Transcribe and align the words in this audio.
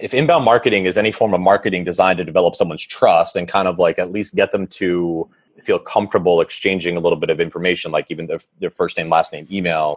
if 0.00 0.14
inbound 0.14 0.44
marketing 0.44 0.86
is 0.86 0.96
any 0.96 1.12
form 1.12 1.34
of 1.34 1.40
marketing 1.40 1.84
designed 1.84 2.18
to 2.18 2.24
develop 2.24 2.54
someone's 2.54 2.84
trust 2.84 3.36
and 3.36 3.46
kind 3.46 3.68
of 3.68 3.78
like 3.78 3.98
at 3.98 4.10
least 4.10 4.34
get 4.34 4.52
them 4.52 4.66
to 4.66 5.28
feel 5.62 5.78
comfortable 5.78 6.40
exchanging 6.40 6.96
a 6.96 7.00
little 7.00 7.18
bit 7.18 7.30
of 7.30 7.38
information, 7.38 7.92
like 7.92 8.06
even 8.08 8.26
their, 8.26 8.38
their 8.60 8.70
first 8.70 8.96
name, 8.96 9.10
last 9.10 9.32
name, 9.32 9.46
email, 9.50 9.94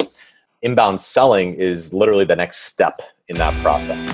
inbound 0.62 1.00
selling 1.00 1.54
is 1.56 1.94
literally 1.94 2.26
the 2.26 2.36
next 2.36 2.66
step 2.66 3.02
in 3.30 3.38
that 3.38 3.54
process. 3.64 4.14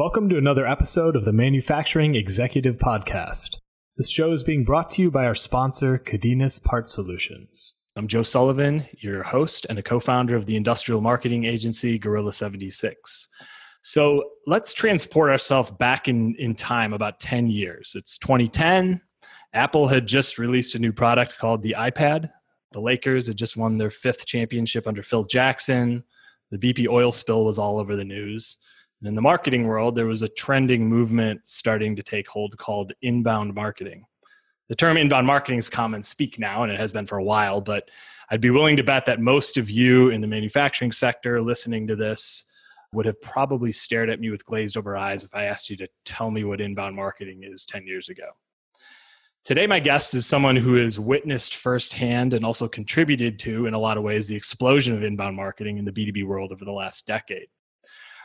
Welcome 0.00 0.30
to 0.30 0.38
another 0.38 0.66
episode 0.66 1.14
of 1.14 1.26
the 1.26 1.32
Manufacturing 1.34 2.14
Executive 2.14 2.78
Podcast. 2.78 3.58
This 3.98 4.08
show 4.08 4.32
is 4.32 4.42
being 4.42 4.64
brought 4.64 4.90
to 4.92 5.02
you 5.02 5.10
by 5.10 5.26
our 5.26 5.34
sponsor, 5.34 5.98
Cadenas 5.98 6.58
Part 6.58 6.88
Solutions. 6.88 7.74
I'm 7.96 8.08
Joe 8.08 8.22
Sullivan, 8.22 8.86
your 9.00 9.22
host 9.22 9.66
and 9.68 9.78
a 9.78 9.82
co 9.82 10.00
founder 10.00 10.34
of 10.34 10.46
the 10.46 10.56
industrial 10.56 11.02
marketing 11.02 11.44
agency 11.44 11.98
Gorilla 11.98 12.32
76. 12.32 13.28
So 13.82 14.24
let's 14.46 14.72
transport 14.72 15.28
ourselves 15.28 15.70
back 15.72 16.08
in, 16.08 16.34
in 16.36 16.54
time 16.54 16.94
about 16.94 17.20
10 17.20 17.48
years. 17.48 17.92
It's 17.94 18.16
2010. 18.16 19.02
Apple 19.52 19.86
had 19.86 20.06
just 20.06 20.38
released 20.38 20.74
a 20.76 20.78
new 20.78 20.94
product 20.94 21.36
called 21.36 21.60
the 21.60 21.76
iPad. 21.76 22.30
The 22.72 22.80
Lakers 22.80 23.26
had 23.26 23.36
just 23.36 23.58
won 23.58 23.76
their 23.76 23.90
fifth 23.90 24.24
championship 24.24 24.86
under 24.86 25.02
Phil 25.02 25.24
Jackson. 25.24 26.04
The 26.50 26.56
BP 26.56 26.88
oil 26.88 27.12
spill 27.12 27.44
was 27.44 27.58
all 27.58 27.78
over 27.78 27.96
the 27.96 28.04
news. 28.04 28.56
And 29.00 29.08
in 29.08 29.14
the 29.14 29.22
marketing 29.22 29.66
world, 29.66 29.94
there 29.94 30.06
was 30.06 30.22
a 30.22 30.28
trending 30.28 30.86
movement 30.86 31.40
starting 31.44 31.96
to 31.96 32.02
take 32.02 32.28
hold 32.28 32.56
called 32.58 32.92
inbound 33.00 33.54
marketing. 33.54 34.04
The 34.68 34.76
term 34.76 34.96
inbound 34.96 35.26
marketing 35.26 35.58
is 35.58 35.68
common 35.68 36.02
speak 36.02 36.38
now, 36.38 36.62
and 36.62 36.70
it 36.70 36.78
has 36.78 36.92
been 36.92 37.06
for 37.06 37.18
a 37.18 37.24
while, 37.24 37.60
but 37.60 37.90
I'd 38.30 38.40
be 38.40 38.50
willing 38.50 38.76
to 38.76 38.84
bet 38.84 39.06
that 39.06 39.18
most 39.18 39.56
of 39.56 39.68
you 39.70 40.10
in 40.10 40.20
the 40.20 40.28
manufacturing 40.28 40.92
sector 40.92 41.42
listening 41.42 41.86
to 41.88 41.96
this 41.96 42.44
would 42.92 43.06
have 43.06 43.20
probably 43.20 43.72
stared 43.72 44.10
at 44.10 44.20
me 44.20 44.30
with 44.30 44.44
glazed 44.44 44.76
over 44.76 44.96
eyes 44.96 45.24
if 45.24 45.34
I 45.34 45.44
asked 45.44 45.70
you 45.70 45.76
to 45.78 45.88
tell 46.04 46.30
me 46.30 46.44
what 46.44 46.60
inbound 46.60 46.94
marketing 46.94 47.42
is 47.42 47.64
10 47.64 47.86
years 47.86 48.08
ago. 48.08 48.28
Today, 49.44 49.66
my 49.66 49.80
guest 49.80 50.14
is 50.14 50.26
someone 50.26 50.56
who 50.56 50.74
has 50.74 51.00
witnessed 51.00 51.56
firsthand 51.56 52.34
and 52.34 52.44
also 52.44 52.68
contributed 52.68 53.38
to, 53.40 53.66
in 53.66 53.74
a 53.74 53.78
lot 53.78 53.96
of 53.96 54.02
ways, 54.02 54.28
the 54.28 54.36
explosion 54.36 54.94
of 54.94 55.02
inbound 55.02 55.34
marketing 55.34 55.78
in 55.78 55.84
the 55.84 55.92
B2B 55.92 56.26
world 56.26 56.52
over 56.52 56.64
the 56.64 56.72
last 56.72 57.06
decade. 57.06 57.48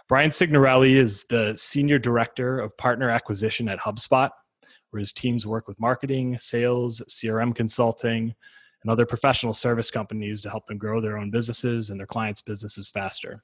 Brian 0.08 0.30
Signorelli 0.30 0.98
is 0.98 1.23
the 1.30 1.56
Senior 1.56 1.98
Director 1.98 2.59
of 2.59 2.78
Partner 2.78 3.09
Acquisition 3.09 3.67
at 3.67 3.80
HubSpot, 3.80 4.30
where 4.92 5.00
his 5.00 5.11
teams 5.11 5.48
work 5.48 5.67
with 5.67 5.80
marketing, 5.80 6.38
sales, 6.38 7.02
CRM 7.09 7.56
consulting, 7.56 8.36
and 8.83 8.92
other 8.92 9.08
professional 9.08 9.53
service 9.53 9.89
companies 9.89 10.42
to 10.42 10.50
help 10.52 10.67
them 10.67 10.78
grow 10.78 11.02
their 11.02 11.17
own 11.17 11.31
businesses 11.31 11.89
and 11.89 12.00
their 12.00 12.06
clients' 12.06 12.39
businesses 12.39 12.88
faster. 12.88 13.44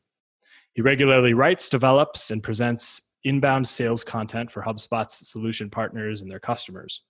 He 0.73 0.83
regularly 0.83 1.33
writes, 1.33 1.67
develops, 1.67 2.29
and 2.29 2.43
presents 2.43 3.01
inbound 3.23 3.67
sales 3.67 4.03
content 4.03 4.51
for 4.51 4.61
HubSpot's 4.61 5.27
solution 5.27 5.67
partners 5.67 6.21
and 6.21 6.31
their 6.31 6.39
customers. 6.39 7.01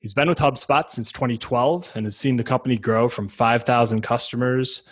He's 0.00 0.14
been 0.14 0.28
with 0.28 0.38
HubSpot 0.38 0.88
since 0.88 1.10
2012 1.10 1.92
and 1.96 2.06
has 2.06 2.16
seen 2.16 2.36
the 2.36 2.44
company 2.44 2.78
grow 2.78 3.08
from 3.08 3.28
5,000 3.28 4.00
customers 4.00 4.82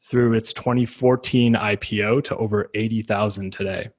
through 0.00 0.32
its 0.32 0.52
2014 0.52 1.54
IPO 1.54 2.24
to 2.24 2.36
over 2.36 2.68
80,000 2.74 3.52
today. 3.52 3.90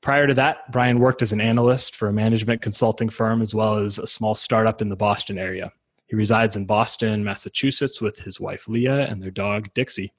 Prior 0.00 0.26
to 0.26 0.34
that, 0.34 0.72
Brian 0.72 0.98
worked 0.98 1.20
as 1.20 1.32
an 1.32 1.42
analyst 1.42 1.94
for 1.94 2.08
a 2.08 2.12
management 2.12 2.62
consulting 2.62 3.10
firm 3.10 3.42
as 3.42 3.54
well 3.54 3.76
as 3.76 3.98
a 3.98 4.06
small 4.06 4.34
startup 4.34 4.80
in 4.80 4.88
the 4.88 4.96
Boston 4.96 5.38
area. 5.38 5.70
He 6.06 6.16
resides 6.16 6.56
in 6.56 6.64
Boston, 6.64 7.22
Massachusetts 7.22 8.00
with 8.00 8.18
his 8.18 8.40
wife 8.40 8.66
Leah 8.66 9.06
and 9.10 9.22
their 9.22 9.30
dog 9.30 9.68
Dixie. 9.74 10.14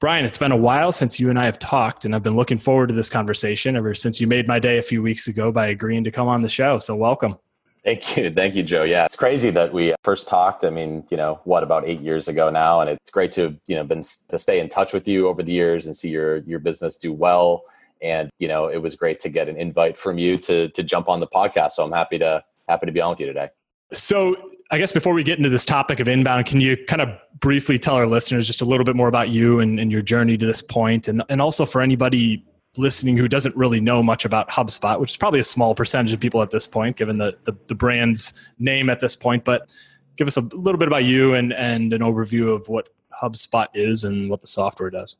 Brian, 0.00 0.24
it's 0.24 0.38
been 0.38 0.52
a 0.52 0.56
while 0.56 0.90
since 0.90 1.20
you 1.20 1.30
and 1.30 1.38
I 1.38 1.44
have 1.44 1.58
talked, 1.58 2.04
and 2.04 2.14
I've 2.14 2.22
been 2.22 2.36
looking 2.36 2.58
forward 2.58 2.88
to 2.88 2.94
this 2.94 3.10
conversation 3.10 3.76
ever 3.76 3.94
since 3.94 4.20
you 4.20 4.26
made 4.26 4.48
my 4.48 4.58
day 4.58 4.78
a 4.78 4.82
few 4.82 5.02
weeks 5.02 5.28
ago 5.28 5.52
by 5.52 5.68
agreeing 5.68 6.02
to 6.04 6.10
come 6.10 6.26
on 6.26 6.42
the 6.42 6.48
show. 6.48 6.78
So, 6.80 6.96
welcome. 6.96 7.36
Thank 7.84 8.16
you. 8.16 8.30
Thank 8.30 8.54
you, 8.54 8.62
Joe. 8.62 8.82
Yeah, 8.82 9.06
it's 9.06 9.16
crazy 9.16 9.50
that 9.50 9.72
we 9.72 9.94
first 10.04 10.28
talked. 10.28 10.64
I 10.64 10.70
mean, 10.70 11.04
you 11.10 11.16
know, 11.16 11.40
what 11.44 11.62
about 11.62 11.86
eight 11.86 12.00
years 12.00 12.28
ago 12.28 12.50
now? 12.50 12.80
And 12.80 12.90
it's 12.90 13.10
great 13.10 13.32
to, 13.32 13.56
you 13.66 13.76
know, 13.76 13.84
been 13.84 14.02
to 14.28 14.38
stay 14.38 14.60
in 14.60 14.68
touch 14.68 14.92
with 14.92 15.08
you 15.08 15.28
over 15.28 15.42
the 15.42 15.52
years 15.52 15.86
and 15.86 15.96
see 15.96 16.10
your, 16.10 16.38
your 16.38 16.58
business 16.58 16.96
do 16.96 17.12
well. 17.12 17.62
And, 18.02 18.30
you 18.38 18.48
know, 18.48 18.68
it 18.68 18.78
was 18.78 18.96
great 18.96 19.18
to 19.20 19.30
get 19.30 19.48
an 19.48 19.56
invite 19.56 19.96
from 19.96 20.18
you 20.18 20.36
to, 20.38 20.68
to 20.68 20.82
jump 20.82 21.08
on 21.08 21.20
the 21.20 21.26
podcast. 21.26 21.72
So 21.72 21.84
I'm 21.84 21.92
happy 21.92 22.18
to, 22.18 22.42
happy 22.68 22.86
to 22.86 22.92
be 22.92 23.00
on 23.00 23.10
with 23.10 23.20
you 23.20 23.26
today. 23.26 23.48
So 23.92 24.36
I 24.70 24.78
guess 24.78 24.92
before 24.92 25.14
we 25.14 25.24
get 25.24 25.38
into 25.38 25.50
this 25.50 25.64
topic 25.64 26.00
of 26.00 26.08
inbound, 26.08 26.46
can 26.46 26.60
you 26.60 26.76
kind 26.76 27.02
of 27.02 27.08
briefly 27.40 27.78
tell 27.78 27.96
our 27.96 28.06
listeners 28.06 28.46
just 28.46 28.60
a 28.60 28.64
little 28.64 28.84
bit 28.84 28.94
more 28.94 29.08
about 29.08 29.30
you 29.30 29.60
and, 29.60 29.80
and 29.80 29.90
your 29.90 30.02
journey 30.02 30.36
to 30.36 30.46
this 30.46 30.62
point 30.62 31.08
and, 31.08 31.24
and 31.28 31.42
also 31.42 31.66
for 31.66 31.80
anybody 31.80 32.44
listening 32.76 33.16
who 33.16 33.28
doesn't 33.28 33.56
really 33.56 33.80
know 33.80 34.02
much 34.02 34.24
about 34.24 34.48
HubSpot, 34.48 35.00
which 35.00 35.10
is 35.10 35.16
probably 35.16 35.40
a 35.40 35.44
small 35.44 35.74
percentage 35.74 36.12
of 36.12 36.20
people 36.20 36.42
at 36.42 36.50
this 36.50 36.66
point, 36.66 36.96
given 36.96 37.18
the, 37.18 37.36
the, 37.44 37.56
the, 37.66 37.74
brand's 37.74 38.32
name 38.58 38.88
at 38.88 39.00
this 39.00 39.16
point. 39.16 39.44
But 39.44 39.70
give 40.16 40.28
us 40.28 40.36
a 40.36 40.40
little 40.40 40.78
bit 40.78 40.86
about 40.86 41.04
you 41.04 41.34
and, 41.34 41.52
and 41.52 41.92
an 41.92 42.00
overview 42.00 42.54
of 42.54 42.68
what 42.68 42.88
HubSpot 43.20 43.66
is 43.74 44.04
and 44.04 44.30
what 44.30 44.40
the 44.40 44.46
software 44.46 44.90
does. 44.90 45.16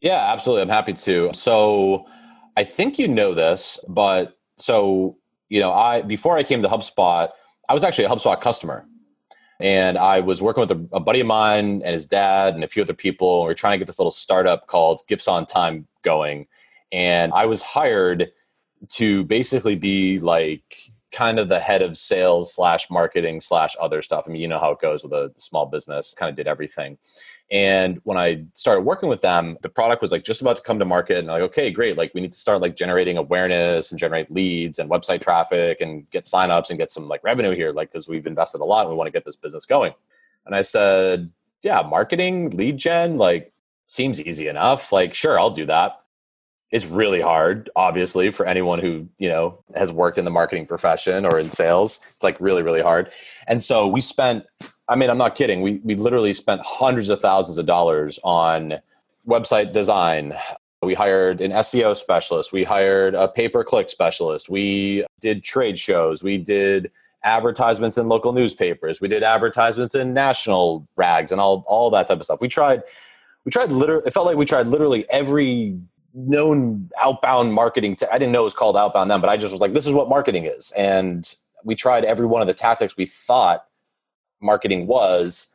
Yeah, 0.00 0.32
absolutely. 0.32 0.62
I'm 0.62 0.68
happy 0.68 0.92
to. 0.94 1.30
So 1.34 2.06
I 2.56 2.64
think 2.64 2.98
you 2.98 3.08
know 3.08 3.34
this, 3.34 3.78
but 3.88 4.38
so, 4.58 5.18
you 5.48 5.60
know, 5.60 5.72
I, 5.72 6.02
before 6.02 6.36
I 6.36 6.42
came 6.42 6.62
to 6.62 6.68
HubSpot, 6.68 7.30
I 7.68 7.74
was 7.74 7.84
actually 7.84 8.04
a 8.04 8.08
HubSpot 8.08 8.40
customer. 8.40 8.86
And 9.60 9.98
I 9.98 10.20
was 10.20 10.40
working 10.40 10.60
with 10.60 10.70
a, 10.70 10.88
a 10.92 11.00
buddy 11.00 11.20
of 11.20 11.26
mine 11.26 11.82
and 11.84 11.92
his 11.92 12.06
dad 12.06 12.54
and 12.54 12.62
a 12.62 12.68
few 12.68 12.82
other 12.82 12.94
people. 12.94 13.44
We 13.44 13.50
are 13.50 13.54
trying 13.54 13.72
to 13.72 13.78
get 13.78 13.86
this 13.88 13.98
little 13.98 14.12
startup 14.12 14.68
called 14.68 15.02
Gifts 15.08 15.26
on 15.26 15.46
Time 15.46 15.88
going 16.02 16.46
and 16.92 17.32
I 17.32 17.46
was 17.46 17.62
hired 17.62 18.30
to 18.90 19.24
basically 19.24 19.76
be 19.76 20.18
like 20.18 20.92
kind 21.10 21.38
of 21.38 21.48
the 21.48 21.58
head 21.58 21.82
of 21.82 21.96
sales 21.96 22.54
slash 22.54 22.90
marketing 22.90 23.40
slash 23.40 23.74
other 23.80 24.02
stuff. 24.02 24.24
I 24.26 24.30
mean, 24.30 24.42
you 24.42 24.48
know 24.48 24.58
how 24.58 24.72
it 24.72 24.80
goes 24.80 25.02
with 25.02 25.12
a 25.12 25.32
small 25.36 25.66
business, 25.66 26.14
kind 26.14 26.30
of 26.30 26.36
did 26.36 26.46
everything. 26.46 26.98
And 27.50 27.98
when 28.04 28.18
I 28.18 28.44
started 28.52 28.82
working 28.82 29.08
with 29.08 29.22
them, 29.22 29.56
the 29.62 29.70
product 29.70 30.02
was 30.02 30.12
like 30.12 30.22
just 30.22 30.42
about 30.42 30.56
to 30.56 30.62
come 30.62 30.78
to 30.78 30.84
market. 30.84 31.16
And 31.16 31.28
like, 31.28 31.40
okay, 31.42 31.70
great. 31.70 31.96
Like 31.96 32.12
we 32.14 32.20
need 32.20 32.32
to 32.32 32.38
start 32.38 32.60
like 32.60 32.76
generating 32.76 33.16
awareness 33.16 33.90
and 33.90 33.98
generate 33.98 34.30
leads 34.30 34.78
and 34.78 34.90
website 34.90 35.22
traffic 35.22 35.80
and 35.80 36.08
get 36.10 36.24
signups 36.24 36.68
and 36.68 36.78
get 36.78 36.90
some 36.90 37.08
like 37.08 37.24
revenue 37.24 37.54
here. 37.54 37.72
Like, 37.72 37.90
cause 37.90 38.06
we've 38.06 38.26
invested 38.26 38.60
a 38.60 38.64
lot 38.64 38.82
and 38.82 38.90
we 38.90 38.96
want 38.96 39.08
to 39.08 39.12
get 39.12 39.24
this 39.24 39.36
business 39.36 39.64
going. 39.64 39.94
And 40.44 40.54
I 40.54 40.60
said, 40.60 41.30
yeah, 41.62 41.82
marketing, 41.82 42.50
lead 42.50 42.76
gen, 42.76 43.16
like 43.16 43.52
seems 43.86 44.20
easy 44.20 44.48
enough. 44.48 44.92
Like, 44.92 45.14
sure, 45.14 45.40
I'll 45.40 45.50
do 45.50 45.64
that 45.66 46.02
it's 46.70 46.86
really 46.86 47.20
hard 47.20 47.70
obviously 47.76 48.30
for 48.30 48.46
anyone 48.46 48.78
who 48.78 49.08
you 49.18 49.28
know 49.28 49.58
has 49.74 49.90
worked 49.90 50.18
in 50.18 50.24
the 50.24 50.30
marketing 50.30 50.66
profession 50.66 51.24
or 51.24 51.38
in 51.38 51.48
sales. 51.48 52.00
It's 52.12 52.22
like 52.22 52.36
really 52.40 52.62
really 52.62 52.82
hard. 52.82 53.10
And 53.46 53.62
so 53.62 53.86
we 53.86 54.00
spent 54.00 54.44
i 54.88 54.96
mean 54.96 55.10
i'm 55.10 55.18
not 55.18 55.34
kidding. 55.34 55.62
We, 55.62 55.80
we 55.84 55.94
literally 55.94 56.32
spent 56.32 56.60
hundreds 56.64 57.08
of 57.08 57.20
thousands 57.20 57.58
of 57.58 57.66
dollars 57.66 58.18
on 58.24 58.74
website 59.26 59.72
design. 59.72 60.34
We 60.82 60.94
hired 60.94 61.40
an 61.40 61.50
seo 61.52 61.96
specialist. 61.96 62.52
We 62.52 62.64
hired 62.64 63.14
a 63.14 63.28
pay-per-click 63.28 63.88
specialist. 63.88 64.48
We 64.48 65.04
did 65.20 65.42
trade 65.42 65.78
shows. 65.78 66.22
We 66.22 66.38
did 66.38 66.92
advertisements 67.24 67.98
in 67.98 68.08
local 68.08 68.32
newspapers. 68.32 69.00
We 69.00 69.08
did 69.08 69.24
advertisements 69.24 69.94
in 69.94 70.14
national 70.14 70.86
rags 70.96 71.32
and 71.32 71.40
all, 71.40 71.64
all 71.66 71.90
that 71.90 72.06
type 72.06 72.18
of 72.18 72.24
stuff. 72.24 72.40
We 72.40 72.48
tried 72.48 72.82
we 73.44 73.50
tried 73.50 73.72
literally 73.72 74.02
it 74.06 74.12
felt 74.12 74.26
like 74.26 74.36
we 74.36 74.44
tried 74.44 74.66
literally 74.66 75.08
every 75.10 75.78
known 76.14 76.90
outbound 77.00 77.52
marketing. 77.52 77.96
I 78.10 78.18
didn't 78.18 78.32
know 78.32 78.42
it 78.42 78.44
was 78.44 78.54
called 78.54 78.76
outbound 78.76 79.10
then, 79.10 79.20
but 79.20 79.30
I 79.30 79.36
just 79.36 79.52
was 79.52 79.60
like, 79.60 79.72
this 79.72 79.86
is 79.86 79.92
what 79.92 80.08
marketing 80.08 80.44
is. 80.46 80.72
And 80.72 81.32
we 81.64 81.74
tried 81.74 82.04
every 82.04 82.26
one 82.26 82.40
of 82.40 82.48
the 82.48 82.54
tactics 82.54 82.96
we 82.96 83.06
thought 83.06 83.66
marketing 84.40 84.86
was, 84.86 85.48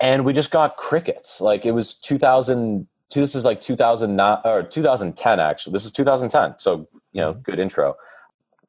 and 0.00 0.24
we 0.24 0.32
just 0.32 0.50
got 0.50 0.76
crickets. 0.76 1.40
Like 1.40 1.64
it 1.64 1.72
was 1.72 1.94
2000. 1.94 2.86
This 3.14 3.34
is 3.34 3.44
like 3.44 3.60
2009 3.60 4.38
or 4.44 4.62
2010 4.62 5.40
actually. 5.40 5.72
This 5.72 5.84
is 5.84 5.92
2010. 5.92 6.58
So 6.58 6.88
you 7.12 7.22
know, 7.22 7.32
mm-hmm. 7.32 7.42
good 7.42 7.58
intro. 7.58 7.96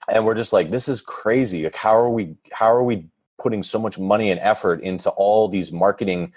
And 0.09 0.25
we're 0.25 0.35
just 0.35 0.53
like, 0.53 0.71
this 0.71 0.87
is 0.87 1.01
crazy. 1.01 1.63
Like, 1.65 1.75
how 1.75 1.93
are 1.93 2.09
we? 2.09 2.35
How 2.53 2.71
are 2.71 2.83
we 2.83 3.07
putting 3.37 3.61
so 3.61 3.77
much 3.77 3.99
money 3.99 4.31
and 4.31 4.39
effort 4.39 4.81
into 4.81 5.09
all 5.11 5.49
these 5.49 5.71
marketing? 5.71 6.33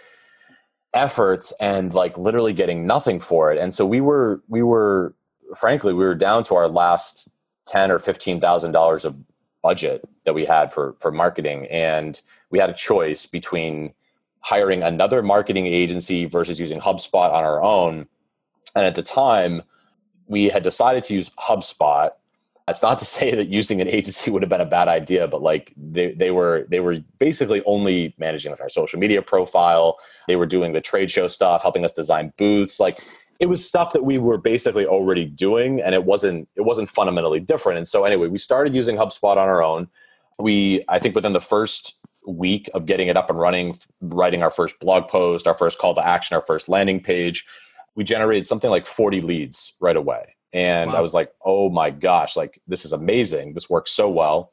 Efforts 0.94 1.52
and 1.60 1.94
like 1.94 2.18
literally 2.18 2.52
getting 2.52 2.86
nothing 2.86 3.20
for 3.20 3.52
it. 3.52 3.58
And 3.58 3.72
so 3.72 3.86
we 3.86 4.00
were 4.00 4.42
we 4.48 4.62
were 4.62 5.14
frankly 5.56 5.92
we 5.92 6.04
were 6.04 6.14
down 6.14 6.44
to 6.44 6.54
our 6.54 6.68
last 6.68 7.28
ten 7.66 7.90
or 7.90 7.98
fifteen 7.98 8.40
thousand 8.40 8.72
dollars 8.72 9.04
of 9.04 9.16
budget 9.62 10.02
that 10.24 10.34
we 10.34 10.44
had 10.44 10.72
for 10.72 10.96
for 11.00 11.12
marketing, 11.12 11.66
and 11.66 12.20
we 12.50 12.58
had 12.58 12.70
a 12.70 12.74
choice 12.74 13.26
between 13.26 13.94
hiring 14.40 14.82
another 14.82 15.22
marketing 15.22 15.66
agency 15.66 16.24
versus 16.24 16.58
using 16.58 16.80
HubSpot 16.80 17.30
on 17.30 17.44
our 17.44 17.62
own. 17.62 18.06
And 18.74 18.86
at 18.86 18.94
the 18.94 19.02
time, 19.02 19.62
we 20.26 20.48
had 20.48 20.62
decided 20.62 21.02
to 21.04 21.14
use 21.14 21.30
HubSpot 21.30 22.10
that's 22.70 22.82
not 22.82 23.00
to 23.00 23.04
say 23.04 23.34
that 23.34 23.48
using 23.48 23.80
an 23.80 23.88
agency 23.88 24.30
would 24.30 24.42
have 24.42 24.48
been 24.48 24.60
a 24.60 24.66
bad 24.66 24.86
idea, 24.86 25.26
but 25.26 25.42
like 25.42 25.72
they, 25.76 26.12
they 26.12 26.30
were 26.30 26.66
they 26.68 26.78
were 26.78 26.98
basically 27.18 27.62
only 27.66 28.14
managing 28.16 28.52
like 28.52 28.60
our 28.60 28.68
social 28.68 29.00
media 29.00 29.22
profile. 29.22 29.98
They 30.28 30.36
were 30.36 30.46
doing 30.46 30.72
the 30.72 30.80
trade 30.80 31.10
show 31.10 31.26
stuff, 31.26 31.62
helping 31.62 31.84
us 31.84 31.90
design 31.90 32.32
booths. 32.38 32.78
Like 32.78 33.02
it 33.40 33.46
was 33.46 33.66
stuff 33.66 33.92
that 33.92 34.04
we 34.04 34.18
were 34.18 34.38
basically 34.38 34.86
already 34.86 35.26
doing, 35.26 35.80
and 35.80 35.94
it 35.96 36.04
wasn't 36.04 36.48
it 36.54 36.62
wasn't 36.62 36.88
fundamentally 36.88 37.40
different. 37.40 37.78
And 37.78 37.88
so 37.88 38.04
anyway, 38.04 38.28
we 38.28 38.38
started 38.38 38.72
using 38.72 38.96
HubSpot 38.96 39.36
on 39.36 39.48
our 39.48 39.62
own. 39.62 39.88
We 40.38 40.84
I 40.88 41.00
think 41.00 41.16
within 41.16 41.32
the 41.32 41.40
first 41.40 41.96
week 42.24 42.70
of 42.72 42.86
getting 42.86 43.08
it 43.08 43.16
up 43.16 43.30
and 43.30 43.38
running, 43.38 43.78
writing 44.00 44.44
our 44.44 44.50
first 44.52 44.78
blog 44.78 45.08
post, 45.08 45.48
our 45.48 45.54
first 45.54 45.80
call 45.80 45.94
to 45.96 46.06
action, 46.06 46.36
our 46.36 46.42
first 46.42 46.68
landing 46.68 47.00
page, 47.00 47.44
we 47.96 48.04
generated 48.04 48.46
something 48.46 48.70
like 48.70 48.86
40 48.86 49.22
leads 49.22 49.72
right 49.80 49.96
away 49.96 50.36
and 50.52 50.90
wow. 50.90 50.98
I 50.98 51.00
was 51.00 51.14
like, 51.14 51.32
"Oh 51.44 51.70
my 51.70 51.90
gosh, 51.90 52.36
like 52.36 52.60
this 52.66 52.84
is 52.84 52.92
amazing. 52.92 53.54
This 53.54 53.70
works 53.70 53.90
so 53.92 54.08
well." 54.08 54.52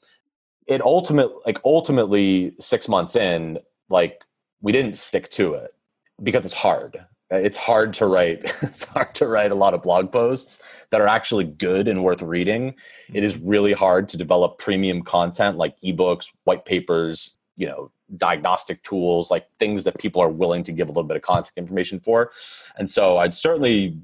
It 0.67 0.81
ultimate 0.81 1.31
like 1.45 1.59
ultimately 1.63 2.53
6 2.59 2.88
months 2.89 3.15
in, 3.15 3.59
like 3.89 4.21
we 4.61 4.71
didn't 4.71 4.97
stick 4.97 5.29
to 5.31 5.53
it 5.53 5.73
because 6.21 6.45
it's 6.45 6.53
hard. 6.53 7.05
It's 7.29 7.57
hard 7.57 7.94
to 7.95 8.05
write 8.05 8.44
it's 8.61 8.83
hard 8.83 9.13
to 9.15 9.27
write 9.27 9.51
a 9.51 9.55
lot 9.55 9.73
of 9.73 9.83
blog 9.83 10.11
posts 10.11 10.61
that 10.91 11.01
are 11.01 11.07
actually 11.07 11.45
good 11.45 11.88
and 11.88 12.03
worth 12.03 12.21
reading. 12.21 12.75
It 13.13 13.23
is 13.23 13.38
mm-hmm. 13.38 13.49
really 13.49 13.73
hard 13.73 14.09
to 14.09 14.17
develop 14.17 14.57
premium 14.57 15.01
content 15.01 15.57
like 15.57 15.75
ebooks, 15.81 16.31
white 16.45 16.65
papers, 16.65 17.38
you 17.55 17.67
know, 17.67 17.91
diagnostic 18.15 18.81
tools, 18.83 19.29
like 19.29 19.47
things 19.59 19.83
that 19.83 19.97
people 19.99 20.21
are 20.21 20.29
willing 20.29 20.63
to 20.63 20.71
give 20.71 20.88
a 20.88 20.91
little 20.91 21.03
bit 21.03 21.17
of 21.17 21.23
contact 21.23 21.57
information 21.57 21.99
for. 21.99 22.31
And 22.77 22.89
so 22.89 23.17
I'd 23.17 23.35
certainly 23.35 23.99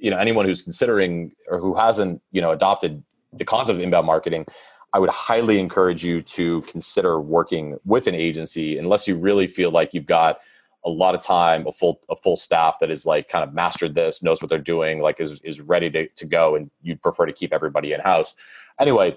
you 0.00 0.10
know 0.10 0.18
anyone 0.18 0.44
who's 0.44 0.62
considering 0.62 1.32
or 1.48 1.58
who 1.58 1.74
hasn't 1.74 2.20
you 2.32 2.40
know 2.40 2.52
adopted 2.52 3.02
the 3.32 3.44
concept 3.44 3.78
of 3.78 3.82
inbound 3.82 4.06
marketing 4.06 4.44
i 4.92 4.98
would 4.98 5.10
highly 5.10 5.58
encourage 5.58 6.04
you 6.04 6.22
to 6.22 6.60
consider 6.62 7.20
working 7.20 7.78
with 7.84 8.06
an 8.06 8.14
agency 8.14 8.78
unless 8.78 9.06
you 9.06 9.16
really 9.16 9.46
feel 9.46 9.70
like 9.70 9.92
you've 9.92 10.06
got 10.06 10.38
a 10.84 10.90
lot 10.90 11.14
of 11.14 11.20
time 11.20 11.66
a 11.66 11.72
full 11.72 12.00
a 12.08 12.16
full 12.16 12.36
staff 12.36 12.78
that 12.80 12.90
is 12.90 13.04
like 13.04 13.28
kind 13.28 13.44
of 13.44 13.52
mastered 13.52 13.94
this 13.94 14.22
knows 14.22 14.40
what 14.40 14.48
they're 14.48 14.58
doing 14.58 15.00
like 15.00 15.20
is 15.20 15.40
is 15.42 15.60
ready 15.60 15.90
to, 15.90 16.08
to 16.08 16.24
go 16.24 16.54
and 16.54 16.70
you'd 16.82 17.02
prefer 17.02 17.26
to 17.26 17.32
keep 17.32 17.52
everybody 17.52 17.92
in 17.92 18.00
house 18.00 18.34
anyway 18.80 19.16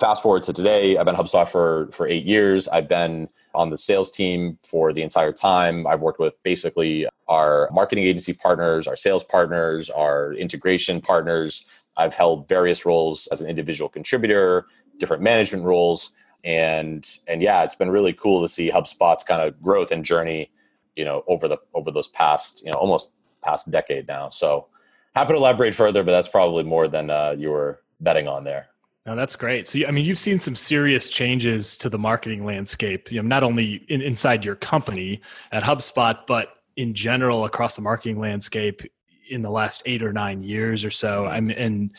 fast 0.00 0.22
forward 0.22 0.42
to 0.42 0.52
today 0.52 0.96
i've 0.96 1.06
been 1.06 1.14
hubspot 1.14 1.48
for 1.48 1.88
for 1.92 2.06
eight 2.06 2.24
years. 2.24 2.68
I've 2.68 2.88
been 2.88 3.28
on 3.54 3.70
the 3.70 3.78
sales 3.78 4.10
team 4.10 4.58
for 4.62 4.92
the 4.92 5.02
entire 5.02 5.32
time. 5.32 5.86
I've 5.86 6.00
worked 6.00 6.20
with 6.20 6.42
basically 6.42 7.06
our 7.28 7.68
marketing 7.72 8.04
agency 8.04 8.32
partners, 8.32 8.86
our 8.86 8.96
sales 8.96 9.24
partners, 9.24 9.90
our 9.90 10.32
integration 10.34 11.00
partners. 11.00 11.64
I've 11.96 12.14
held 12.14 12.48
various 12.48 12.84
roles 12.84 13.28
as 13.28 13.40
an 13.40 13.48
individual 13.48 13.88
contributor, 13.88 14.66
different 14.98 15.22
management 15.22 15.64
roles. 15.64 16.12
And 16.44 17.08
and 17.26 17.40
yeah, 17.40 17.62
it's 17.62 17.74
been 17.74 17.90
really 17.90 18.12
cool 18.12 18.42
to 18.42 18.48
see 18.48 18.70
HubSpot's 18.70 19.24
kind 19.24 19.40
of 19.40 19.60
growth 19.62 19.90
and 19.92 20.04
journey, 20.04 20.50
you 20.96 21.04
know, 21.04 21.24
over 21.26 21.48
the 21.48 21.58
over 21.72 21.90
those 21.90 22.08
past, 22.08 22.62
you 22.64 22.70
know, 22.70 22.78
almost 22.78 23.12
past 23.42 23.70
decade 23.70 24.08
now. 24.08 24.28
So 24.28 24.66
happy 25.14 25.32
to 25.32 25.38
elaborate 25.38 25.74
further, 25.74 26.02
but 26.02 26.12
that's 26.12 26.28
probably 26.28 26.64
more 26.64 26.88
than 26.88 27.10
uh, 27.10 27.34
you 27.38 27.50
were 27.50 27.80
betting 28.00 28.28
on 28.28 28.44
there. 28.44 28.68
No, 29.06 29.14
that's 29.14 29.36
great. 29.36 29.66
So, 29.66 29.80
I 29.86 29.90
mean, 29.90 30.06
you've 30.06 30.18
seen 30.18 30.38
some 30.38 30.56
serious 30.56 31.10
changes 31.10 31.76
to 31.78 31.90
the 31.90 31.98
marketing 31.98 32.44
landscape, 32.44 33.12
you 33.12 33.20
know, 33.20 33.28
not 33.28 33.42
only 33.42 33.84
in, 33.88 34.00
inside 34.00 34.44
your 34.44 34.54
company 34.54 35.20
at 35.52 35.62
HubSpot, 35.62 36.20
but 36.26 36.54
in 36.76 36.94
general 36.94 37.44
across 37.44 37.76
the 37.76 37.82
marketing 37.82 38.18
landscape 38.18 38.82
in 39.28 39.42
the 39.42 39.50
last 39.50 39.82
eight 39.86 40.02
or 40.02 40.12
nine 40.12 40.42
years 40.42 40.84
or 40.84 40.90
so. 40.90 41.24
Mm-hmm. 41.24 41.34
I'm 41.34 41.50
and 41.50 41.90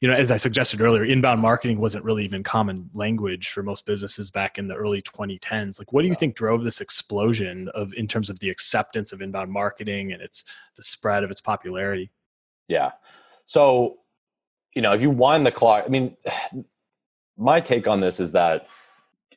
you 0.00 0.08
know, 0.08 0.14
as 0.14 0.32
I 0.32 0.36
suggested 0.36 0.80
earlier, 0.80 1.04
inbound 1.04 1.40
marketing 1.40 1.78
wasn't 1.78 2.04
really 2.04 2.24
even 2.24 2.42
common 2.42 2.90
language 2.92 3.50
for 3.50 3.62
most 3.62 3.86
businesses 3.86 4.32
back 4.32 4.58
in 4.58 4.66
the 4.66 4.74
early 4.74 5.00
2010s. 5.00 5.78
Like, 5.78 5.92
what 5.92 6.02
do 6.02 6.08
you 6.08 6.16
think 6.16 6.34
drove 6.34 6.64
this 6.64 6.80
explosion 6.80 7.68
of 7.72 7.92
in 7.94 8.08
terms 8.08 8.28
of 8.28 8.40
the 8.40 8.50
acceptance 8.50 9.12
of 9.12 9.22
inbound 9.22 9.52
marketing 9.52 10.12
and 10.12 10.20
its 10.20 10.44
the 10.74 10.82
spread 10.82 11.22
of 11.22 11.30
its 11.30 11.40
popularity? 11.40 12.10
Yeah. 12.66 12.90
So 13.46 13.98
you 14.74 14.82
know, 14.82 14.92
if 14.92 15.00
you 15.00 15.10
wind 15.10 15.46
the 15.46 15.52
clock, 15.52 15.84
I 15.86 15.88
mean, 15.88 16.16
my 17.36 17.60
take 17.60 17.86
on 17.86 18.00
this 18.00 18.20
is 18.20 18.32
that 18.32 18.66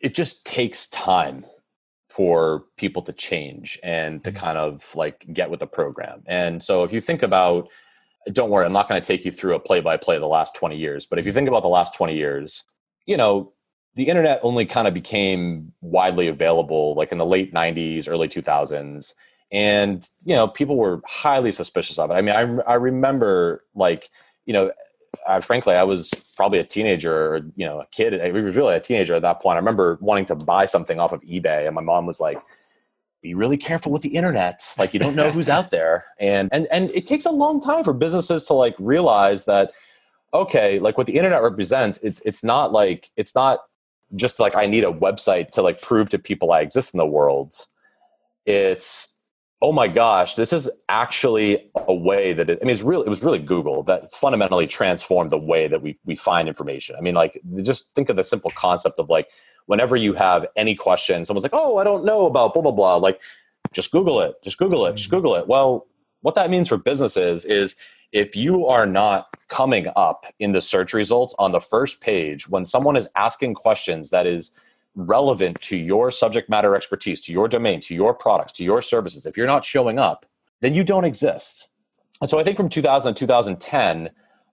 it 0.01 0.15
just 0.15 0.45
takes 0.45 0.87
time 0.87 1.45
for 2.09 2.65
people 2.77 3.01
to 3.01 3.11
change 3.11 3.77
and 3.83 4.23
to 4.23 4.31
mm-hmm. 4.31 4.39
kind 4.39 4.57
of 4.57 4.95
like 4.95 5.25
get 5.33 5.49
with 5.49 5.59
the 5.59 5.67
program. 5.67 6.23
And 6.25 6.63
so 6.63 6.83
if 6.83 6.93
you 6.93 7.01
think 7.01 7.23
about, 7.23 7.67
don't 8.31 8.49
worry, 8.49 8.65
I'm 8.65 8.73
not 8.73 8.87
going 8.87 9.01
to 9.01 9.05
take 9.05 9.25
you 9.25 9.31
through 9.31 9.55
a 9.55 9.59
play 9.59 9.81
by 9.81 9.97
play 9.97 10.17
the 10.17 10.27
last 10.27 10.55
20 10.55 10.77
years, 10.77 11.05
but 11.05 11.19
if 11.19 11.25
you 11.25 11.33
think 11.33 11.49
about 11.49 11.61
the 11.61 11.69
last 11.69 11.93
20 11.93 12.15
years, 12.15 12.63
you 13.05 13.17
know, 13.17 13.51
the 13.95 14.07
internet 14.07 14.39
only 14.43 14.65
kind 14.65 14.87
of 14.87 14.93
became 14.93 15.73
widely 15.81 16.27
available 16.27 16.95
like 16.95 17.11
in 17.11 17.17
the 17.17 17.25
late 17.25 17.53
90s, 17.53 18.09
early 18.09 18.27
2000s. 18.27 19.13
And, 19.51 20.07
you 20.23 20.35
know, 20.35 20.47
people 20.47 20.75
were 20.75 21.01
highly 21.05 21.51
suspicious 21.51 21.97
of 21.99 22.11
it. 22.11 22.15
I 22.15 22.21
mean, 22.21 22.35
I, 22.35 22.71
I 22.71 22.75
remember 22.75 23.63
like, 23.73 24.09
you 24.45 24.53
know, 24.53 24.71
I, 25.27 25.39
frankly, 25.39 25.75
I 25.75 25.83
was 25.83 26.11
probably 26.35 26.59
a 26.59 26.63
teenager 26.63 27.35
or, 27.35 27.41
you 27.55 27.65
know, 27.65 27.81
a 27.81 27.85
kid. 27.87 28.19
I 28.19 28.31
was 28.31 28.55
really 28.55 28.75
a 28.75 28.79
teenager 28.79 29.15
at 29.15 29.21
that 29.21 29.41
point. 29.41 29.55
I 29.55 29.59
remember 29.59 29.97
wanting 30.01 30.25
to 30.25 30.35
buy 30.35 30.65
something 30.65 30.99
off 30.99 31.11
of 31.11 31.21
eBay 31.21 31.65
and 31.65 31.75
my 31.75 31.81
mom 31.81 32.05
was 32.05 32.19
like, 32.19 32.41
be 33.21 33.33
really 33.33 33.57
careful 33.57 33.91
with 33.91 34.01
the 34.01 34.15
internet. 34.15 34.61
Like 34.77 34.93
you 34.93 34.99
don't 34.99 35.15
know 35.15 35.31
who's 35.31 35.49
out 35.49 35.71
there. 35.71 36.05
And, 36.19 36.49
and, 36.51 36.67
and 36.71 36.91
it 36.91 37.05
takes 37.05 37.25
a 37.25 37.31
long 37.31 37.59
time 37.59 37.83
for 37.83 37.93
businesses 37.93 38.45
to 38.45 38.53
like 38.53 38.75
realize 38.77 39.45
that, 39.45 39.71
okay, 40.33 40.79
like 40.79 40.97
what 40.97 41.07
the 41.07 41.15
internet 41.15 41.41
represents, 41.41 41.97
it's, 42.03 42.21
it's 42.21 42.43
not 42.43 42.71
like, 42.71 43.09
it's 43.17 43.33
not 43.33 43.61
just 44.15 44.39
like 44.39 44.55
I 44.55 44.67
need 44.67 44.83
a 44.83 44.91
website 44.91 45.49
to 45.51 45.61
like 45.61 45.81
prove 45.81 46.09
to 46.09 46.19
people 46.19 46.51
I 46.51 46.61
exist 46.61 46.93
in 46.93 46.99
the 46.99 47.07
world. 47.07 47.53
It's, 48.45 49.14
oh 49.61 49.71
my 49.71 49.87
gosh, 49.87 50.35
this 50.35 50.51
is 50.51 50.69
actually 50.89 51.71
a 51.87 51.93
way 51.93 52.33
that 52.33 52.49
it, 52.49 52.59
I 52.61 52.65
mean, 52.65 52.73
it's 52.73 52.83
really, 52.83 53.05
it 53.05 53.09
was 53.09 53.23
really 53.23 53.39
Google 53.39 53.83
that 53.83 54.11
fundamentally 54.11 54.67
transformed 54.67 55.31
the 55.31 55.37
way 55.37 55.67
that 55.67 55.81
we, 55.81 55.97
we 56.05 56.15
find 56.15 56.47
information. 56.47 56.95
I 56.97 57.01
mean, 57.01 57.15
like, 57.15 57.41
just 57.61 57.89
think 57.95 58.09
of 58.09 58.15
the 58.15 58.23
simple 58.23 58.51
concept 58.51 58.99
of 58.99 59.09
like, 59.09 59.27
whenever 59.65 59.95
you 59.95 60.13
have 60.13 60.45
any 60.55 60.75
question, 60.75 61.25
someone's 61.25 61.43
like, 61.43 61.53
oh, 61.53 61.77
I 61.77 61.83
don't 61.83 62.05
know 62.05 62.25
about 62.25 62.53
blah, 62.53 62.61
blah, 62.61 62.71
blah. 62.71 62.95
Like, 62.95 63.19
just 63.71 63.91
Google 63.91 64.21
it, 64.21 64.35
just 64.43 64.57
Google 64.57 64.85
it, 64.85 64.95
just 64.95 65.09
mm-hmm. 65.09 65.17
Google 65.17 65.35
it. 65.35 65.47
Well, 65.47 65.87
what 66.21 66.35
that 66.35 66.49
means 66.49 66.67
for 66.67 66.77
businesses 66.77 67.45
is 67.45 67.75
if 68.11 68.35
you 68.35 68.65
are 68.67 68.85
not 68.85 69.27
coming 69.47 69.87
up 69.95 70.25
in 70.39 70.51
the 70.51 70.61
search 70.61 70.93
results 70.93 71.35
on 71.39 71.51
the 71.51 71.61
first 71.61 72.01
page 72.01 72.47
when 72.49 72.65
someone 72.65 72.95
is 72.95 73.07
asking 73.15 73.53
questions 73.53 74.09
that 74.09 74.25
is 74.25 74.51
relevant 74.95 75.61
to 75.61 75.77
your 75.77 76.09
subject 76.11 76.49
matter 76.49 76.75
expertise, 76.75 77.21
to 77.21 77.31
your 77.31 77.47
domain, 77.47 77.81
to 77.81 77.93
your 77.93 78.13
products, 78.13 78.53
to 78.53 78.63
your 78.63 78.81
services, 78.81 79.25
if 79.25 79.37
you're 79.37 79.47
not 79.47 79.65
showing 79.65 79.99
up, 79.99 80.25
then 80.61 80.73
you 80.73 80.83
don't 80.83 81.05
exist. 81.05 81.69
And 82.21 82.29
so 82.29 82.39
I 82.39 82.43
think 82.43 82.57
from 82.57 82.69
2000 82.69 83.13
to 83.13 83.19
2010, 83.19 84.09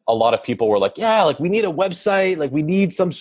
a 0.08 0.14
lot 0.14 0.34
of 0.34 0.42
people 0.42 0.68
were 0.68 0.78
like, 0.78 0.98
yeah, 0.98 1.22
like 1.22 1.38
we 1.38 1.48
need 1.48 1.64
a 1.64 1.70
website, 1.70 2.38
like 2.38 2.50
we 2.50 2.62
need 2.62 2.92
some 2.92 3.12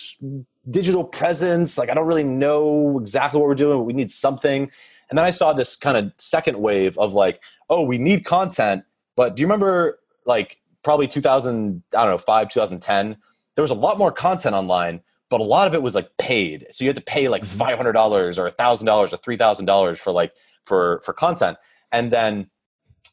digital 0.70 1.04
presence. 1.04 1.78
Like 1.78 1.90
I 1.90 1.94
don't 1.94 2.06
really 2.06 2.24
know 2.24 2.98
exactly 2.98 3.40
what 3.40 3.46
we're 3.48 3.54
doing, 3.54 3.78
but 3.78 3.84
we 3.84 3.92
need 3.92 4.10
something. 4.10 4.70
And 5.08 5.18
then 5.18 5.24
I 5.24 5.30
saw 5.30 5.52
this 5.52 5.76
kind 5.76 5.96
of 5.96 6.12
second 6.18 6.58
wave 6.58 6.98
of 6.98 7.12
like, 7.12 7.42
oh, 7.70 7.82
we 7.84 7.98
need 7.98 8.24
content. 8.24 8.84
But 9.14 9.36
do 9.36 9.42
you 9.42 9.46
remember 9.46 9.98
like 10.26 10.60
probably 10.82 11.06
2000, 11.06 11.82
I 11.96 12.02
don't 12.02 12.12
know, 12.12 12.18
5, 12.18 12.48
2010? 12.48 13.16
There 13.54 13.62
was 13.62 13.70
a 13.70 13.74
lot 13.74 13.98
more 13.98 14.10
content 14.10 14.54
online 14.54 15.02
but 15.32 15.40
a 15.40 15.44
lot 15.44 15.66
of 15.66 15.72
it 15.72 15.82
was 15.82 15.94
like 15.94 16.10
paid. 16.18 16.66
So 16.70 16.84
you 16.84 16.90
had 16.90 16.96
to 16.96 17.02
pay 17.02 17.28
like 17.28 17.42
mm-hmm. 17.42 17.58
five 17.58 17.78
hundred 17.78 17.92
dollars 17.92 18.38
or 18.38 18.50
thousand 18.50 18.86
dollars 18.86 19.14
or 19.14 19.16
three 19.16 19.38
thousand 19.38 19.64
dollars 19.64 19.98
for 19.98 20.12
like 20.12 20.34
for 20.66 21.00
for 21.06 21.14
content, 21.14 21.56
and 21.90 22.12
then 22.12 22.50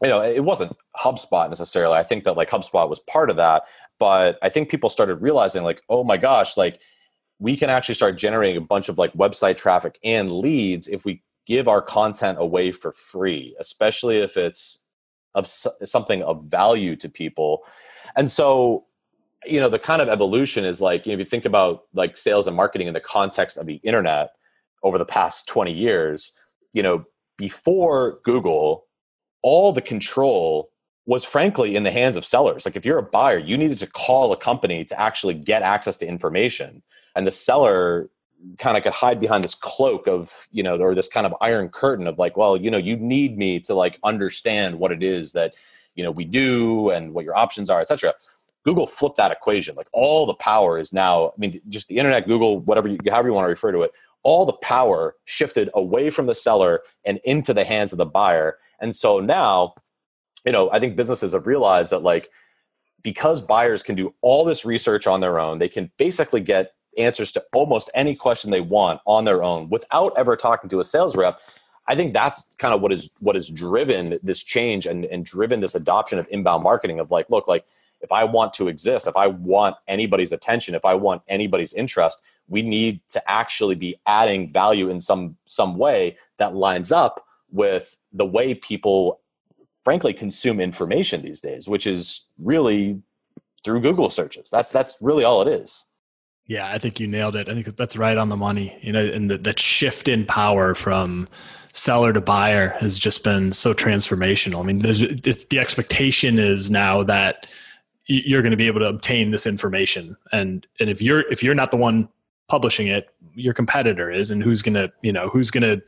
you 0.03 0.09
know 0.09 0.21
it 0.21 0.43
wasn't 0.43 0.75
HubSpot 0.97 1.47
necessarily. 1.47 1.95
I 1.95 2.03
think 2.03 2.25
that 2.25 2.35
like 2.35 2.49
HubSpot 2.49 2.89
was 2.89 2.99
part 2.99 3.29
of 3.29 3.37
that, 3.37 3.63
but 3.99 4.37
I 4.41 4.49
think 4.49 4.69
people 4.69 4.89
started 4.89 5.21
realizing 5.21 5.63
like, 5.63 5.81
oh 5.87 6.03
my 6.03 6.17
gosh, 6.17 6.57
like 6.57 6.81
we 7.39 7.55
can 7.55 7.69
actually 7.69 7.95
start 7.95 8.17
generating 8.17 8.57
a 8.57 8.61
bunch 8.61 8.89
of 8.89 8.97
like 8.97 9.13
website 9.13 9.55
traffic 9.55 9.97
and 10.03 10.29
leads 10.29 10.87
if 10.87 11.05
we 11.05 11.23
give 11.45 11.69
our 11.69 11.81
content 11.81 12.37
away 12.37 12.73
for 12.73 12.91
free, 12.91 13.55
especially 13.61 14.17
if 14.17 14.35
it's 14.35 14.83
of 15.35 15.47
something 15.47 16.21
of 16.23 16.43
value 16.43 16.97
to 16.97 17.07
people. 17.07 17.63
And 18.17 18.29
so 18.29 18.83
you 19.45 19.59
know 19.59 19.69
the 19.69 19.79
kind 19.79 20.01
of 20.01 20.09
evolution 20.09 20.65
is 20.65 20.81
like 20.81 21.05
you 21.05 21.11
know 21.11 21.13
if 21.13 21.19
you 21.19 21.29
think 21.29 21.45
about 21.45 21.83
like 21.93 22.17
sales 22.17 22.47
and 22.47 22.55
marketing 22.55 22.87
in 22.87 22.93
the 22.93 22.99
context 22.99 23.57
of 23.57 23.65
the 23.65 23.75
internet 23.75 24.31
over 24.83 24.97
the 24.97 25.05
past 25.05 25.47
20 25.47 25.71
years 25.71 26.33
you 26.73 26.83
know 26.83 27.05
before 27.37 28.19
google 28.23 28.85
all 29.41 29.71
the 29.71 29.81
control 29.81 30.69
was 31.09 31.23
frankly 31.23 31.75
in 31.75 31.81
the 31.81 31.89
hands 31.89 32.15
of 32.15 32.23
sellers. 32.23 32.67
Like 32.67 32.75
if 32.75 32.85
you're 32.85 32.99
a 32.99 33.03
buyer, 33.03 33.39
you 33.39 33.57
needed 33.57 33.79
to 33.79 33.87
call 33.87 34.31
a 34.31 34.37
company 34.37 34.85
to 34.85 34.99
actually 34.99 35.33
get 35.33 35.63
access 35.63 35.97
to 35.97 36.07
information. 36.07 36.83
And 37.15 37.25
the 37.25 37.31
seller 37.31 38.11
kind 38.59 38.77
of 38.77 38.83
could 38.83 38.93
hide 38.93 39.19
behind 39.19 39.43
this 39.43 39.55
cloak 39.55 40.07
of, 40.07 40.47
you 40.51 40.61
know, 40.61 40.77
or 40.77 40.93
this 40.93 41.07
kind 41.07 41.25
of 41.25 41.33
iron 41.41 41.69
curtain 41.69 42.05
of 42.05 42.19
like, 42.19 42.37
well, 42.37 42.55
you 42.55 42.69
know, 42.69 42.77
you 42.77 42.95
need 42.95 43.39
me 43.39 43.59
to 43.61 43.73
like 43.73 43.99
understand 44.03 44.77
what 44.77 44.91
it 44.91 45.01
is 45.01 45.31
that, 45.31 45.55
you 45.95 46.03
know, 46.03 46.11
we 46.11 46.25
do 46.25 46.91
and 46.91 47.13
what 47.15 47.25
your 47.25 47.35
options 47.35 47.71
are, 47.71 47.81
etc. 47.81 48.13
Google 48.69 48.85
flipped 48.85 49.17
that 49.17 49.31
equation. 49.31 49.75
Like 49.75 49.87
all 49.93 50.27
the 50.27 50.35
power 50.35 50.77
is 50.77 50.93
now, 50.93 51.29
I 51.29 51.31
mean, 51.39 51.59
just 51.69 51.87
the 51.87 51.97
internet, 51.97 52.27
Google, 52.27 52.59
whatever 52.59 52.87
you, 52.87 52.99
however 53.09 53.29
you 53.29 53.33
want 53.33 53.45
to 53.45 53.49
refer 53.49 53.71
to 53.71 53.81
it, 53.81 53.91
all 54.21 54.45
the 54.45 54.53
power 54.53 55.15
shifted 55.25 55.71
away 55.73 56.11
from 56.11 56.27
the 56.27 56.35
seller 56.35 56.81
and 57.03 57.19
into 57.23 57.51
the 57.51 57.63
hands 57.63 57.91
of 57.91 57.97
the 57.97 58.05
buyer. 58.05 58.59
And 58.79 58.95
so 58.95 59.21
now, 59.21 59.73
you 60.45 60.51
know, 60.51 60.69
I 60.71 60.79
think 60.79 60.95
businesses 60.95 61.33
have 61.33 61.47
realized 61.47 61.91
that 61.91 62.03
like 62.03 62.29
because 63.01 63.41
buyers 63.41 63.81
can 63.81 63.95
do 63.95 64.13
all 64.21 64.45
this 64.45 64.65
research 64.65 65.07
on 65.07 65.19
their 65.19 65.39
own, 65.39 65.57
they 65.57 65.69
can 65.69 65.89
basically 65.97 66.41
get 66.41 66.73
answers 66.95 67.31
to 67.31 67.43
almost 67.55 67.89
any 67.95 68.15
question 68.15 68.51
they 68.51 68.61
want 68.61 69.01
on 69.07 69.25
their 69.25 69.41
own 69.41 69.67
without 69.69 70.13
ever 70.15 70.35
talking 70.35 70.69
to 70.69 70.79
a 70.79 70.83
sales 70.83 71.17
rep. 71.17 71.39
I 71.87 71.95
think 71.95 72.13
that's 72.13 72.47
kind 72.59 72.75
of 72.75 72.81
what 72.81 72.93
is 72.93 73.09
what 73.17 73.35
has 73.35 73.49
driven 73.49 74.19
this 74.21 74.43
change 74.43 74.85
and, 74.85 75.05
and 75.05 75.25
driven 75.25 75.59
this 75.59 75.73
adoption 75.73 76.19
of 76.19 76.27
inbound 76.29 76.61
marketing 76.61 76.99
of 76.99 77.09
like, 77.09 77.31
look, 77.31 77.47
like 77.47 77.65
if 78.01 78.11
I 78.11 78.23
want 78.23 78.53
to 78.53 78.67
exist, 78.67 79.07
if 79.07 79.17
I 79.17 79.27
want 79.27 79.75
anybody's 79.87 80.31
attention, 80.31 80.75
if 80.75 80.85
I 80.85 80.93
want 80.93 81.21
anybody's 81.27 81.73
interest, 81.73 82.21
we 82.47 82.61
need 82.61 83.01
to 83.09 83.31
actually 83.31 83.75
be 83.75 83.95
adding 84.07 84.51
value 84.51 84.89
in 84.89 84.99
some 85.01 85.37
some 85.45 85.77
way 85.77 86.17
that 86.37 86.55
lines 86.55 86.91
up 86.91 87.25
with 87.51 87.97
the 88.11 88.25
way 88.25 88.53
people 88.53 89.21
frankly 89.83 90.13
consume 90.13 90.59
information 90.59 91.21
these 91.21 91.41
days, 91.41 91.67
which 91.67 91.87
is 91.87 92.25
really 92.37 93.01
through 93.63 93.81
Google 93.81 94.09
searches. 94.09 94.49
That's 94.49 94.71
that's 94.71 94.95
really 95.01 95.23
all 95.23 95.41
it 95.41 95.47
is. 95.47 95.85
Yeah, 96.47 96.71
I 96.71 96.79
think 96.79 96.99
you 96.99 97.07
nailed 97.07 97.35
it. 97.35 97.47
I 97.47 97.53
think 97.53 97.77
that's 97.77 97.95
right 97.95 98.17
on 98.17 98.29
the 98.29 98.37
money. 98.37 98.75
You 98.81 98.91
know, 98.91 99.05
and 99.05 99.29
the, 99.29 99.37
that 99.37 99.59
shift 99.59 100.07
in 100.07 100.25
power 100.25 100.73
from 100.73 101.27
seller 101.73 102.11
to 102.11 102.21
buyer 102.21 102.69
has 102.79 102.97
just 102.97 103.23
been 103.23 103.53
so 103.53 103.73
transformational. 103.73 104.59
I 104.59 104.63
mean, 104.63 104.79
there's 104.79 105.01
the 105.01 105.59
expectation 105.59 106.39
is 106.39 106.69
now 106.69 107.03
that 107.03 107.45
you're 108.09 108.41
going 108.41 108.51
to 108.51 108.57
be 108.57 108.67
able 108.67 108.79
to 108.79 108.87
obtain 108.87 109.31
this 109.31 109.45
information, 109.45 110.17
and 110.31 110.65
and 110.79 110.89
if 110.89 111.01
you're 111.01 111.21
if 111.31 111.43
you're 111.43 111.55
not 111.55 111.71
the 111.71 111.77
one 111.77 112.09
publishing 112.47 112.87
it, 112.87 113.09
your 113.35 113.53
competitor 113.53 114.11
is, 114.11 114.31
and 114.31 114.43
who's 114.43 114.61
going 114.61 114.73
to 114.73 114.91
you 115.01 115.13
know 115.13 115.29
who's 115.29 115.51
going 115.51 115.63
to 115.63 115.81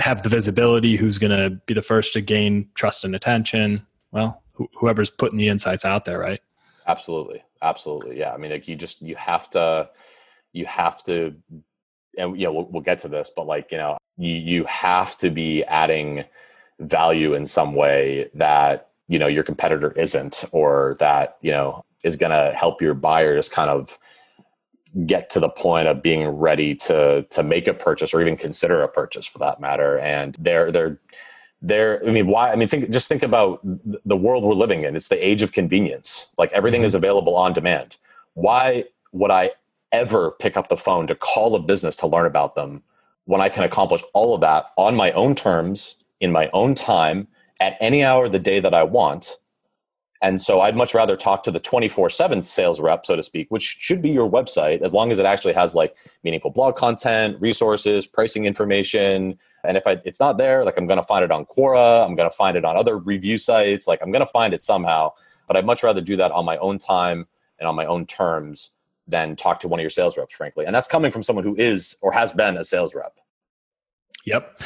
have 0.00 0.22
the 0.22 0.28
visibility, 0.28 0.96
who's 0.96 1.18
going 1.18 1.36
to 1.36 1.50
be 1.66 1.74
the 1.74 1.82
first 1.82 2.12
to 2.12 2.20
gain 2.20 2.68
trust 2.74 3.04
and 3.04 3.16
attention. 3.16 3.84
Well, 4.12 4.40
wh- 4.58 4.72
whoever's 4.78 5.10
putting 5.10 5.36
the 5.36 5.48
insights 5.48 5.84
out 5.84 6.04
there, 6.04 6.20
right? 6.20 6.40
Absolutely, 6.86 7.42
absolutely, 7.60 8.18
yeah. 8.18 8.32
I 8.32 8.36
mean, 8.36 8.52
like 8.52 8.68
you 8.68 8.76
just 8.76 9.02
you 9.02 9.16
have 9.16 9.50
to 9.50 9.90
you 10.52 10.64
have 10.66 11.02
to, 11.04 11.34
and 12.16 12.38
you 12.38 12.46
know 12.46 12.52
we'll, 12.52 12.66
we'll 12.66 12.82
get 12.82 13.00
to 13.00 13.08
this, 13.08 13.32
but 13.34 13.46
like 13.46 13.72
you 13.72 13.78
know 13.78 13.98
you 14.16 14.34
you 14.34 14.64
have 14.64 15.18
to 15.18 15.30
be 15.30 15.64
adding 15.64 16.24
value 16.78 17.34
in 17.34 17.44
some 17.44 17.74
way 17.74 18.30
that 18.34 18.87
you 19.08 19.18
know 19.18 19.26
your 19.26 19.42
competitor 19.42 19.92
isn't, 19.92 20.44
or 20.52 20.96
that 21.00 21.36
you 21.40 21.50
know 21.50 21.84
is 22.04 22.16
going 22.16 22.30
to 22.30 22.54
help 22.54 22.80
your 22.80 22.94
buyers 22.94 23.48
kind 23.48 23.70
of 23.70 23.98
get 25.06 25.30
to 25.30 25.40
the 25.40 25.48
point 25.48 25.88
of 25.88 26.02
being 26.02 26.26
ready 26.28 26.74
to 26.74 27.22
to 27.30 27.42
make 27.42 27.66
a 27.66 27.74
purchase 27.74 28.14
or 28.14 28.20
even 28.20 28.36
consider 28.36 28.82
a 28.82 28.88
purchase 28.88 29.26
for 29.26 29.38
that 29.38 29.60
matter. 29.60 29.98
And 29.98 30.36
they're 30.38 30.72
they're 30.72 30.98
there 31.60 32.00
i 32.06 32.12
mean 32.12 32.28
why 32.28 32.52
i 32.52 32.54
mean 32.54 32.68
think 32.68 32.88
just 32.88 33.08
think 33.08 33.24
about 33.24 33.60
the 34.04 34.16
world 34.16 34.44
we're 34.44 34.54
living 34.54 34.82
in. 34.82 34.94
It's 34.94 35.08
the 35.08 35.26
age 35.26 35.42
of 35.42 35.52
convenience. 35.52 36.28
Like 36.38 36.52
everything 36.52 36.80
mm-hmm. 36.80 36.86
is 36.86 36.94
available 36.94 37.34
on 37.34 37.52
demand. 37.52 37.96
Why 38.34 38.84
would 39.12 39.30
i 39.30 39.50
ever 39.90 40.32
pick 40.32 40.56
up 40.56 40.68
the 40.68 40.76
phone 40.76 41.06
to 41.06 41.14
call 41.14 41.54
a 41.54 41.58
business 41.58 41.96
to 41.96 42.06
learn 42.06 42.26
about 42.26 42.54
them 42.54 42.82
when 43.24 43.40
i 43.40 43.48
can 43.48 43.64
accomplish 43.64 44.02
all 44.12 44.34
of 44.34 44.40
that 44.42 44.66
on 44.76 44.94
my 44.94 45.10
own 45.12 45.34
terms 45.34 45.96
in 46.20 46.30
my 46.30 46.50
own 46.52 46.74
time 46.74 47.26
at 47.60 47.76
any 47.80 48.04
hour 48.04 48.26
of 48.26 48.32
the 48.32 48.38
day 48.38 48.60
that 48.60 48.74
i 48.74 48.82
want 48.82 49.36
and 50.20 50.40
so 50.40 50.60
I'd 50.60 50.76
much 50.76 50.94
rather 50.94 51.16
talk 51.16 51.44
to 51.44 51.50
the 51.50 51.60
24 51.60 52.10
7 52.10 52.42
sales 52.42 52.80
rep, 52.80 53.06
so 53.06 53.14
to 53.14 53.22
speak, 53.22 53.50
which 53.50 53.76
should 53.78 54.02
be 54.02 54.10
your 54.10 54.28
website 54.28 54.82
as 54.82 54.92
long 54.92 55.12
as 55.12 55.18
it 55.18 55.26
actually 55.26 55.54
has 55.54 55.74
like 55.74 55.96
meaningful 56.24 56.50
blog 56.50 56.76
content, 56.76 57.40
resources, 57.40 58.06
pricing 58.06 58.44
information. 58.44 59.38
And 59.64 59.76
if 59.76 59.86
I, 59.86 60.00
it's 60.04 60.18
not 60.18 60.38
there, 60.38 60.64
like 60.64 60.76
I'm 60.76 60.86
going 60.86 60.98
to 60.98 61.04
find 61.04 61.24
it 61.24 61.30
on 61.30 61.46
Quora, 61.46 62.04
I'm 62.04 62.16
going 62.16 62.28
to 62.28 62.36
find 62.36 62.56
it 62.56 62.64
on 62.64 62.76
other 62.76 62.98
review 62.98 63.38
sites, 63.38 63.86
like 63.86 64.00
I'm 64.02 64.10
going 64.10 64.24
to 64.24 64.30
find 64.30 64.52
it 64.52 64.62
somehow. 64.62 65.12
But 65.46 65.56
I'd 65.56 65.66
much 65.66 65.82
rather 65.82 66.00
do 66.00 66.16
that 66.16 66.32
on 66.32 66.44
my 66.44 66.56
own 66.58 66.78
time 66.78 67.26
and 67.60 67.68
on 67.68 67.74
my 67.74 67.86
own 67.86 68.04
terms 68.04 68.72
than 69.06 69.36
talk 69.36 69.60
to 69.60 69.68
one 69.68 69.80
of 69.80 69.82
your 69.82 69.90
sales 69.90 70.18
reps, 70.18 70.34
frankly. 70.34 70.66
And 70.66 70.74
that's 70.74 70.88
coming 70.88 71.10
from 71.10 71.22
someone 71.22 71.44
who 71.44 71.54
is 71.56 71.96
or 72.02 72.12
has 72.12 72.32
been 72.32 72.56
a 72.56 72.64
sales 72.64 72.94
rep. 72.94 73.18
Yep. 74.26 74.62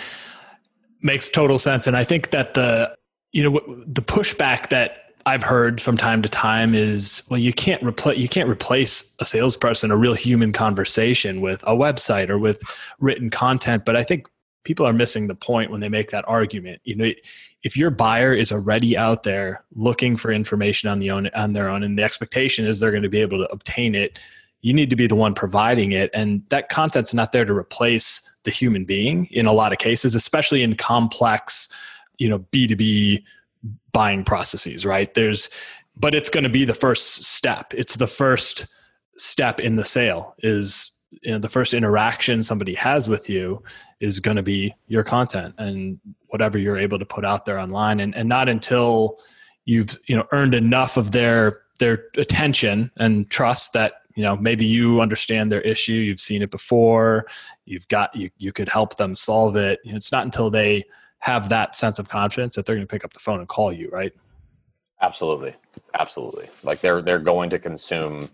Makes 1.02 1.30
total 1.30 1.58
sense. 1.58 1.86
And 1.86 1.96
I 1.96 2.04
think 2.04 2.30
that 2.30 2.54
the, 2.54 2.96
you 3.32 3.42
know, 3.42 3.60
the 3.86 4.02
pushback 4.02 4.68
that 4.70 5.02
I've 5.26 5.42
heard 5.42 5.80
from 5.80 5.96
time 5.96 6.22
to 6.22 6.28
time 6.28 6.74
is 6.74 7.22
well 7.28 7.38
you 7.38 7.52
can't 7.52 7.82
replace 7.82 8.18
you 8.18 8.28
can't 8.28 8.48
replace 8.48 9.04
a 9.20 9.24
salesperson 9.24 9.90
a 9.90 9.96
real 9.96 10.14
human 10.14 10.52
conversation 10.52 11.40
with 11.40 11.62
a 11.62 11.74
website 11.76 12.28
or 12.28 12.38
with 12.38 12.62
written 12.98 13.30
content 13.30 13.84
but 13.84 13.96
I 13.96 14.02
think 14.02 14.26
people 14.64 14.86
are 14.86 14.92
missing 14.92 15.26
the 15.26 15.34
point 15.34 15.70
when 15.70 15.80
they 15.80 15.88
make 15.88 16.10
that 16.10 16.24
argument 16.26 16.80
you 16.84 16.96
know 16.96 17.10
if 17.62 17.76
your 17.76 17.90
buyer 17.90 18.34
is 18.34 18.50
already 18.50 18.96
out 18.96 19.22
there 19.22 19.64
looking 19.74 20.16
for 20.16 20.32
information 20.32 20.88
on 20.88 20.98
the 20.98 21.10
own 21.10 21.28
on 21.34 21.52
their 21.52 21.68
own 21.68 21.82
and 21.82 21.98
the 21.98 22.02
expectation 22.02 22.66
is 22.66 22.80
they're 22.80 22.90
going 22.90 23.02
to 23.02 23.08
be 23.08 23.20
able 23.20 23.38
to 23.38 23.50
obtain 23.52 23.94
it 23.94 24.18
you 24.62 24.72
need 24.72 24.90
to 24.90 24.96
be 24.96 25.06
the 25.06 25.16
one 25.16 25.34
providing 25.34 25.92
it 25.92 26.10
and 26.14 26.42
that 26.48 26.68
content's 26.68 27.12
not 27.12 27.32
there 27.32 27.44
to 27.44 27.52
replace 27.52 28.22
the 28.44 28.50
human 28.50 28.84
being 28.84 29.26
in 29.26 29.46
a 29.46 29.52
lot 29.52 29.72
of 29.72 29.78
cases 29.78 30.14
especially 30.14 30.62
in 30.62 30.74
complex 30.76 31.68
you 32.18 32.28
know 32.28 32.38
b2b 32.38 33.22
buying 33.92 34.24
processes, 34.24 34.84
right? 34.84 35.12
There's, 35.14 35.48
but 35.96 36.14
it's 36.14 36.30
going 36.30 36.44
to 36.44 36.50
be 36.50 36.64
the 36.64 36.74
first 36.74 37.24
step. 37.24 37.72
It's 37.74 37.96
the 37.96 38.06
first 38.06 38.66
step 39.16 39.60
in 39.60 39.76
the 39.76 39.84
sale 39.84 40.34
is 40.38 40.90
you 41.20 41.30
know 41.30 41.38
the 41.38 41.48
first 41.48 41.74
interaction 41.74 42.42
somebody 42.42 42.72
has 42.72 43.06
with 43.06 43.28
you 43.28 43.62
is 44.00 44.18
going 44.18 44.38
to 44.38 44.42
be 44.42 44.74
your 44.86 45.04
content 45.04 45.54
and 45.58 46.00
whatever 46.28 46.56
you're 46.56 46.78
able 46.78 46.98
to 46.98 47.04
put 47.04 47.22
out 47.22 47.44
there 47.44 47.58
online 47.58 48.00
and, 48.00 48.14
and 48.14 48.26
not 48.26 48.48
until 48.48 49.18
you've 49.66 49.98
you 50.06 50.16
know 50.16 50.24
earned 50.32 50.54
enough 50.54 50.96
of 50.96 51.12
their 51.12 51.60
their 51.80 52.06
attention 52.16 52.90
and 52.96 53.28
trust 53.28 53.74
that 53.74 53.92
you 54.14 54.22
know 54.22 54.36
maybe 54.36 54.64
you 54.64 55.00
understand 55.00 55.50
their 55.50 55.60
issue 55.62 55.92
you've 55.92 56.20
seen 56.20 56.42
it 56.42 56.50
before 56.50 57.26
you've 57.64 57.86
got 57.88 58.14
you 58.14 58.30
you 58.38 58.52
could 58.52 58.68
help 58.68 58.96
them 58.96 59.14
solve 59.14 59.56
it 59.56 59.80
you 59.84 59.92
know, 59.92 59.96
it's 59.96 60.12
not 60.12 60.24
until 60.24 60.50
they 60.50 60.84
have 61.22 61.48
that 61.48 61.76
sense 61.76 62.00
of 62.00 62.08
confidence 62.08 62.56
that 62.56 62.66
they're 62.66 62.74
going 62.74 62.86
to 62.86 62.90
pick 62.90 63.04
up 63.04 63.12
the 63.12 63.20
phone 63.20 63.38
and 63.38 63.48
call 63.48 63.72
you, 63.72 63.88
right? 63.90 64.12
Absolutely, 65.00 65.54
absolutely. 65.98 66.48
Like 66.64 66.80
they're 66.80 67.00
they're 67.00 67.20
going 67.20 67.48
to 67.50 67.58
consume. 67.58 68.28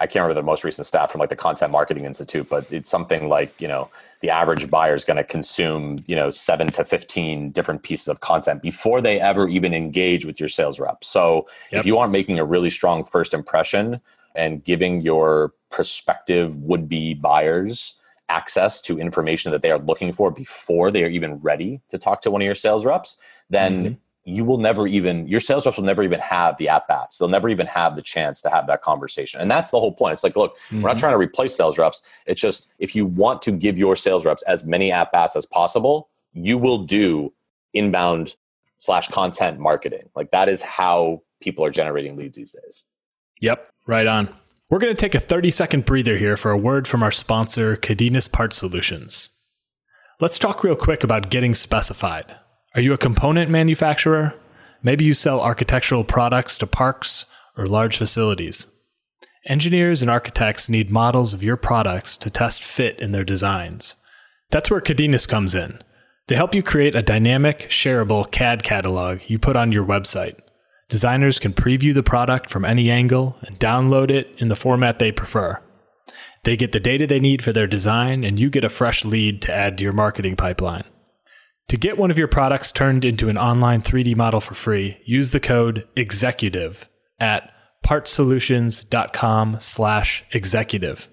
I 0.00 0.06
can't 0.06 0.22
remember 0.22 0.40
the 0.40 0.46
most 0.46 0.62
recent 0.62 0.86
stat 0.86 1.10
from 1.10 1.18
like 1.18 1.30
the 1.30 1.36
Content 1.36 1.72
Marketing 1.72 2.04
Institute, 2.04 2.48
but 2.48 2.72
it's 2.72 2.88
something 2.88 3.28
like 3.28 3.60
you 3.60 3.66
know 3.66 3.90
the 4.20 4.30
average 4.30 4.70
buyer 4.70 4.94
is 4.94 5.04
going 5.04 5.16
to 5.16 5.24
consume 5.24 6.04
you 6.06 6.14
know 6.14 6.30
seven 6.30 6.68
to 6.68 6.84
fifteen 6.84 7.50
different 7.50 7.82
pieces 7.82 8.06
of 8.06 8.20
content 8.20 8.62
before 8.62 9.00
they 9.00 9.20
ever 9.20 9.48
even 9.48 9.74
engage 9.74 10.24
with 10.24 10.38
your 10.38 10.48
sales 10.48 10.78
rep. 10.78 11.02
So 11.02 11.48
yep. 11.72 11.80
if 11.80 11.86
you 11.86 11.98
aren't 11.98 12.12
making 12.12 12.38
a 12.38 12.44
really 12.44 12.70
strong 12.70 13.04
first 13.04 13.34
impression 13.34 14.00
and 14.34 14.64
giving 14.64 15.00
your 15.00 15.52
prospective 15.70 16.56
would 16.58 16.88
be 16.88 17.14
buyers 17.14 17.94
access 18.28 18.80
to 18.82 18.98
information 18.98 19.52
that 19.52 19.62
they 19.62 19.70
are 19.70 19.78
looking 19.78 20.12
for 20.12 20.30
before 20.30 20.90
they 20.90 21.02
are 21.02 21.08
even 21.08 21.34
ready 21.36 21.80
to 21.88 21.98
talk 21.98 22.20
to 22.22 22.30
one 22.30 22.42
of 22.42 22.46
your 22.46 22.54
sales 22.54 22.84
reps, 22.84 23.16
then 23.48 23.84
mm-hmm. 23.84 23.94
you 24.24 24.44
will 24.44 24.58
never 24.58 24.86
even, 24.86 25.26
your 25.26 25.40
sales 25.40 25.64
reps 25.64 25.78
will 25.78 25.84
never 25.84 26.02
even 26.02 26.20
have 26.20 26.56
the 26.58 26.68
at 26.68 26.86
bats. 26.88 27.18
They'll 27.18 27.28
never 27.28 27.48
even 27.48 27.66
have 27.66 27.96
the 27.96 28.02
chance 28.02 28.42
to 28.42 28.50
have 28.50 28.66
that 28.66 28.82
conversation. 28.82 29.40
And 29.40 29.50
that's 29.50 29.70
the 29.70 29.80
whole 29.80 29.92
point. 29.92 30.12
It's 30.12 30.24
like, 30.24 30.36
look, 30.36 30.56
mm-hmm. 30.56 30.82
we're 30.82 30.88
not 30.88 30.96
mm-hmm. 30.96 31.00
trying 31.00 31.12
to 31.14 31.18
replace 31.18 31.56
sales 31.56 31.78
reps. 31.78 32.02
It's 32.26 32.40
just 32.40 32.74
if 32.78 32.94
you 32.94 33.06
want 33.06 33.40
to 33.42 33.52
give 33.52 33.78
your 33.78 33.96
sales 33.96 34.26
reps 34.26 34.42
as 34.42 34.64
many 34.64 34.92
at 34.92 35.10
bats 35.10 35.34
as 35.34 35.46
possible, 35.46 36.08
you 36.34 36.58
will 36.58 36.78
do 36.78 37.32
inbound 37.72 38.36
slash 38.78 39.08
content 39.08 39.58
marketing. 39.58 40.08
Like 40.14 40.30
that 40.32 40.48
is 40.48 40.62
how 40.62 41.22
people 41.40 41.64
are 41.64 41.70
generating 41.70 42.16
leads 42.16 42.36
these 42.36 42.52
days. 42.52 42.84
Yep, 43.40 43.68
right 43.86 44.06
on. 44.06 44.34
We're 44.70 44.78
going 44.78 44.94
to 44.94 45.00
take 45.00 45.14
a 45.14 45.20
30 45.20 45.50
second 45.50 45.84
breather 45.84 46.16
here 46.16 46.36
for 46.36 46.50
a 46.50 46.58
word 46.58 46.86
from 46.86 47.02
our 47.02 47.10
sponsor, 47.10 47.76
Cadenas 47.76 48.30
Part 48.30 48.52
Solutions. 48.52 49.30
Let's 50.20 50.38
talk 50.38 50.64
real 50.64 50.76
quick 50.76 51.04
about 51.04 51.30
getting 51.30 51.54
specified. 51.54 52.36
Are 52.74 52.80
you 52.80 52.92
a 52.92 52.98
component 52.98 53.50
manufacturer? 53.50 54.34
Maybe 54.82 55.04
you 55.04 55.14
sell 55.14 55.40
architectural 55.40 56.04
products 56.04 56.58
to 56.58 56.66
parks 56.66 57.24
or 57.56 57.66
large 57.66 57.96
facilities. 57.96 58.66
Engineers 59.46 60.02
and 60.02 60.10
architects 60.10 60.68
need 60.68 60.90
models 60.90 61.32
of 61.32 61.42
your 61.42 61.56
products 61.56 62.16
to 62.18 62.30
test 62.30 62.62
fit 62.62 62.98
in 63.00 63.12
their 63.12 63.24
designs. 63.24 63.94
That's 64.50 64.70
where 64.70 64.80
Cadenas 64.80 65.26
comes 65.26 65.54
in. 65.54 65.80
They 66.26 66.36
help 66.36 66.54
you 66.54 66.62
create 66.62 66.94
a 66.94 67.02
dynamic, 67.02 67.68
shareable 67.70 68.30
CAD 68.30 68.62
catalog 68.62 69.20
you 69.28 69.38
put 69.38 69.56
on 69.56 69.72
your 69.72 69.84
website. 69.84 70.38
Designers 70.88 71.38
can 71.38 71.52
preview 71.52 71.92
the 71.92 72.02
product 72.02 72.48
from 72.48 72.64
any 72.64 72.90
angle 72.90 73.36
and 73.42 73.58
download 73.58 74.10
it 74.10 74.28
in 74.38 74.48
the 74.48 74.56
format 74.56 74.98
they 74.98 75.12
prefer. 75.12 75.60
They 76.44 76.56
get 76.56 76.72
the 76.72 76.80
data 76.80 77.06
they 77.06 77.20
need 77.20 77.42
for 77.42 77.52
their 77.52 77.66
design, 77.66 78.24
and 78.24 78.40
you 78.40 78.48
get 78.48 78.64
a 78.64 78.70
fresh 78.70 79.04
lead 79.04 79.42
to 79.42 79.52
add 79.54 79.76
to 79.78 79.84
your 79.84 79.92
marketing 79.92 80.36
pipeline. 80.36 80.84
To 81.68 81.76
get 81.76 81.98
one 81.98 82.10
of 82.10 82.16
your 82.16 82.28
products 82.28 82.72
turned 82.72 83.04
into 83.04 83.28
an 83.28 83.36
online 83.36 83.82
3D 83.82 84.16
model 84.16 84.40
for 84.40 84.54
free, 84.54 84.98
use 85.04 85.30
the 85.30 85.40
code 85.40 85.86
EXECUTIVE 85.96 86.88
at 87.20 87.50
partsolutions.com 87.84 89.60
slash 89.60 90.24
executive. 90.32 91.08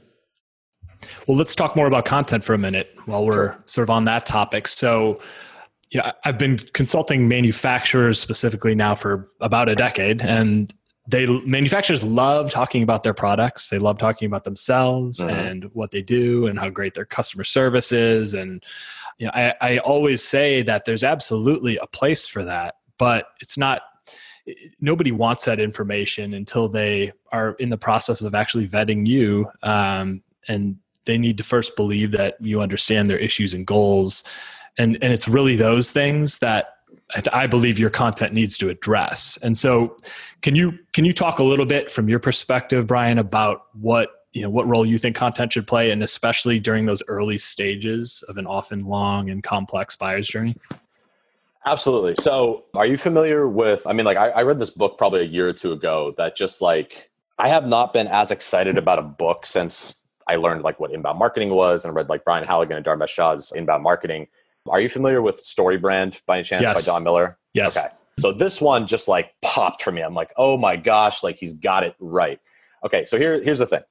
Well, 1.27 1.37
let's 1.37 1.55
talk 1.55 1.75
more 1.75 1.87
about 1.87 2.05
content 2.05 2.45
for 2.45 2.53
a 2.53 2.57
minute 2.57 2.89
while 3.05 3.25
we're 3.25 3.33
sure. 3.33 3.63
sort 3.65 3.83
of 3.83 3.89
on 3.89 4.05
that 4.05 4.25
topic. 4.25 4.69
So, 4.69 5.19
yeah, 5.91 6.11
I've 6.23 6.37
been 6.37 6.57
consulting 6.73 7.27
manufacturers 7.27 8.19
specifically 8.19 8.75
now 8.75 8.95
for 8.95 9.29
about 9.39 9.69
a 9.69 9.75
decade, 9.75 10.21
and 10.21 10.73
they 11.07 11.27
manufacturers 11.45 12.03
love 12.03 12.51
talking 12.51 12.81
about 12.81 13.03
their 13.03 13.13
products. 13.13 13.69
They 13.69 13.77
love 13.77 13.99
talking 13.99 14.25
about 14.25 14.43
themselves 14.43 15.19
mm-hmm. 15.19 15.29
and 15.29 15.63
what 15.73 15.91
they 15.91 16.01
do 16.01 16.47
and 16.47 16.57
how 16.57 16.69
great 16.69 16.95
their 16.95 17.05
customer 17.05 17.43
service 17.43 17.91
is. 17.91 18.33
And 18.33 18.63
you 19.19 19.27
know, 19.27 19.31
I, 19.35 19.53
I 19.61 19.77
always 19.79 20.23
say 20.23 20.63
that 20.63 20.85
there's 20.85 21.03
absolutely 21.03 21.77
a 21.77 21.87
place 21.87 22.25
for 22.25 22.43
that, 22.43 22.75
but 22.97 23.27
it's 23.39 23.57
not 23.57 23.81
nobody 24.79 25.11
wants 25.11 25.45
that 25.45 25.59
information 25.59 26.33
until 26.33 26.67
they 26.67 27.11
are 27.31 27.53
in 27.59 27.69
the 27.69 27.77
process 27.77 28.21
of 28.21 28.35
actually 28.35 28.67
vetting 28.67 29.07
you 29.07 29.49
um, 29.63 30.21
and 30.47 30.77
they 31.05 31.17
need 31.17 31.37
to 31.37 31.43
first 31.43 31.75
believe 31.75 32.11
that 32.11 32.35
you 32.39 32.61
understand 32.61 33.09
their 33.09 33.17
issues 33.17 33.53
and 33.53 33.65
goals 33.65 34.23
and 34.77 34.97
and 35.01 35.13
it's 35.13 35.27
really 35.27 35.55
those 35.55 35.91
things 35.91 36.39
that 36.39 36.75
I 37.31 37.47
believe 37.47 37.77
your 37.77 37.89
content 37.89 38.33
needs 38.33 38.57
to 38.57 38.69
address. 38.69 39.37
And 39.41 39.57
so, 39.57 39.97
can 40.41 40.55
you 40.55 40.77
can 40.93 41.05
you 41.05 41.13
talk 41.13 41.39
a 41.39 41.43
little 41.43 41.65
bit 41.65 41.91
from 41.91 42.09
your 42.09 42.19
perspective, 42.19 42.87
Brian, 42.87 43.19
about 43.19 43.65
what 43.73 44.09
you 44.33 44.41
know 44.41 44.49
what 44.49 44.67
role 44.67 44.85
you 44.85 44.97
think 44.97 45.15
content 45.15 45.53
should 45.53 45.67
play, 45.67 45.91
and 45.91 46.01
especially 46.03 46.59
during 46.59 46.85
those 46.85 47.03
early 47.07 47.37
stages 47.37 48.23
of 48.27 48.37
an 48.37 48.47
often 48.47 48.85
long 48.85 49.29
and 49.29 49.43
complex 49.43 49.95
buyer's 49.95 50.27
journey? 50.27 50.55
Absolutely. 51.65 52.15
So, 52.15 52.65
are 52.73 52.85
you 52.85 52.97
familiar 52.97 53.47
with? 53.47 53.85
I 53.87 53.93
mean, 53.93 54.05
like 54.05 54.17
I, 54.17 54.29
I 54.29 54.43
read 54.43 54.59
this 54.59 54.71
book 54.71 54.97
probably 54.97 55.21
a 55.21 55.25
year 55.25 55.47
or 55.47 55.53
two 55.53 55.71
ago 55.71 56.13
that 56.17 56.35
just 56.35 56.61
like 56.61 57.11
I 57.37 57.49
have 57.49 57.67
not 57.67 57.93
been 57.93 58.07
as 58.07 58.31
excited 58.31 58.77
about 58.77 58.99
a 58.99 59.03
book 59.03 59.45
since 59.45 60.01
I 60.27 60.37
learned 60.37 60.63
like 60.63 60.79
what 60.79 60.91
inbound 60.91 61.19
marketing 61.19 61.49
was 61.49 61.85
and 61.85 61.93
read 61.93 62.09
like 62.09 62.23
Brian 62.23 62.45
Halligan 62.45 62.77
and 62.77 62.85
Dharmesh 62.85 63.09
Shah's 63.09 63.51
inbound 63.55 63.83
marketing. 63.83 64.27
Are 64.67 64.81
you 64.81 64.89
familiar 64.89 65.21
with 65.21 65.43
StoryBrand 65.43 66.21
by 66.25 66.37
any 66.37 66.43
chance 66.43 66.63
yes. 66.63 66.73
by 66.73 66.81
Don 66.81 67.03
Miller? 67.03 67.37
Yes. 67.53 67.77
Okay. 67.77 67.87
So 68.19 68.31
this 68.31 68.61
one 68.61 68.87
just 68.87 69.07
like 69.07 69.31
popped 69.41 69.81
for 69.81 69.91
me. 69.91 70.01
I'm 70.01 70.13
like, 70.13 70.33
oh 70.37 70.57
my 70.57 70.75
gosh, 70.75 71.23
like 71.23 71.37
he's 71.37 71.53
got 71.53 71.83
it 71.83 71.95
right. 71.99 72.39
Okay, 72.85 73.03
so 73.05 73.17
here, 73.17 73.41
here's 73.43 73.59
the 73.59 73.65
thing. 73.65 73.81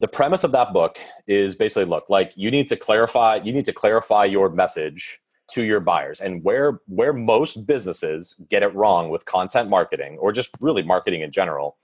The 0.00 0.08
premise 0.08 0.44
of 0.44 0.52
that 0.52 0.72
book 0.72 0.98
is 1.26 1.54
basically 1.54 1.86
look, 1.86 2.04
like 2.08 2.32
you 2.36 2.50
need 2.50 2.68
to 2.68 2.76
clarify, 2.76 3.36
you 3.36 3.52
need 3.52 3.64
to 3.64 3.72
clarify 3.72 4.26
your 4.26 4.48
message 4.48 5.20
to 5.50 5.62
your 5.62 5.80
buyers. 5.80 6.20
And 6.20 6.44
where 6.44 6.80
where 6.86 7.12
most 7.12 7.66
businesses 7.66 8.40
get 8.48 8.62
it 8.62 8.74
wrong 8.74 9.08
with 9.08 9.24
content 9.24 9.68
marketing 9.68 10.18
or 10.18 10.30
just 10.30 10.50
really 10.60 10.82
marketing 10.82 11.22
in 11.22 11.32
general 11.32 11.76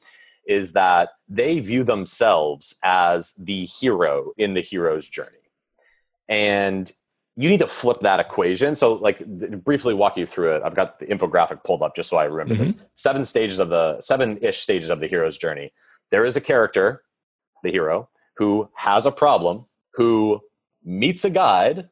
is 0.47 0.73
that 0.73 1.11
they 1.29 1.59
view 1.61 1.83
themselves 1.83 2.77
as 2.85 3.33
the 3.33 3.65
hero 3.65 4.33
in 4.37 4.55
the 4.55 4.61
hero's 4.61 5.09
journey. 5.09 5.39
And 6.29 6.93
you 7.37 7.49
need 7.49 7.61
to 7.61 7.67
flip 7.67 8.01
that 8.01 8.21
equation. 8.21 8.75
So, 8.75 8.95
like, 8.95 9.25
briefly 9.65 9.93
walk 9.93 10.17
you 10.17 10.27
through 10.27 10.57
it. 10.57 10.63
I've 10.65 10.75
got 10.75 11.01
the 11.01 11.07
infographic 11.07 11.65
pulled 11.65 11.83
up 11.83 11.97
just 11.97 12.09
so 12.09 12.17
I 12.17 12.25
remember 12.25 12.55
mm-hmm. 12.55 12.79
this. 12.79 12.89
Seven 12.95 13.25
stages 13.25 13.59
of 13.59 13.71
the 13.71 14.01
seven 14.01 14.39
ish 14.39 14.59
stages 14.59 14.91
of 14.91 15.01
the 15.01 15.07
hero's 15.07 15.37
journey. 15.37 15.73
There 16.11 16.25
is 16.25 16.37
a 16.37 16.41
character, 16.41 17.03
the 17.63 17.71
hero, 17.71 18.09
who 18.37 18.69
has 18.75 19.05
a 19.07 19.13
problem, 19.13 19.67
who 19.95 20.41
meets 20.85 21.25
a 21.25 21.31
guide, 21.31 21.89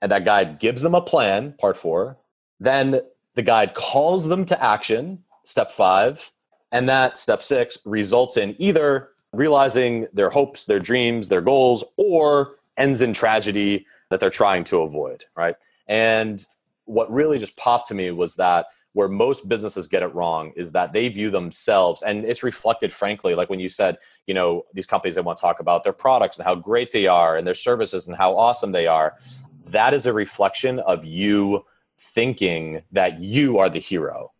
and 0.00 0.10
that 0.10 0.24
guide 0.24 0.58
gives 0.58 0.82
them 0.82 0.94
a 0.94 1.00
plan, 1.00 1.54
part 1.60 1.76
four. 1.76 2.18
Then 2.58 3.00
the 3.34 3.42
guide 3.42 3.74
calls 3.74 4.26
them 4.26 4.44
to 4.46 4.62
action, 4.62 5.22
step 5.44 5.70
five. 5.70 6.32
And 6.72 6.88
that, 6.88 7.18
step 7.18 7.42
six, 7.42 7.78
results 7.84 8.36
in 8.36 8.56
either 8.58 9.10
realizing 9.32 10.06
their 10.12 10.30
hopes, 10.30 10.64
their 10.64 10.80
dreams, 10.80 11.28
their 11.28 11.40
goals, 11.40 11.84
or 11.96 12.56
ends 12.76 13.00
in 13.00 13.12
tragedy 13.12 13.86
that 14.12 14.20
they're 14.20 14.30
trying 14.30 14.64
to 14.64 14.82
avoid, 14.82 15.24
right? 15.36 15.56
And 15.86 16.44
what 16.84 17.12
really 17.12 17.38
just 17.38 17.56
popped 17.56 17.88
to 17.88 17.94
me 17.94 18.10
was 18.10 18.36
that 18.36 18.66
where 18.92 19.08
most 19.08 19.48
businesses 19.48 19.88
get 19.88 20.02
it 20.02 20.14
wrong 20.14 20.52
is 20.54 20.72
that 20.72 20.92
they 20.92 21.08
view 21.08 21.30
themselves 21.30 22.02
and 22.02 22.24
it's 22.24 22.42
reflected 22.42 22.92
frankly 22.92 23.34
like 23.34 23.48
when 23.48 23.60
you 23.60 23.68
said 23.68 23.96
you 24.26 24.34
know 24.34 24.64
these 24.74 24.86
companies 24.86 25.14
they 25.14 25.20
want 25.20 25.38
to 25.38 25.42
talk 25.42 25.60
about 25.60 25.82
their 25.82 25.92
products 25.92 26.36
and 26.36 26.46
how 26.46 26.54
great 26.54 26.92
they 26.92 27.06
are 27.06 27.36
and 27.36 27.46
their 27.46 27.54
services 27.54 28.08
and 28.08 28.16
how 28.16 28.36
awesome 28.36 28.72
they 28.72 28.86
are 28.86 29.16
that 29.64 29.94
is 29.94 30.06
a 30.06 30.12
reflection 30.12 30.78
of 30.80 31.04
you 31.04 31.64
thinking 31.98 32.82
that 32.90 33.20
you 33.20 33.58
are 33.58 33.70
the 33.70 33.78
hero 33.78 34.32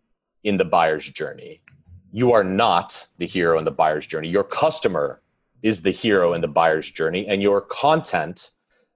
in 0.44 0.56
the 0.56 0.64
buyer's 0.64 1.08
journey 1.08 1.60
you 2.12 2.32
are 2.32 2.44
not 2.44 3.06
the 3.18 3.26
hero 3.26 3.58
in 3.58 3.64
the 3.64 3.70
buyer's 3.70 4.06
journey 4.06 4.28
your 4.28 4.44
customer 4.44 5.22
is 5.62 5.80
the 5.82 5.90
hero 5.90 6.34
in 6.34 6.40
the 6.40 6.48
buyer's 6.48 6.90
journey 6.90 7.26
and 7.26 7.40
your 7.40 7.60
content 7.60 8.50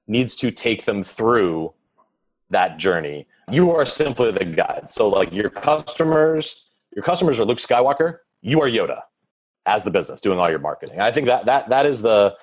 needs 0.07 0.37
to 0.37 0.51
take 0.51 0.85
them 0.85 1.03
through 1.03 1.73
that 2.51 2.79
journey. 2.79 3.27
You 3.51 3.71
are 3.73 3.87
simply 3.87 4.31
the 4.31 4.45
guide. 4.45 4.89
So 4.89 5.09
like 5.09 5.33
your 5.33 5.51
customers, 5.51 6.67
your 6.95 7.03
customers 7.03 7.41
are 7.41 7.45
Luke 7.45 7.59
Skywalker, 7.59 8.19
you 8.43 8.61
are 8.61 8.69
Yoda 8.69 9.03
as 9.67 9.83
the 9.85 9.91
business 9.91 10.21
doing 10.21 10.39
all 10.39 10.49
your 10.49 10.61
marketing. 10.61 11.01
I 11.01 11.11
think 11.11 11.27
that 11.27 11.47
that 11.47 11.69
that 11.69 11.87
is 11.87 12.03
the 12.03 12.37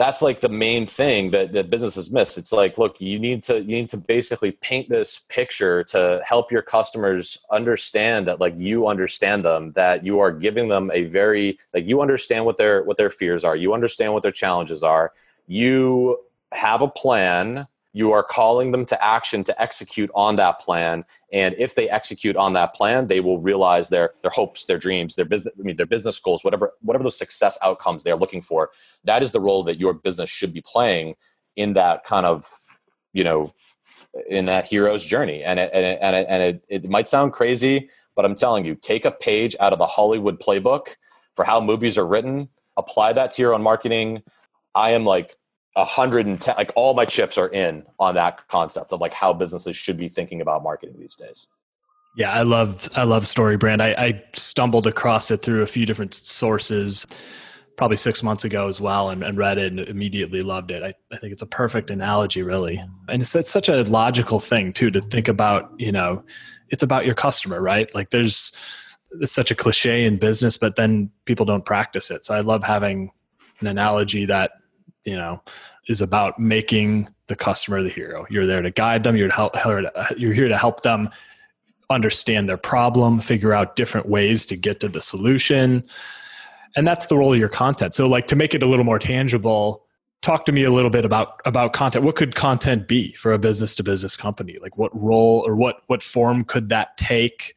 that's 0.00 0.22
like 0.22 0.40
the 0.40 0.48
main 0.48 0.86
thing 0.86 1.30
that, 1.32 1.52
that 1.52 1.68
businesses 1.68 2.10
miss. 2.10 2.38
It's 2.38 2.52
like, 2.52 2.78
look, 2.78 2.96
you 3.00 3.18
need 3.18 3.42
to 3.42 3.58
you 3.58 3.76
need 3.76 3.90
to 3.90 3.98
basically 3.98 4.52
paint 4.52 4.88
this 4.88 5.20
picture 5.28 5.84
to 5.84 6.22
help 6.26 6.50
your 6.50 6.62
customers 6.62 7.36
understand 7.50 8.26
that 8.26 8.40
like 8.40 8.54
you 8.56 8.88
understand 8.88 9.44
them, 9.44 9.72
that 9.72 10.02
you 10.02 10.18
are 10.18 10.32
giving 10.32 10.68
them 10.68 10.90
a 10.94 11.04
very 11.04 11.58
like 11.74 11.84
you 11.84 12.00
understand 12.00 12.46
what 12.46 12.56
their 12.56 12.82
what 12.84 12.96
their 12.96 13.10
fears 13.10 13.44
are, 13.44 13.56
you 13.56 13.74
understand 13.74 14.14
what 14.14 14.22
their 14.22 14.32
challenges 14.32 14.82
are. 14.82 15.12
You 15.46 16.16
have 16.52 16.82
a 16.82 16.88
plan 16.88 17.66
you 17.92 18.12
are 18.12 18.22
calling 18.22 18.70
them 18.70 18.86
to 18.86 19.04
action 19.04 19.42
to 19.42 19.60
execute 19.60 20.10
on 20.14 20.36
that 20.36 20.60
plan 20.60 21.04
and 21.32 21.54
if 21.58 21.74
they 21.74 21.88
execute 21.88 22.36
on 22.36 22.52
that 22.52 22.74
plan 22.74 23.06
they 23.06 23.20
will 23.20 23.40
realize 23.40 23.88
their 23.88 24.12
their 24.22 24.30
hopes 24.30 24.64
their 24.66 24.78
dreams 24.78 25.14
their 25.16 25.24
business 25.24 25.52
i 25.58 25.62
mean 25.62 25.76
their 25.76 25.86
business 25.86 26.18
goals 26.18 26.44
whatever 26.44 26.72
whatever 26.82 27.02
those 27.02 27.18
success 27.18 27.58
outcomes 27.62 28.02
they're 28.02 28.16
looking 28.16 28.42
for 28.42 28.70
that 29.04 29.22
is 29.22 29.32
the 29.32 29.40
role 29.40 29.62
that 29.62 29.78
your 29.78 29.92
business 29.92 30.30
should 30.30 30.52
be 30.52 30.62
playing 30.62 31.14
in 31.56 31.72
that 31.72 32.04
kind 32.04 32.26
of 32.26 32.46
you 33.12 33.24
know 33.24 33.52
in 34.28 34.46
that 34.46 34.64
hero's 34.64 35.04
journey. 35.04 35.42
And 35.42 35.58
it, 35.58 35.68
and 35.74 35.84
it, 35.84 35.98
and, 36.00 36.16
it, 36.16 36.26
and 36.28 36.42
it, 36.42 36.64
it 36.68 36.88
might 36.88 37.08
sound 37.08 37.32
crazy 37.32 37.90
but 38.14 38.24
i'm 38.24 38.34
telling 38.34 38.64
you 38.64 38.74
take 38.74 39.04
a 39.04 39.10
page 39.10 39.56
out 39.58 39.72
of 39.72 39.78
the 39.78 39.86
hollywood 39.86 40.40
playbook 40.40 40.94
for 41.34 41.44
how 41.44 41.60
movies 41.60 41.98
are 41.98 42.06
written 42.06 42.48
apply 42.80 43.12
that 43.12 43.30
to 43.32 43.42
your 43.42 43.54
own 43.54 43.62
marketing. 43.62 44.22
I 44.74 44.90
am 44.90 45.04
like 45.04 45.36
110 45.74 46.54
like 46.56 46.72
all 46.74 46.94
my 46.94 47.04
chips 47.04 47.38
are 47.38 47.48
in 47.48 47.84
on 47.98 48.14
that 48.14 48.46
concept 48.48 48.92
of 48.92 49.00
like 49.00 49.14
how 49.14 49.32
businesses 49.32 49.76
should 49.76 49.96
be 49.96 50.08
thinking 50.08 50.40
about 50.40 50.62
marketing 50.62 50.96
these 50.98 51.16
days. 51.16 51.46
Yeah 52.16 52.32
i 52.32 52.42
love 52.42 52.88
i 52.96 53.04
love 53.04 53.24
story 53.24 53.56
brand 53.56 53.80
I, 53.80 53.90
I 53.92 54.24
stumbled 54.34 54.88
across 54.88 55.30
it 55.30 55.42
through 55.42 55.62
a 55.62 55.66
few 55.66 55.86
different 55.86 56.12
sources 56.12 57.06
probably 57.80 57.96
six 57.96 58.22
months 58.22 58.44
ago 58.44 58.68
as 58.68 58.78
well 58.78 59.08
and, 59.08 59.22
and 59.22 59.38
read 59.38 59.56
it 59.56 59.72
and 59.72 59.80
immediately 59.80 60.42
loved 60.42 60.70
it. 60.70 60.82
I, 60.82 60.92
I 61.14 61.16
think 61.16 61.32
it's 61.32 61.40
a 61.40 61.46
perfect 61.46 61.90
analogy 61.90 62.42
really. 62.42 62.76
And 63.08 63.22
it's, 63.22 63.34
it's 63.34 63.50
such 63.50 63.70
a 63.70 63.84
logical 63.84 64.38
thing 64.38 64.74
too 64.74 64.90
to 64.90 65.00
think 65.00 65.28
about 65.28 65.72
you 65.78 65.90
know 65.90 66.22
it's 66.68 66.82
about 66.82 67.06
your 67.06 67.14
customer 67.14 67.62
right? 67.62 67.92
Like 67.94 68.10
there's 68.10 68.52
it's 69.20 69.32
such 69.32 69.50
a 69.50 69.54
cliche 69.54 70.04
in 70.04 70.18
business 70.18 70.58
but 70.58 70.76
then 70.76 71.10
people 71.24 71.46
don't 71.46 71.64
practice 71.64 72.10
it. 72.10 72.26
So 72.26 72.34
i 72.34 72.40
love 72.40 72.62
having 72.62 73.12
an 73.60 73.66
analogy 73.66 74.26
that 74.26 74.50
you 75.04 75.16
know 75.16 75.42
is 75.88 76.00
about 76.00 76.38
making 76.38 77.08
the 77.26 77.36
customer 77.36 77.82
the 77.82 77.88
hero. 77.88 78.26
You're 78.28 78.46
there 78.46 78.62
to 78.62 78.70
guide 78.70 79.04
them. 79.04 79.16
You're 79.16 79.28
to 79.28 79.34
help 79.34 79.54
you're 80.16 80.32
here 80.32 80.48
to 80.48 80.58
help 80.58 80.82
them 80.82 81.10
understand 81.88 82.48
their 82.48 82.56
problem 82.56 83.20
figure 83.20 83.52
out 83.52 83.74
different 83.76 84.08
ways 84.08 84.46
to 84.46 84.56
get 84.56 84.78
to 84.80 84.88
the 84.88 85.00
solution. 85.00 85.84
And 86.76 86.86
that's 86.86 87.06
the 87.06 87.16
role 87.16 87.32
of 87.32 87.38
your 87.38 87.48
content. 87.48 87.94
So 87.94 88.06
like 88.06 88.28
to 88.28 88.36
make 88.36 88.54
it 88.54 88.62
a 88.62 88.66
little 88.66 88.84
more 88.84 88.98
tangible 88.98 89.84
talk 90.22 90.44
to 90.44 90.52
me 90.52 90.64
a 90.64 90.70
little 90.70 90.90
bit 90.90 91.04
about 91.04 91.40
about 91.44 91.72
content. 91.72 92.04
What 92.04 92.16
could 92.16 92.34
content 92.34 92.86
be 92.86 93.12
for 93.12 93.32
a 93.32 93.38
business 93.38 93.74
to 93.76 93.82
business 93.82 94.16
company? 94.16 94.56
Like 94.60 94.76
what 94.76 94.94
role 94.94 95.44
or 95.46 95.56
what 95.56 95.82
what 95.86 96.02
form 96.02 96.44
could 96.44 96.68
that 96.68 96.96
take? 96.96 97.54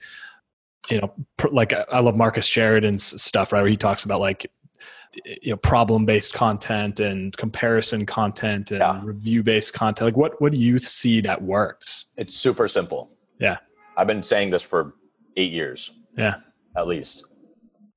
You 0.89 0.99
know 0.99 1.13
like 1.51 1.71
i 1.73 1.99
love 1.99 2.17
marcus 2.17 2.45
sheridan's 2.45 3.21
stuff 3.21 3.53
right 3.53 3.61
where 3.61 3.69
he 3.69 3.77
talks 3.77 4.03
about 4.03 4.19
like 4.19 4.45
you 5.25 5.51
know 5.51 5.57
problem 5.57 6.05
based 6.05 6.33
content 6.33 6.99
and 6.99 7.35
comparison 7.37 8.05
content 8.05 8.71
and 8.71 8.79
yeah. 8.79 9.01
review 9.03 9.43
based 9.43 9.73
content 9.73 10.07
like 10.07 10.17
what 10.17 10.39
what 10.41 10.51
do 10.51 10.57
you 10.57 10.79
see 10.79 11.21
that 11.21 11.41
works? 11.41 12.05
It's 12.17 12.35
super 12.35 12.67
simple. 12.67 13.11
Yeah. 13.39 13.57
I've 13.97 14.07
been 14.07 14.23
saying 14.23 14.49
this 14.49 14.63
for 14.63 14.95
eight 15.37 15.51
years. 15.51 15.91
Yeah. 16.17 16.35
At 16.75 16.87
least. 16.87 17.25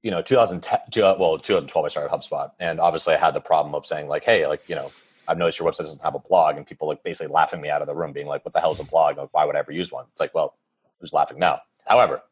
You 0.02 0.10
know 0.10 0.22
2010 0.22 1.02
uh, 1.02 1.16
well 1.18 1.36
2012 1.36 1.84
i 1.84 1.88
started 1.88 2.14
hubspot 2.14 2.52
and 2.60 2.78
obviously 2.78 3.14
i 3.14 3.16
had 3.16 3.34
the 3.34 3.40
problem 3.40 3.74
of 3.74 3.84
saying 3.84 4.06
like 4.06 4.22
hey 4.22 4.46
like 4.46 4.62
you 4.68 4.76
know 4.76 4.92
i've 5.26 5.36
noticed 5.36 5.58
your 5.58 5.68
website 5.68 5.78
doesn't 5.78 6.02
have 6.02 6.14
a 6.14 6.20
blog 6.20 6.56
and 6.56 6.64
people 6.64 6.86
like 6.86 7.02
basically 7.02 7.32
laughing 7.32 7.60
me 7.60 7.70
out 7.70 7.80
of 7.80 7.88
the 7.88 7.94
room 7.94 8.12
being 8.12 8.28
like 8.28 8.44
what 8.44 8.54
the 8.54 8.60
hell 8.60 8.70
is 8.70 8.78
a 8.78 8.84
blog? 8.84 9.16
Like, 9.16 9.30
why 9.32 9.44
would 9.44 9.56
i 9.56 9.58
ever 9.58 9.72
use 9.72 9.90
one? 9.90 10.04
It's 10.12 10.20
like 10.20 10.32
well 10.32 10.54
who's 11.00 11.12
laughing 11.12 11.40
now? 11.40 11.60
However 11.86 12.22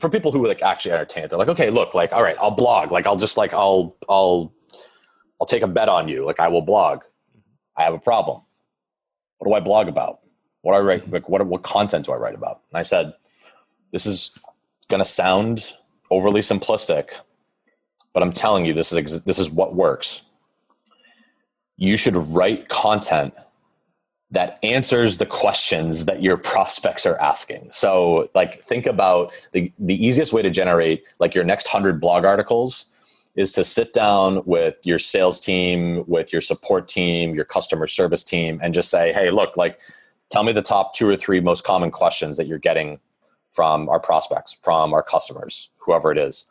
for 0.00 0.08
people 0.08 0.32
who 0.32 0.46
like 0.46 0.62
actually 0.62 0.92
entertain 0.92 1.24
it, 1.24 1.30
they're 1.30 1.38
like, 1.38 1.48
okay, 1.48 1.70
look, 1.70 1.94
like, 1.94 2.12
all 2.12 2.22
right, 2.22 2.36
I'll 2.40 2.50
blog. 2.50 2.90
Like, 2.90 3.06
I'll 3.06 3.16
just 3.16 3.36
like, 3.36 3.54
I'll, 3.54 3.96
I'll, 4.08 4.52
I'll 5.40 5.46
take 5.46 5.62
a 5.62 5.68
bet 5.68 5.88
on 5.88 6.08
you. 6.08 6.24
Like, 6.24 6.40
I 6.40 6.48
will 6.48 6.62
blog. 6.62 7.02
I 7.76 7.82
have 7.82 7.94
a 7.94 7.98
problem. 7.98 8.42
What 9.38 9.48
do 9.48 9.54
I 9.54 9.60
blog 9.60 9.88
about? 9.88 10.20
What 10.62 10.72
do 10.72 10.78
I 10.78 10.80
write? 10.80 11.10
Like, 11.10 11.28
what 11.28 11.46
what 11.46 11.62
content 11.62 12.06
do 12.06 12.12
I 12.12 12.16
write 12.16 12.34
about? 12.34 12.62
And 12.72 12.78
I 12.78 12.82
said, 12.82 13.12
this 13.92 14.06
is 14.06 14.32
going 14.88 15.02
to 15.02 15.08
sound 15.08 15.74
overly 16.10 16.40
simplistic, 16.40 17.10
but 18.12 18.22
I'm 18.22 18.32
telling 18.32 18.64
you, 18.64 18.72
this 18.72 18.92
is 18.92 19.22
this 19.22 19.38
is 19.38 19.50
what 19.50 19.74
works. 19.74 20.22
You 21.76 21.96
should 21.96 22.16
write 22.16 22.68
content 22.68 23.34
that 24.34 24.58
answers 24.64 25.18
the 25.18 25.26
questions 25.26 26.06
that 26.06 26.20
your 26.20 26.36
prospects 26.36 27.06
are 27.06 27.16
asking. 27.18 27.68
So, 27.70 28.28
like, 28.34 28.64
think 28.64 28.84
about 28.84 29.32
the, 29.52 29.72
the 29.78 30.04
easiest 30.04 30.32
way 30.32 30.42
to 30.42 30.50
generate 30.50 31.04
like 31.20 31.36
your 31.36 31.44
next 31.44 31.66
100 31.66 32.00
blog 32.00 32.24
articles 32.24 32.86
is 33.36 33.52
to 33.52 33.64
sit 33.64 33.92
down 33.92 34.42
with 34.44 34.76
your 34.82 34.98
sales 34.98 35.38
team, 35.38 36.04
with 36.08 36.32
your 36.32 36.40
support 36.40 36.88
team, 36.88 37.34
your 37.34 37.44
customer 37.44 37.86
service 37.86 38.24
team, 38.24 38.58
and 38.60 38.74
just 38.74 38.90
say, 38.90 39.12
hey, 39.12 39.30
look, 39.30 39.56
like, 39.56 39.78
tell 40.30 40.42
me 40.42 40.52
the 40.52 40.62
top 40.62 40.94
two 40.94 41.08
or 41.08 41.16
three 41.16 41.38
most 41.38 41.62
common 41.62 41.92
questions 41.92 42.36
that 42.36 42.48
you're 42.48 42.58
getting 42.58 42.98
from 43.52 43.88
our 43.88 44.00
prospects, 44.00 44.58
from 44.62 44.92
our 44.92 45.02
customers, 45.02 45.70
whoever 45.78 46.10
it 46.10 46.18
is. 46.18 46.46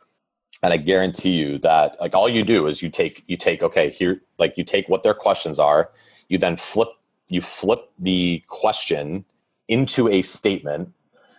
And 0.61 0.71
I 0.71 0.77
guarantee 0.77 1.31
you 1.31 1.57
that 1.59 1.99
like 1.99 2.15
all 2.15 2.29
you 2.29 2.43
do 2.43 2.67
is 2.67 2.81
you 2.81 2.89
take 2.89 3.23
you 3.27 3.35
take 3.35 3.61
okay 3.61 3.89
here 3.89 4.21
like 4.39 4.53
you 4.55 4.63
take 4.63 4.87
what 4.87 5.03
their 5.03 5.13
questions 5.13 5.59
are, 5.59 5.91
you 6.29 6.37
then 6.37 6.55
flip 6.55 6.87
you 7.33 7.41
flip 7.41 7.89
the 7.97 8.43
question 8.47 9.25
into 9.67 10.07
a 10.07 10.21
statement. 10.21 10.93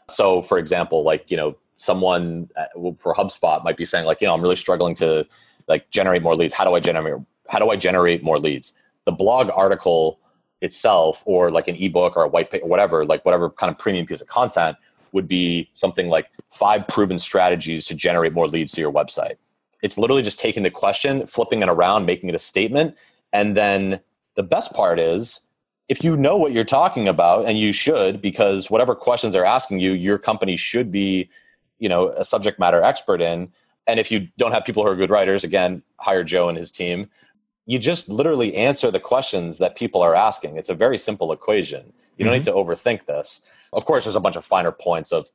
So, 0.09 0.43
for 0.43 0.59
example, 0.59 1.05
like, 1.05 1.31
you 1.31 1.37
know, 1.37 1.57
someone 1.75 2.51
uh, 2.57 2.93
for 2.99 3.15
HubSpot 3.15 3.63
might 3.63 3.77
be 3.77 3.85
saying, 3.85 4.05
like, 4.05 4.21
you 4.21 4.27
know, 4.27 4.35
I'm 4.35 4.43
really 4.43 4.57
struggling 4.57 4.97
to 4.97 5.27
like 5.69 5.89
generate 5.91 6.23
more 6.23 6.35
leads. 6.35 6.53
How 6.53 6.65
do 6.65 6.75
I 6.75 6.81
generate? 6.81 7.23
How 7.49 7.59
do 7.61 7.71
I 7.71 7.77
generate 7.77 8.25
more 8.25 8.41
leads? 8.41 8.73
The 9.05 9.13
blog 9.13 9.51
article 9.55 10.19
itself, 10.61 11.23
or 11.27 11.51
like 11.51 11.69
an 11.69 11.77
ebook 11.77 12.17
or 12.17 12.25
a 12.25 12.29
white 12.29 12.51
paper, 12.51 12.67
whatever, 12.67 13.05
like 13.05 13.25
whatever 13.25 13.51
kind 13.51 13.71
of 13.71 13.79
premium 13.79 14.07
piece 14.07 14.21
of 14.21 14.29
content 14.29 14.77
would 15.13 15.29
be 15.29 15.71
something 15.75 16.09
like 16.09 16.27
five 16.51 16.89
proven 16.89 17.19
strategies 17.19 17.87
to 17.87 17.95
generate 17.95 18.33
more 18.33 18.49
leads 18.49 18.73
to 18.73 18.81
your 18.81 18.93
website. 18.93 19.37
It's 19.83 19.97
literally 19.97 20.23
just 20.23 20.41
taking 20.41 20.65
the 20.65 20.71
question, 20.71 21.27
flipping 21.27 21.63
it 21.63 21.69
around, 21.69 22.05
making 22.05 22.31
it 22.31 22.35
a 22.35 22.39
statement. 22.39 22.97
And 23.33 23.57
then 23.57 24.01
the 24.35 24.43
best 24.43 24.73
part 24.73 24.99
is 24.99 25.41
if 25.89 26.03
you 26.03 26.17
know 26.17 26.37
what 26.37 26.53
you're 26.53 26.65
talking 26.65 27.09
about 27.09 27.47
and 27.47 27.59
you 27.59 27.73
should 27.73 28.23
because 28.23 28.71
whatever 28.71 28.95
questions 28.95 29.33
they're 29.33 29.45
asking 29.45 29.81
you 29.81 29.93
your 29.93 30.19
company 30.19 30.57
should 30.57 30.91
be 30.91 31.29
you 31.79 31.89
know 31.89 32.09
a 32.09 32.25
subject 32.25 32.59
matter 32.59 32.83
expert 32.83 33.21
in. 33.21 33.53
And 33.87 34.01
if 34.01 34.11
you 34.11 34.29
don't 34.39 34.53
have 34.53 34.65
people 34.65 34.83
who 34.83 34.89
are 34.89 34.97
good 34.97 35.11
writers 35.11 35.45
again 35.45 35.83
hire 35.99 36.25
joe 36.25 36.49
and 36.49 36.57
his 36.57 36.71
team. 36.71 37.11
You 37.67 37.79
just 37.79 38.11
literally 38.11 38.55
answer 38.57 38.91
the 38.91 39.01
questions 39.01 39.57
that 39.57 39.75
people 39.75 40.03
are 40.03 40.15
asking. 40.15 40.59
It's 40.59 40.69
a 40.69 40.75
very 40.75 40.99
simple 40.99 41.33
equation. 41.33 41.95
You 42.19 42.25
don't 42.25 42.35
mm-hmm. 42.35 42.41
need 42.41 42.45
to 42.45 42.53
overthink 42.53 43.07
this. 43.07 43.41
Of 43.73 43.87
course 43.87 44.05
there's 44.05 44.17
a 44.17 44.21
bunch 44.21 44.37
of 44.37 44.45
finer 44.45 44.71
points 44.71 45.13
of 45.13 45.31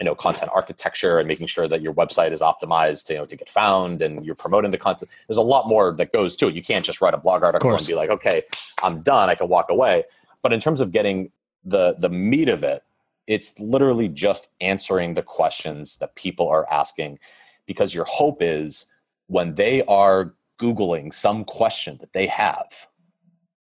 you 0.00 0.04
know 0.04 0.14
content 0.14 0.50
architecture 0.54 1.18
and 1.18 1.26
making 1.26 1.46
sure 1.46 1.66
that 1.68 1.80
your 1.80 1.94
website 1.94 2.32
is 2.32 2.40
optimized 2.40 3.06
to, 3.06 3.14
you 3.14 3.18
know 3.18 3.26
to 3.26 3.36
get 3.36 3.48
found 3.48 4.02
and 4.02 4.24
you're 4.24 4.34
promoting 4.34 4.70
the 4.70 4.78
content. 4.78 5.10
There's 5.28 5.38
a 5.38 5.42
lot 5.42 5.68
more 5.68 5.92
that 5.92 6.12
goes 6.12 6.36
to 6.36 6.48
it. 6.48 6.54
You 6.54 6.62
can't 6.62 6.84
just 6.84 7.00
write 7.00 7.14
a 7.14 7.18
blog 7.18 7.42
article 7.42 7.74
and 7.74 7.86
be 7.86 7.94
like 7.94 8.10
okay 8.10 8.42
i'm 8.82 9.02
done. 9.02 9.28
I 9.28 9.34
can 9.34 9.48
walk 9.48 9.66
away. 9.70 10.04
But 10.42 10.52
in 10.52 10.60
terms 10.60 10.80
of 10.80 10.92
getting 10.92 11.30
the 11.64 11.96
the 11.98 12.08
meat 12.08 12.48
of 12.48 12.62
it 12.62 12.82
it's 13.26 13.58
literally 13.58 14.08
just 14.08 14.48
answering 14.60 15.14
the 15.14 15.22
questions 15.22 15.96
that 15.98 16.14
people 16.14 16.48
are 16.48 16.70
asking 16.70 17.18
because 17.66 17.92
your 17.92 18.04
hope 18.04 18.38
is 18.40 18.86
when 19.26 19.56
they 19.56 19.82
are 19.86 20.34
googling 20.60 21.12
some 21.12 21.44
question 21.44 21.98
that 22.00 22.12
they 22.12 22.26
have 22.26 22.86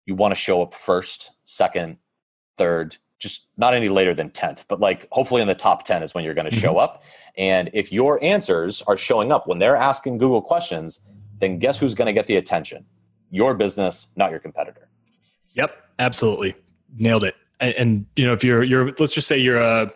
you 0.07 0.15
want 0.15 0.33
to 0.33 0.37
show 0.37 0.63
up 0.63 0.75
first 0.75 1.33
second 1.45 1.97
third 2.57 2.97
just 3.25 3.49
not 3.57 3.75
any 3.75 3.89
later 3.89 4.15
than 4.15 4.31
10th, 4.31 4.67
but 4.69 4.79
like 4.79 5.09
hopefully 5.11 5.43
in 5.43 5.49
the 5.49 5.55
top 5.55 5.83
10 5.83 6.03
is 6.03 6.15
when 6.15 6.23
you're 6.23 6.35
going 6.35 6.45
to 6.45 6.53
mm-hmm. 6.53 6.61
show 6.61 6.77
up. 6.77 7.03
And 7.37 7.71
if 7.73 7.91
your 7.91 8.23
answers 8.23 8.83
are 8.83 8.97
showing 8.97 9.33
up 9.33 9.49
when 9.49 9.59
they're 9.59 9.75
asking 9.77 10.19
Google 10.19 10.43
questions, 10.43 11.01
then 11.41 11.59
guess 11.59 11.79
who's 11.79 11.95
going 11.95 12.07
to 12.07 12.13
get 12.13 12.27
the 12.27 12.37
attention? 12.37 12.85
Your 13.31 13.55
business, 13.55 14.09
not 14.15 14.31
your 14.31 14.39
competitor. 14.39 14.89
Yep, 15.55 15.75
absolutely. 15.99 16.55
Nailed 16.97 17.25
it. 17.25 17.35
And, 17.65 17.75
and 17.75 18.07
you 18.17 18.27
know, 18.27 18.33
if 18.33 18.45
you're 18.45 18.63
you're 18.63 18.93
let's 18.99 19.13
just 19.13 19.27
say 19.27 19.39
you're 19.39 19.59
a 19.59 19.91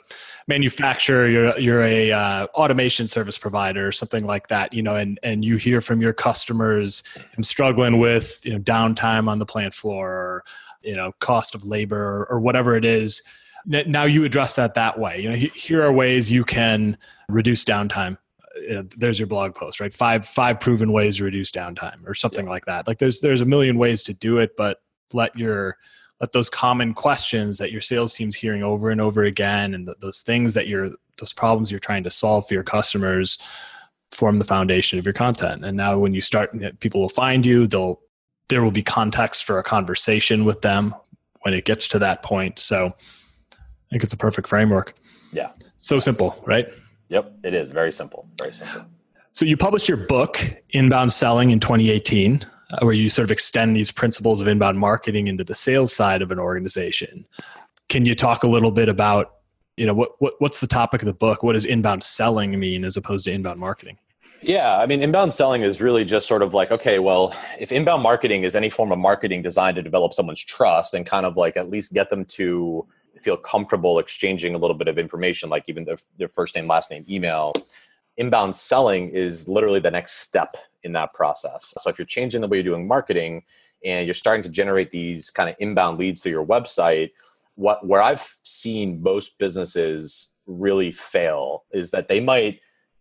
manufacturer, 0.49 1.29
you're 1.29 1.59
you're 1.59 1.83
a 1.83 2.11
uh, 2.11 2.47
automation 2.55 3.07
service 3.07 3.39
provider 3.39 3.87
or 3.87 3.93
something 3.93 4.25
like 4.27 4.49
that, 4.49 4.73
you 4.73 4.83
know, 4.83 4.97
and 4.97 5.21
and 5.23 5.45
you 5.45 5.57
hear 5.57 5.81
from 5.81 6.01
your 6.01 6.13
customers, 6.13 7.05
I'm 7.37 7.45
struggling 7.45 7.99
with 7.99 8.41
you 8.45 8.53
know 8.55 8.59
downtime 8.59 9.29
on 9.29 9.39
the 9.39 9.47
plant 9.47 9.75
floor, 9.75 10.11
or 10.11 10.45
you 10.83 10.97
know 10.97 11.13
cost 11.21 11.55
of 11.55 11.65
labor, 11.65 12.23
or, 12.23 12.27
or 12.31 12.41
whatever 12.41 12.75
it 12.75 12.85
is. 12.85 13.23
Now 13.67 14.05
you 14.05 14.25
address 14.25 14.55
that 14.55 14.75
that 14.75 14.99
way. 14.99 15.21
You 15.21 15.31
know, 15.31 15.37
here 15.37 15.83
are 15.83 15.93
ways 15.93 16.33
you 16.33 16.45
can 16.45 16.97
reduce 17.29 17.65
downtime. 17.65 18.17
You 18.63 18.77
know, 18.77 18.89
there's 18.97 19.19
your 19.19 19.27
blog 19.27 19.55
post, 19.55 19.79
right? 19.79 19.93
Five 19.93 20.27
five 20.27 20.59
proven 20.59 20.91
ways 20.91 21.19
to 21.19 21.25
reduce 21.25 21.51
downtime, 21.51 22.07
or 22.07 22.15
something 22.15 22.47
yeah. 22.47 22.51
like 22.51 22.65
that. 22.65 22.87
Like 22.89 22.99
there's 22.99 23.21
there's 23.21 23.43
a 23.43 23.45
million 23.45 23.77
ways 23.77 24.03
to 24.05 24.15
do 24.15 24.39
it, 24.39 24.57
but 24.57 24.79
let 25.13 25.37
your 25.37 25.77
let 26.21 26.33
those 26.33 26.51
common 26.51 26.95
questions 26.95 27.59
that 27.59 27.71
your 27.71 27.81
sales 27.81 28.13
team's 28.15 28.35
hearing 28.35 28.63
over 28.63 28.91
and 28.91 29.01
over 29.01 29.25
again 29.25 29.75
and 29.75 29.87
th- 29.87 29.99
those 30.01 30.23
things 30.23 30.55
that 30.55 30.67
you're 30.67 30.91
those 31.19 31.33
problems 31.33 31.71
you're 31.71 31.81
trying 31.81 32.03
to 32.05 32.11
solve 32.11 32.47
for 32.47 32.55
your 32.55 32.63
customers 32.63 33.39
form 34.13 34.39
the 34.39 34.45
foundation 34.45 34.99
of 34.99 35.05
your 35.05 35.13
content. 35.13 35.65
And 35.65 35.77
now 35.77 35.99
when 35.99 36.15
you 36.15 36.21
start 36.21 36.53
people 36.81 37.01
will 37.01 37.09
find 37.09 37.45
you 37.45 37.67
they'll 37.67 38.01
there 38.49 38.63
will 38.63 38.71
be 38.71 38.83
context 38.83 39.45
for 39.45 39.59
a 39.59 39.63
conversation 39.63 40.45
with 40.45 40.63
them 40.63 40.95
when 41.43 41.55
it 41.55 41.65
gets 41.65 41.87
to 41.89 41.99
that 41.99 42.23
point. 42.23 42.59
So 42.59 42.87
i 42.87 43.91
think 43.91 44.03
it's 44.03 44.13
a 44.13 44.19
perfect 44.19 44.49
framework. 44.49 44.95
Yeah. 45.33 45.51
So 45.77 45.99
simple 45.99 46.43
right? 46.47 46.69
Yep 47.09 47.33
it 47.45 47.55
is. 47.55 47.71
Very 47.71 47.93
simple. 47.93 48.29
Very 48.39 48.53
simple. 48.53 48.87
So 49.33 49.45
you 49.45 49.57
published 49.57 49.89
your 49.89 49.99
book 49.99 50.41
inbound 50.71 51.13
selling 51.13 51.51
in 51.51 51.61
2018 51.61 52.43
uh, 52.43 52.49
Uh, 52.71 52.85
where 52.85 52.93
you 52.93 53.09
sort 53.09 53.25
of 53.25 53.31
extend 53.31 53.75
these 53.75 53.91
principles 53.91 54.43
of 54.43 54.47
inbound 54.47 54.79
marketing 54.79 55.27
into 55.27 55.43
the 55.43 55.55
sales 55.55 55.91
side 55.91 56.21
of 56.21 56.31
an 56.31 56.39
organization. 56.39 57.25
Can 57.89 58.05
you 58.05 58.15
talk 58.15 58.43
a 58.43 58.47
little 58.47 58.71
bit 58.71 58.91
about, 58.91 59.37
you 59.79 59.87
know, 59.87 59.95
what, 59.95 60.11
what 60.19 60.35
what's 60.39 60.61
the 60.61 60.67
topic 60.67 61.01
of 61.01 61.07
the 61.07 61.15
book? 61.15 61.43
What 61.43 61.55
does 61.55 61.65
inbound 61.65 62.03
selling 62.03 62.61
mean 62.61 62.85
as 62.85 62.99
opposed 62.99 63.25
to 63.25 63.33
inbound 63.33 63.59
marketing? 63.59 63.97
Yeah, 64.43 64.77
I 64.77 64.85
mean, 64.85 65.01
inbound 65.01 65.33
selling 65.33 65.63
is 65.63 65.81
really 65.81 66.05
just 66.05 66.29
sort 66.29 66.43
of 66.43 66.53
like, 66.53 66.71
okay, 66.71 66.99
well, 66.99 67.35
if 67.59 67.73
inbound 67.73 68.03
marketing 68.03 68.45
is 68.45 68.55
any 68.55 68.69
form 68.69 68.93
of 68.93 68.99
marketing 68.99 69.41
designed 69.41 69.77
to 69.77 69.83
develop 69.83 70.13
someone's 70.13 70.45
trust 70.45 70.93
and 70.93 71.07
kind 71.07 71.25
of 71.25 71.39
like 71.39 71.57
at 71.57 71.71
least 71.71 71.95
get 71.95 72.11
them 72.11 72.27
to 72.27 72.87
feel 73.23 73.39
comfortable 73.39 73.99
exchanging 73.99 74.55
a 74.55 74.59
little 74.59 74.77
bit 74.77 74.89
of 74.89 74.99
information, 74.99 75.49
like 75.49 75.65
even 75.69 75.87
their, 75.87 75.97
their 76.19 76.29
first 76.29 76.55
name, 76.55 76.69
last 76.69 76.91
name, 76.91 77.07
email, 77.09 77.55
inbound 78.19 78.55
selling 78.55 79.09
is 79.09 79.49
literally 79.49 79.81
the 79.81 79.91
next 79.91 80.21
step 80.21 80.57
in 80.89 80.95
that 80.95 81.15
process. 81.15 81.73
So 81.79 81.89
if 81.89 81.99
you're 81.99 82.07
changing 82.07 82.41
the 82.41 82.49
way 82.49 82.57
you're 82.57 82.65
doing 82.65 82.89
marketing 82.89 83.45
and 83.85 84.07
you're 84.07 84.15
starting 84.15 84.43
to 84.43 84.49
generate 84.49 84.91
these 84.91 85.31
kind 85.31 85.49
of 85.49 85.55
inbound 85.61 85.99
leads 85.99 86.21
to 86.23 86.31
your 86.31 86.45
website, 86.45 87.11
what 87.55 87.87
where 87.87 88.03
I've 88.03 88.29
seen 88.43 89.01
most 89.01 89.39
businesses 89.39 90.33
really 90.47 90.91
fail 90.91 91.65
is 91.71 91.93
that 91.93 92.09
they 92.09 92.19
might 92.19 92.61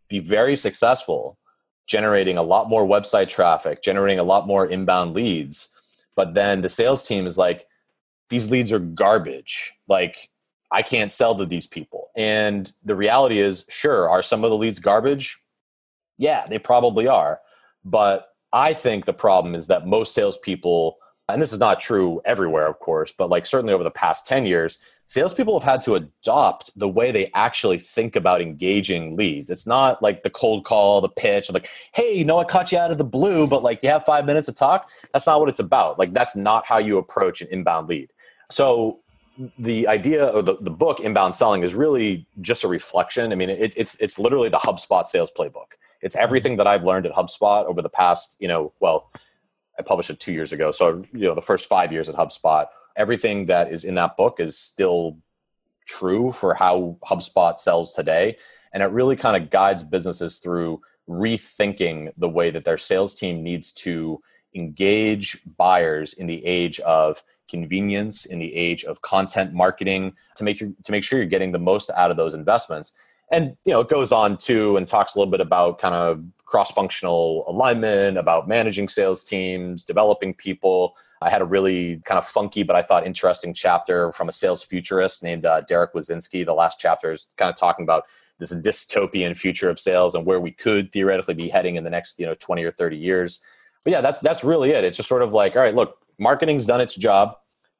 be 0.09 0.19
very 0.19 0.55
successful 0.55 1.39
generating 1.87 2.37
a 2.37 2.43
lot 2.43 2.69
more 2.69 2.85
website 2.85 3.29
traffic, 3.29 3.81
generating 3.81 4.19
a 4.19 4.23
lot 4.23 4.45
more 4.45 4.67
inbound 4.67 5.13
leads, 5.13 5.69
but 6.15 6.33
then 6.33 6.61
the 6.61 6.69
sales 6.69 7.07
team 7.07 7.25
is 7.25 7.37
like 7.37 7.65
these 8.29 8.49
leads 8.49 8.71
are 8.71 8.79
garbage. 8.79 9.73
Like 9.87 10.29
I 10.71 10.81
can't 10.81 11.11
sell 11.11 11.35
to 11.35 11.45
these 11.45 11.67
people. 11.67 12.09
And 12.17 12.71
the 12.83 12.95
reality 12.95 13.39
is, 13.39 13.65
sure, 13.69 14.09
are 14.09 14.21
some 14.21 14.43
of 14.43 14.49
the 14.49 14.57
leads 14.57 14.79
garbage? 14.79 15.37
Yeah, 16.17 16.45
they 16.47 16.59
probably 16.59 17.07
are. 17.07 17.39
But 17.87 18.27
I 18.51 18.73
think 18.73 19.05
the 19.05 19.13
problem 19.13 19.55
is 19.55 19.67
that 19.67 19.87
most 19.87 20.13
salespeople, 20.13 20.97
and 21.29 21.41
this 21.41 21.53
is 21.53 21.59
not 21.59 21.79
true 21.79 22.21
everywhere, 22.25 22.67
of 22.67 22.79
course, 22.79 23.13
but 23.17 23.29
like 23.29 23.45
certainly 23.45 23.73
over 23.73 23.83
the 23.83 23.91
past 23.91 24.25
10 24.25 24.45
years, 24.45 24.77
salespeople 25.05 25.57
have 25.57 25.69
had 25.69 25.81
to 25.83 25.95
adopt 25.95 26.77
the 26.77 26.89
way 26.89 27.13
they 27.13 27.31
actually 27.33 27.77
think 27.77 28.17
about 28.17 28.41
engaging 28.41 29.15
leads. 29.15 29.49
It's 29.49 29.65
not 29.65 30.03
like 30.03 30.23
the 30.23 30.29
cold 30.29 30.65
call, 30.65 30.99
the 30.99 31.07
pitch, 31.07 31.49
like, 31.49 31.69
hey, 31.93 32.13
you 32.13 32.25
know, 32.25 32.39
I 32.39 32.43
caught 32.43 32.73
you 32.73 32.77
out 32.77 32.91
of 32.91 32.97
the 32.97 33.05
blue, 33.05 33.47
but 33.47 33.63
like 33.63 33.81
you 33.83 33.89
have 33.89 34.03
five 34.03 34.25
minutes 34.25 34.47
to 34.47 34.53
talk. 34.53 34.89
That's 35.13 35.25
not 35.25 35.39
what 35.39 35.47
it's 35.47 35.59
about. 35.59 35.97
Like, 35.97 36.11
that's 36.11 36.35
not 36.35 36.65
how 36.65 36.77
you 36.77 36.97
approach 36.97 37.39
an 37.41 37.47
inbound 37.51 37.87
lead. 37.87 38.11
So, 38.51 38.99
the 39.59 39.87
idea 39.87 40.25
of 40.25 40.45
the, 40.45 40.57
the 40.59 40.71
book 40.71 40.99
inbound 40.99 41.35
selling 41.35 41.61
is 41.61 41.75
really 41.75 42.25
just 42.41 42.63
a 42.63 42.67
reflection 42.67 43.31
i 43.31 43.35
mean 43.35 43.51
it, 43.51 43.71
it's 43.77 43.93
it's 43.99 44.17
literally 44.17 44.49
the 44.49 44.57
hubspot 44.57 45.07
sales 45.07 45.29
playbook 45.37 45.73
it's 46.01 46.15
everything 46.15 46.57
that 46.57 46.67
i've 46.67 46.83
learned 46.83 47.05
at 47.05 47.13
hubspot 47.13 47.65
over 47.65 47.81
the 47.81 47.89
past 47.89 48.35
you 48.39 48.47
know 48.47 48.73
well 48.79 49.11
i 49.79 49.81
published 49.81 50.09
it 50.09 50.19
two 50.19 50.31
years 50.31 50.53
ago 50.53 50.71
so 50.71 51.03
you 51.13 51.27
know 51.27 51.35
the 51.35 51.41
first 51.41 51.67
five 51.67 51.91
years 51.91 52.09
at 52.09 52.15
hubspot 52.15 52.67
everything 52.95 53.45
that 53.45 53.71
is 53.71 53.85
in 53.85 53.95
that 53.95 54.17
book 54.17 54.39
is 54.39 54.57
still 54.57 55.17
true 55.87 56.31
for 56.31 56.53
how 56.53 56.97
HubSpot 57.05 57.57
sells 57.57 57.93
today. 57.93 58.37
And 58.73 58.83
it 58.83 58.87
really 58.87 59.15
kind 59.15 59.41
of 59.41 59.49
guides 59.49 59.83
businesses 59.83 60.39
through 60.39 60.81
rethinking 61.09 62.11
the 62.17 62.29
way 62.29 62.51
that 62.51 62.65
their 62.65 62.77
sales 62.77 63.15
team 63.15 63.41
needs 63.41 63.71
to 63.71 64.21
engage 64.53 65.39
buyers 65.57 66.13
in 66.13 66.27
the 66.27 66.45
age 66.45 66.79
of 66.81 67.23
convenience 67.49 68.25
in 68.25 68.39
the 68.39 68.53
age 68.53 68.83
of 68.83 69.01
content 69.01 69.53
marketing 69.53 70.13
to 70.35 70.43
make 70.43 70.59
your, 70.59 70.69
to 70.83 70.91
make 70.91 71.03
sure 71.03 71.17
you're 71.17 71.25
getting 71.25 71.53
the 71.53 71.59
most 71.59 71.89
out 71.91 72.11
of 72.11 72.17
those 72.17 72.33
investments 72.33 72.93
and 73.31 73.55
you 73.65 73.73
know 73.73 73.81
it 73.81 73.89
goes 73.89 74.11
on 74.11 74.37
to 74.37 74.77
and 74.77 74.87
talks 74.87 75.15
a 75.15 75.19
little 75.19 75.31
bit 75.31 75.41
about 75.41 75.79
kind 75.79 75.95
of 75.95 76.23
cross-functional 76.45 77.43
alignment 77.47 78.17
about 78.17 78.47
managing 78.47 78.87
sales 78.87 79.23
teams 79.23 79.83
developing 79.83 80.33
people 80.33 80.95
I 81.21 81.29
had 81.29 81.41
a 81.41 81.45
really 81.45 82.01
kind 82.05 82.17
of 82.17 82.27
funky, 82.27 82.63
but 82.63 82.75
I 82.75 82.81
thought 82.81 83.05
interesting 83.05 83.53
chapter 83.53 84.11
from 84.11 84.29
a 84.29 84.31
sales 84.31 84.63
futurist 84.63 85.23
named 85.23 85.45
uh, 85.45 85.61
Derek 85.61 85.93
Wazinski. 85.93 86.45
The 86.45 86.53
last 86.53 86.79
chapter 86.79 87.11
is 87.11 87.27
kind 87.37 87.49
of 87.49 87.55
talking 87.55 87.83
about 87.83 88.03
this 88.39 88.53
dystopian 88.53 89.35
future 89.35 89.69
of 89.69 89.79
sales 89.79 90.13
and 90.13 90.25
where 90.25 90.39
we 90.39 90.51
could 90.51 90.91
theoretically 90.91 91.33
be 91.33 91.49
heading 91.49 91.75
in 91.75 91.83
the 91.83 91.89
next, 91.89 92.19
you 92.19 92.25
know, 92.25 92.35
20 92.35 92.63
or 92.63 92.71
30 92.71 92.97
years. 92.97 93.39
But 93.83 93.91
yeah, 93.91 94.01
that's 94.01 94.19
that's 94.19 94.43
really 94.43 94.71
it. 94.71 94.83
It's 94.83 94.97
just 94.97 95.09
sort 95.09 95.23
of 95.23 95.33
like, 95.33 95.55
all 95.55 95.61
right, 95.61 95.73
look, 95.73 95.97
marketing's 96.19 96.65
done 96.65 96.81
its 96.81 96.93
job. 96.93 97.35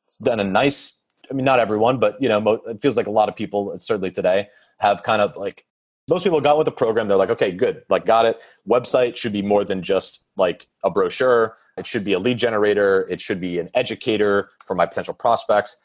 It's 0.05 0.17
done 0.17 0.39
a 0.39 0.43
nice. 0.43 0.99
I 1.29 1.33
mean, 1.33 1.45
not 1.45 1.59
everyone, 1.59 1.99
but 1.99 2.19
you 2.21 2.29
know, 2.29 2.61
it 2.67 2.81
feels 2.81 2.95
like 2.95 3.07
a 3.07 3.11
lot 3.11 3.27
of 3.27 3.35
people, 3.35 3.77
certainly 3.77 4.09
today, 4.09 4.47
have 4.79 5.03
kind 5.03 5.21
of 5.21 5.35
like 5.35 5.65
most 6.07 6.23
people 6.23 6.39
got 6.39 6.57
with 6.57 6.65
the 6.65 6.71
program. 6.71 7.07
They're 7.07 7.17
like, 7.17 7.29
okay, 7.31 7.51
good, 7.51 7.83
like 7.89 8.05
got 8.05 8.25
it. 8.25 8.39
Website 8.69 9.15
should 9.15 9.33
be 9.33 9.41
more 9.41 9.65
than 9.65 9.81
just 9.81 10.23
like 10.37 10.67
a 10.83 10.91
brochure 10.91 11.57
it 11.77 11.85
should 11.85 12.03
be 12.03 12.13
a 12.13 12.19
lead 12.19 12.37
generator. 12.37 13.07
It 13.09 13.21
should 13.21 13.39
be 13.39 13.59
an 13.59 13.69
educator 13.73 14.49
for 14.65 14.75
my 14.75 14.85
potential 14.85 15.13
prospects. 15.13 15.77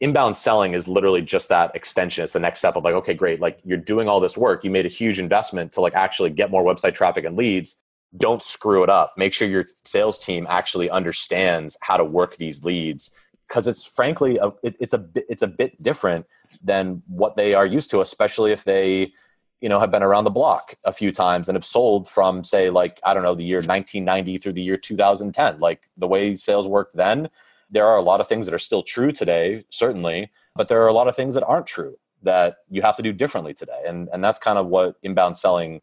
Inbound 0.00 0.36
selling 0.36 0.74
is 0.74 0.86
literally 0.86 1.22
just 1.22 1.48
that 1.48 1.74
extension. 1.74 2.22
It's 2.22 2.34
the 2.34 2.38
next 2.38 2.60
step 2.60 2.76
of 2.76 2.84
like, 2.84 2.94
okay, 2.94 3.14
great. 3.14 3.40
Like 3.40 3.58
you're 3.64 3.78
doing 3.78 4.08
all 4.08 4.20
this 4.20 4.36
work. 4.36 4.62
You 4.62 4.70
made 4.70 4.86
a 4.86 4.90
huge 4.90 5.18
investment 5.18 5.72
to 5.72 5.80
like 5.80 5.94
actually 5.94 6.30
get 6.30 6.50
more 6.50 6.62
website 6.62 6.94
traffic 6.94 7.24
and 7.24 7.36
leads. 7.36 7.76
Don't 8.16 8.42
screw 8.42 8.84
it 8.84 8.90
up. 8.90 9.14
Make 9.16 9.32
sure 9.32 9.48
your 9.48 9.66
sales 9.84 10.24
team 10.24 10.46
actually 10.48 10.88
understands 10.88 11.76
how 11.82 11.96
to 11.96 12.04
work 12.04 12.36
these 12.36 12.64
leads 12.64 13.10
because 13.48 13.66
it's 13.66 13.84
frankly 13.84 14.38
a, 14.38 14.48
it, 14.62 14.76
it's 14.80 14.92
a 14.92 15.04
it's 15.14 15.42
a 15.42 15.46
bit 15.46 15.80
different 15.82 16.26
than 16.62 17.02
what 17.08 17.36
they 17.36 17.54
are 17.54 17.66
used 17.66 17.90
to, 17.90 18.00
especially 18.00 18.52
if 18.52 18.64
they 18.64 19.12
you 19.60 19.68
know 19.68 19.80
have 19.80 19.90
been 19.90 20.02
around 20.02 20.24
the 20.24 20.30
block 20.30 20.74
a 20.84 20.92
few 20.92 21.10
times 21.10 21.48
and 21.48 21.56
have 21.56 21.64
sold 21.64 22.08
from 22.08 22.44
say 22.44 22.70
like 22.70 23.00
i 23.02 23.12
don't 23.12 23.24
know 23.24 23.34
the 23.34 23.42
year 23.42 23.58
1990 23.58 24.38
through 24.38 24.52
the 24.52 24.62
year 24.62 24.76
2010 24.76 25.58
like 25.58 25.90
the 25.96 26.06
way 26.06 26.36
sales 26.36 26.68
worked 26.68 26.94
then 26.94 27.28
there 27.68 27.84
are 27.84 27.96
a 27.96 28.00
lot 28.00 28.20
of 28.20 28.28
things 28.28 28.46
that 28.46 28.54
are 28.54 28.58
still 28.58 28.84
true 28.84 29.10
today 29.10 29.64
certainly 29.68 30.30
but 30.54 30.68
there 30.68 30.80
are 30.80 30.86
a 30.86 30.92
lot 30.92 31.08
of 31.08 31.16
things 31.16 31.34
that 31.34 31.42
aren't 31.44 31.66
true 31.66 31.96
that 32.22 32.58
you 32.68 32.82
have 32.82 32.96
to 32.96 33.02
do 33.02 33.12
differently 33.12 33.54
today. 33.54 33.80
And 33.86 34.08
and 34.12 34.22
that's 34.22 34.38
kind 34.38 34.58
of 34.58 34.66
what 34.66 34.96
inbound 35.02 35.36
selling 35.36 35.80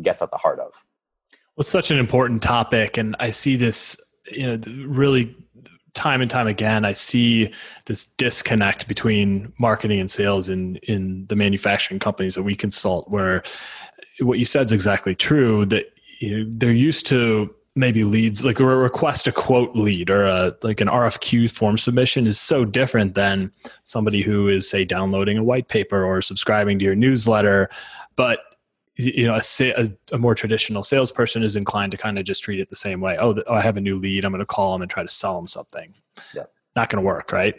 gets 0.00 0.22
at 0.22 0.30
the 0.30 0.36
heart 0.36 0.60
of. 0.60 0.84
Well 1.32 1.62
it's 1.62 1.68
such 1.68 1.90
an 1.90 1.98
important 1.98 2.42
topic 2.42 2.98
and 2.98 3.16
i 3.18 3.30
see 3.30 3.56
this 3.56 3.96
you 4.30 4.46
know 4.46 4.60
really 4.86 5.34
time 5.98 6.20
and 6.20 6.30
time 6.30 6.46
again 6.46 6.84
i 6.84 6.92
see 6.92 7.52
this 7.86 8.06
disconnect 8.16 8.86
between 8.86 9.52
marketing 9.58 9.98
and 9.98 10.08
sales 10.08 10.48
in 10.48 10.76
in 10.84 11.26
the 11.26 11.34
manufacturing 11.34 11.98
companies 11.98 12.36
that 12.36 12.44
we 12.44 12.54
consult 12.54 13.10
where 13.10 13.42
what 14.20 14.38
you 14.38 14.44
said 14.44 14.64
is 14.64 14.72
exactly 14.72 15.14
true 15.14 15.66
that 15.66 15.86
you 16.20 16.44
know, 16.44 16.50
they're 16.56 16.72
used 16.72 17.04
to 17.06 17.52
maybe 17.74 18.04
leads 18.04 18.44
like 18.44 18.60
a 18.60 18.64
request 18.64 19.26
a 19.26 19.32
quote 19.32 19.74
lead 19.74 20.08
or 20.08 20.24
a 20.24 20.54
like 20.62 20.80
an 20.80 20.88
RFQ 20.88 21.50
form 21.50 21.76
submission 21.76 22.26
is 22.26 22.38
so 22.38 22.64
different 22.64 23.14
than 23.14 23.52
somebody 23.82 24.22
who 24.22 24.48
is 24.48 24.68
say 24.68 24.84
downloading 24.84 25.38
a 25.38 25.44
white 25.44 25.68
paper 25.68 26.04
or 26.04 26.20
subscribing 26.20 26.78
to 26.78 26.84
your 26.84 26.96
newsletter. 26.96 27.68
But 28.16 28.40
you 28.98 29.26
know 29.26 29.38
a, 29.38 29.64
a, 29.70 29.88
a, 30.12 30.18
more 30.18 30.34
traditional 30.34 30.82
salesperson 30.82 31.44
is 31.44 31.54
inclined 31.54 31.92
to 31.92 31.96
kind 31.96 32.18
of 32.18 32.24
just 32.24 32.42
treat 32.42 32.58
it 32.58 32.68
the 32.68 32.76
same 32.76 33.00
way. 33.00 33.16
Oh, 33.18 33.32
the, 33.32 33.44
oh 33.46 33.54
i 33.54 33.60
have 33.60 33.76
a 33.76 33.80
new 33.80 33.96
lead. 33.96 34.24
I'm 34.24 34.32
going 34.32 34.40
to 34.40 34.46
call 34.46 34.72
them 34.72 34.82
and 34.82 34.90
try 34.90 35.02
to 35.02 35.08
sell 35.08 35.36
them 35.36 35.46
something. 35.46 35.94
Yeah. 36.34 36.44
not 36.74 36.90
going 36.90 37.02
to 37.02 37.06
work 37.06 37.30
right? 37.32 37.54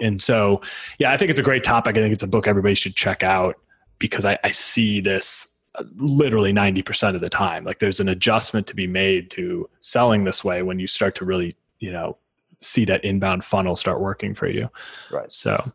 And 0.00 0.20
so 0.20 0.60
yeah 0.98 1.10
i 1.10 1.16
think 1.16 1.30
it's 1.30 1.40
a 1.40 1.42
great 1.42 1.64
topic. 1.64 1.96
I 1.96 2.00
think 2.00 2.12
it's 2.12 2.22
a 2.22 2.28
book 2.28 2.46
everybody 2.46 2.74
should 2.74 2.94
check 2.94 3.22
out 3.22 3.56
because 3.98 4.24
i, 4.24 4.38
I 4.44 4.50
see 4.50 5.00
this 5.00 5.48
uh, 5.74 5.84
literally 5.96 6.52
90% 6.52 7.14
of 7.14 7.20
the 7.20 7.28
time. 7.28 7.64
Like 7.64 7.78
there's 7.78 8.00
an 8.00 8.08
adjustment 8.08 8.66
to 8.68 8.74
be 8.74 8.86
made 8.86 9.30
to 9.32 9.68
selling 9.80 10.24
this 10.24 10.42
way 10.42 10.62
when 10.62 10.78
you 10.78 10.86
start 10.86 11.14
to 11.16 11.24
really 11.24 11.56
you 11.78 11.92
know 11.92 12.18
see 12.60 12.84
that 12.84 13.04
inbound 13.04 13.44
funnel 13.44 13.76
start 13.76 14.00
working 14.00 14.34
for 14.34 14.48
you. 14.48 14.68
Right. 15.10 15.32
So 15.32 15.72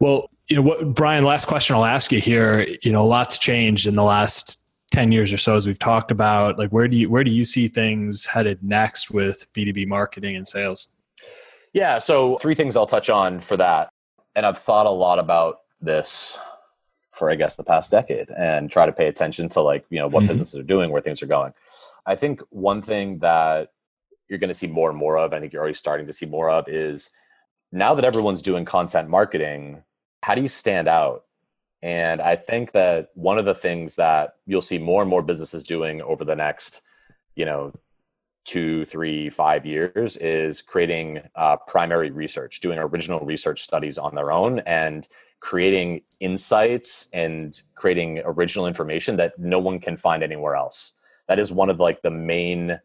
well 0.00 0.28
you 0.48 0.56
know 0.56 0.62
what 0.62 0.94
brian 0.94 1.24
last 1.24 1.46
question 1.46 1.74
i'll 1.74 1.84
ask 1.84 2.12
you 2.12 2.20
here 2.20 2.66
you 2.82 2.92
know 2.92 3.02
a 3.02 3.06
lot's 3.06 3.38
changed 3.38 3.86
in 3.86 3.94
the 3.94 4.02
last 4.02 4.58
10 4.94 5.10
years 5.10 5.32
or 5.32 5.38
so 5.38 5.56
as 5.56 5.66
we've 5.66 5.78
talked 5.78 6.12
about. 6.12 6.56
Like 6.56 6.70
where 6.70 6.86
do 6.86 6.96
you 6.96 7.10
where 7.10 7.24
do 7.24 7.30
you 7.32 7.44
see 7.44 7.66
things 7.66 8.24
headed 8.26 8.62
next 8.62 9.10
with 9.10 9.52
b2b 9.52 9.88
marketing 9.88 10.36
and 10.36 10.46
sales? 10.46 10.88
Yeah 11.72 11.98
so 11.98 12.38
three 12.38 12.54
things 12.54 12.76
i'll 12.76 12.86
touch 12.86 13.10
on 13.10 13.40
for 13.40 13.56
that. 13.56 13.88
And 14.36 14.46
i've 14.46 14.58
thought 14.58 14.86
a 14.86 14.90
lot 14.90 15.18
about 15.18 15.60
this 15.80 16.38
for 17.10 17.30
i 17.30 17.34
guess 17.34 17.56
the 17.56 17.64
past 17.64 17.90
decade 17.90 18.30
and 18.30 18.70
try 18.70 18.86
to 18.86 18.92
pay 18.92 19.08
attention 19.08 19.48
to 19.50 19.60
like 19.60 19.84
you 19.90 19.98
know 19.98 20.06
what 20.06 20.20
mm-hmm. 20.20 20.28
businesses 20.28 20.60
are 20.60 20.64
doing 20.64 20.90
where 20.90 21.02
things 21.02 21.22
are 21.22 21.26
going. 21.26 21.52
I 22.06 22.14
think 22.14 22.40
one 22.50 22.80
thing 22.80 23.18
that 23.18 23.70
you're 24.28 24.38
going 24.38 24.48
to 24.48 24.54
see 24.54 24.68
more 24.68 24.90
and 24.90 24.98
more 24.98 25.18
of 25.18 25.32
i 25.32 25.40
think 25.40 25.52
you're 25.52 25.60
already 25.60 25.74
starting 25.74 26.06
to 26.06 26.12
see 26.12 26.26
more 26.26 26.50
of 26.50 26.68
is 26.68 27.10
now 27.72 27.94
that 27.94 28.04
everyone's 28.04 28.42
doing 28.42 28.64
content 28.64 29.08
marketing 29.08 29.82
how 30.24 30.34
do 30.34 30.40
you 30.40 30.48
stand 30.48 30.88
out? 30.88 31.24
And 31.82 32.22
I 32.22 32.34
think 32.34 32.72
that 32.72 33.10
one 33.12 33.36
of 33.36 33.44
the 33.44 33.54
things 33.54 33.94
that 33.96 34.36
you'll 34.46 34.62
see 34.62 34.78
more 34.78 35.02
and 35.02 35.10
more 35.10 35.22
businesses 35.22 35.64
doing 35.64 36.00
over 36.00 36.24
the 36.24 36.34
next, 36.34 36.80
you 37.36 37.44
know, 37.44 37.74
two, 38.46 38.86
three, 38.86 39.28
five 39.28 39.66
years 39.66 40.16
is 40.16 40.62
creating 40.62 41.20
uh, 41.36 41.58
primary 41.66 42.10
research, 42.10 42.60
doing 42.60 42.78
original 42.78 43.20
research 43.20 43.62
studies 43.62 43.98
on 43.98 44.14
their 44.14 44.32
own, 44.32 44.60
and 44.60 45.08
creating 45.40 46.00
insights 46.20 47.06
and 47.12 47.60
creating 47.74 48.22
original 48.24 48.66
information 48.66 49.16
that 49.16 49.38
no 49.38 49.58
one 49.58 49.78
can 49.78 49.94
find 49.94 50.22
anywhere 50.22 50.56
else. 50.56 50.94
That 51.28 51.38
is 51.38 51.52
one 51.52 51.68
of 51.68 51.80
like 51.80 52.00
the 52.00 52.10
main 52.10 52.80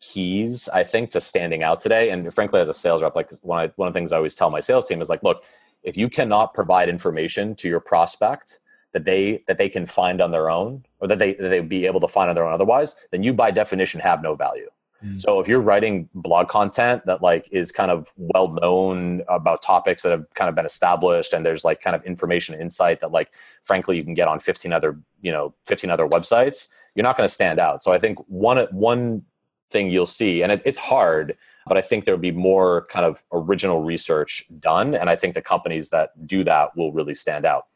keys 0.00 0.68
I 0.72 0.82
think 0.82 1.12
to 1.12 1.20
standing 1.20 1.62
out 1.62 1.80
today. 1.80 2.10
And 2.10 2.34
frankly, 2.34 2.60
as 2.60 2.68
a 2.68 2.74
sales 2.74 3.00
rep, 3.00 3.14
like 3.14 3.30
one 3.42 3.66
of, 3.66 3.72
one 3.76 3.86
of 3.86 3.94
the 3.94 3.98
things 4.00 4.12
I 4.12 4.16
always 4.16 4.34
tell 4.34 4.50
my 4.50 4.58
sales 4.58 4.88
team 4.88 5.00
is 5.00 5.08
like, 5.08 5.22
look, 5.22 5.44
if 5.82 5.96
you 5.96 6.08
cannot 6.08 6.54
provide 6.54 6.88
information 6.88 7.54
to 7.56 7.68
your 7.68 7.80
prospect 7.80 8.60
that 8.92 9.04
they 9.04 9.42
that 9.46 9.58
they 9.58 9.68
can 9.68 9.86
find 9.86 10.20
on 10.20 10.30
their 10.30 10.50
own 10.50 10.84
or 11.00 11.08
that 11.08 11.18
they 11.18 11.34
that 11.34 11.48
they 11.48 11.60
be 11.60 11.86
able 11.86 12.00
to 12.00 12.08
find 12.08 12.28
on 12.28 12.34
their 12.34 12.44
own 12.44 12.52
otherwise 12.52 12.96
then 13.10 13.22
you 13.22 13.32
by 13.32 13.50
definition 13.50 14.00
have 14.00 14.22
no 14.22 14.34
value 14.34 14.68
mm. 15.04 15.20
so 15.20 15.40
if 15.40 15.48
you're 15.48 15.60
writing 15.60 16.08
blog 16.14 16.48
content 16.48 17.04
that 17.06 17.22
like 17.22 17.48
is 17.52 17.70
kind 17.70 17.90
of 17.90 18.12
well 18.16 18.48
known 18.48 19.22
about 19.28 19.62
topics 19.62 20.02
that 20.02 20.10
have 20.10 20.24
kind 20.34 20.48
of 20.48 20.54
been 20.54 20.66
established 20.66 21.32
and 21.32 21.46
there's 21.46 21.64
like 21.64 21.80
kind 21.80 21.94
of 21.94 22.04
information 22.04 22.60
insight 22.60 23.00
that 23.00 23.12
like 23.12 23.30
frankly 23.62 23.96
you 23.96 24.04
can 24.04 24.14
get 24.14 24.28
on 24.28 24.38
15 24.38 24.72
other 24.72 24.98
you 25.20 25.30
know 25.30 25.54
15 25.66 25.90
other 25.90 26.06
websites 26.06 26.66
you're 26.94 27.04
not 27.04 27.16
going 27.16 27.28
to 27.28 27.32
stand 27.32 27.60
out 27.60 27.82
so 27.82 27.92
i 27.92 27.98
think 27.98 28.18
one 28.26 28.58
one 28.72 29.22
thing 29.70 29.88
you'll 29.88 30.06
see 30.06 30.42
and 30.42 30.50
it, 30.50 30.62
it's 30.64 30.78
hard 30.78 31.36
but 31.66 31.76
I 31.76 31.82
think 31.82 32.04
there 32.04 32.14
will 32.14 32.20
be 32.20 32.32
more 32.32 32.86
kind 32.86 33.04
of 33.06 33.24
original 33.32 33.82
research 33.82 34.44
done. 34.58 34.94
And 34.94 35.10
I 35.10 35.16
think 35.16 35.34
the 35.34 35.42
companies 35.42 35.90
that 35.90 36.26
do 36.26 36.44
that 36.44 36.76
will 36.76 36.92
really 36.92 37.14
stand 37.14 37.44
out. 37.44 37.66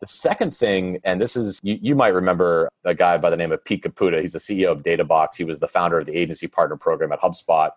The 0.00 0.06
second 0.06 0.54
thing, 0.54 0.98
and 1.04 1.20
this 1.20 1.36
is, 1.36 1.60
you, 1.62 1.78
you 1.80 1.94
might 1.94 2.14
remember 2.14 2.70
a 2.84 2.94
guy 2.94 3.18
by 3.18 3.28
the 3.28 3.36
name 3.36 3.52
of 3.52 3.62
Pete 3.64 3.82
Caputa. 3.82 4.20
He's 4.20 4.32
the 4.32 4.38
CEO 4.38 4.72
of 4.72 4.82
Databox. 4.82 5.36
He 5.36 5.44
was 5.44 5.60
the 5.60 5.68
founder 5.68 5.98
of 5.98 6.06
the 6.06 6.16
agency 6.16 6.48
partner 6.48 6.76
program 6.76 7.12
at 7.12 7.20
HubSpot. 7.20 7.70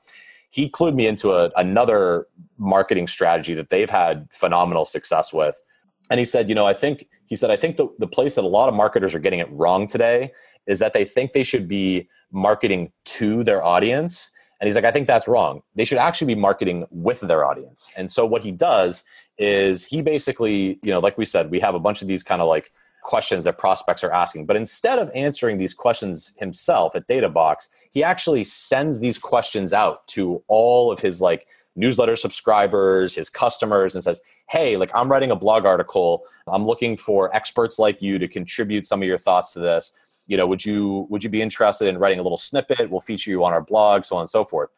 He 0.49 0.69
clued 0.69 0.95
me 0.95 1.08
into 1.08 1.34
a, 1.34 1.52
another 1.58 2.28
marketing 2.58 3.08
strategy 3.08 3.54
that 3.56 3.69
they've 3.69 3.89
had 3.89 4.28
phenomenal 4.32 4.86
success 4.86 5.34
with. 5.34 5.62
And 6.10 6.19
he 6.19 6.26
said, 6.26 6.47
you 6.47 6.56
know, 6.56 6.65
I 6.65 6.73
think, 6.73 7.08
he 7.26 7.36
said, 7.36 7.52
I 7.52 7.58
think 7.58 7.76
the, 7.76 7.88
the 7.99 8.08
place 8.08 8.36
that 8.36 8.43
a 8.43 8.47
lot 8.47 8.69
of 8.69 8.76
marketers 8.76 9.13
are 9.15 9.19
getting 9.19 9.39
it 9.39 9.52
wrong 9.52 9.88
today 9.88 10.32
is 10.65 10.80
that 10.80 10.93
they 10.93 11.04
think 11.04 11.34
they 11.34 11.43
should 11.43 11.67
be 11.67 12.08
marketing 12.32 12.91
to 13.06 13.43
their 13.43 13.63
audience 13.63 14.30
and 14.63 14.69
he's 14.69 14.76
like, 14.76 14.86
I 14.86 14.91
think 14.93 15.08
that's 15.08 15.28
wrong. 15.28 15.62
They 15.76 15.84
should 15.84 15.97
actually 15.97 16.36
be 16.36 16.39
marketing 16.39 16.86
with 16.89 17.19
their 17.19 17.43
audience. 17.43 17.91
And 17.97 18.10
so 18.10 18.26
what 18.26 18.43
he 18.43 18.52
does 18.52 19.04
is 19.38 19.84
he 19.84 20.02
basically, 20.02 20.80
you 20.82 20.89
know, 20.89 20.99
like 20.99 21.17
we 21.17 21.26
said, 21.26 21.52
we 21.52 21.60
have 21.60 21.76
a 21.76 21.82
bunch 21.82 22.02
of 22.02 22.08
these 22.08 22.23
kind 22.23 22.41
of 22.41 22.47
like 22.47 22.71
questions 23.02 23.43
that 23.43 23.58
prospects 23.58 24.06
are 24.06 24.13
asking. 24.13 24.45
But 24.45 24.56
instead 24.56 24.99
of 24.99 25.12
answering 25.13 25.58
these 25.58 25.73
questions 25.73 26.32
himself 26.38 26.95
at 26.95 27.10
DataBox, 27.10 27.67
he 27.91 28.06
actually 28.06 28.45
sends 28.45 29.02
these 29.02 29.19
questions 29.19 29.73
out 29.73 30.08
to 30.08 30.41
all 30.47 30.93
of 30.93 31.02
his 31.02 31.19
like 31.19 31.45
newsletter 31.76 32.15
subscribers, 32.15 33.15
his 33.15 33.30
customers, 33.30 33.95
and 33.95 34.02
says, 34.02 34.21
Hey, 34.47 34.78
like 34.78 34.91
I'm 34.95 35.12
writing 35.12 35.32
a 35.32 35.36
blog 35.36 35.65
article. 35.65 36.23
I'm 36.47 36.65
looking 36.65 36.95
for 36.95 37.36
experts 37.36 37.80
like 37.80 38.02
you 38.02 38.17
to 38.17 38.30
contribute 38.30 38.88
some 38.88 39.02
of 39.02 39.10
your 39.10 39.17
thoughts 39.17 39.52
to 39.52 39.60
this. 39.60 39.91
You 40.27 40.38
know, 40.38 40.47
would 40.47 40.65
you 40.65 41.07
would 41.09 41.23
you 41.23 41.29
be 41.29 41.41
interested 41.41 41.88
in 41.88 41.97
writing 41.97 42.19
a 42.19 42.23
little 42.23 42.38
snippet? 42.38 42.89
We'll 42.89 43.01
feature 43.01 43.31
you 43.31 43.43
on 43.43 43.53
our 43.53 43.62
blog, 43.62 44.05
so 44.05 44.15
on 44.15 44.21
and 44.21 44.29
so 44.29 44.43
forth. 44.43 44.69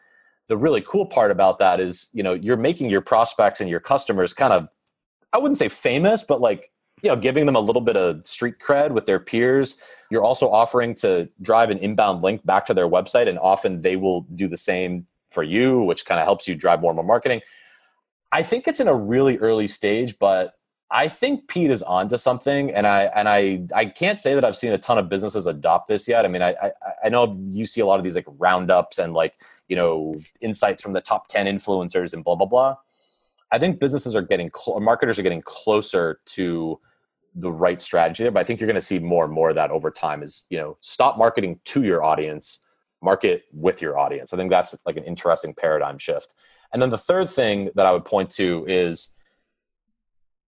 The 0.48 0.58
really 0.58 0.82
cool 0.82 1.06
part 1.06 1.32
about 1.32 1.60
that 1.60 1.80
is, 1.80 2.08
you 2.14 2.22
know, 2.22 2.34
you're 2.34 2.58
making 2.58 2.90
your 2.90 3.02
prospects 3.02 3.62
and 3.62 3.70
your 3.70 3.80
customers 3.80 4.34
kind 4.34 4.54
of, 4.54 4.68
I 5.34 5.40
wouldn't 5.40 5.58
say 5.58 5.70
famous, 5.70 6.24
but 6.24 6.40
like 6.40 6.72
you 7.04 7.10
know 7.10 7.16
giving 7.16 7.46
them 7.46 7.56
a 7.56 7.60
little 7.60 7.82
bit 7.82 7.98
of 7.98 8.26
street 8.26 8.56
cred 8.60 8.92
with 8.92 9.06
their 9.06 9.20
peers 9.20 9.82
you're 10.10 10.24
also 10.24 10.50
offering 10.50 10.96
to 10.96 11.30
drive 11.42 11.70
an 11.70 11.78
inbound 11.80 12.22
link 12.22 12.46
back 12.46 12.66
to 12.66 12.74
their 12.74 12.88
website 12.88 13.28
and 13.28 13.38
often 13.40 13.82
they 13.82 13.96
will 13.96 14.22
do 14.36 14.48
the 14.48 14.58
same 14.58 15.06
for 15.30 15.44
you 15.44 15.82
which 15.82 16.06
kind 16.06 16.20
of 16.20 16.26
helps 16.26 16.48
you 16.48 16.56
drive 16.56 16.82
more 16.82 16.92
and 16.92 16.96
more 16.96 17.06
marketing 17.06 17.42
i 18.32 18.42
think 18.42 18.68
it's 18.68 18.80
in 18.80 18.88
a 18.88 18.96
really 18.96 19.38
early 19.40 19.68
stage 19.68 20.18
but 20.20 20.54
i 20.92 21.08
think 21.08 21.48
pete 21.48 21.72
is 21.72 21.82
onto 21.84 22.18
something 22.18 22.72
and 22.72 22.86
i 22.86 23.04
and 23.16 23.28
i 23.28 23.62
i 23.74 23.86
can't 23.86 24.20
say 24.20 24.34
that 24.34 24.46
i've 24.46 24.56
seen 24.56 24.72
a 24.72 24.78
ton 24.78 24.98
of 24.98 25.10
businesses 25.10 25.46
adopt 25.46 25.88
this 25.88 26.08
yet 26.08 26.26
i 26.26 26.28
mean 26.28 26.42
i 26.42 26.56
i, 26.62 26.72
I 27.06 27.10
know 27.10 27.38
you 27.52 27.66
see 27.66 27.82
a 27.82 27.86
lot 27.86 28.00
of 28.00 28.04
these 28.04 28.16
like 28.16 28.28
roundups 28.38 29.00
and 29.00 29.14
like 29.14 29.36
you 29.68 29.76
know 29.76 30.20
insights 30.42 30.82
from 30.82 30.94
the 30.94 31.02
top 31.02 31.28
10 31.28 31.48
influencers 31.48 32.14
and 32.14 32.24
blah 32.24 32.36
blah 32.36 32.48
blah 32.48 32.76
I 33.52 33.60
think 33.60 33.80
businesses 33.80 34.16
are 34.16 34.22
getting, 34.22 34.52
cl- 34.56 34.80
marketers 34.80 35.20
are 35.20 35.24
getting 35.24 35.42
closer 35.42 36.20
to 36.26 36.80
the 37.36 37.52
right 37.52 37.82
strategy 37.82 38.30
but 38.30 38.40
I 38.40 38.44
think 38.44 38.60
you're 38.60 38.68
going 38.68 38.76
to 38.76 38.82
see 38.82 39.00
more 39.00 39.26
and 39.26 39.34
more 39.34 39.50
of 39.50 39.56
that 39.56 39.72
over 39.72 39.92
time. 39.92 40.24
Is 40.24 40.46
you 40.50 40.58
know, 40.58 40.78
stop 40.82 41.18
marketing 41.18 41.60
to 41.66 41.84
your 41.84 42.04
audience, 42.04 42.60
market 43.02 43.44
with 43.52 43.82
your 43.82 43.98
audience. 43.98 44.34
I 44.34 44.38
think 44.38 44.52
that's 44.52 44.76
like 44.86 44.98
an 44.98 45.04
interesting 45.04 45.54
paradigm 45.54 45.98
shift. 45.98 46.34
And 46.72 46.82
then 46.82 46.90
the 46.90 46.98
third 46.98 47.30
thing 47.30 47.70
that 47.76 47.86
I 47.86 47.92
would 47.92 48.06
point 48.06 48.30
to 48.32 48.66
is 48.68 49.10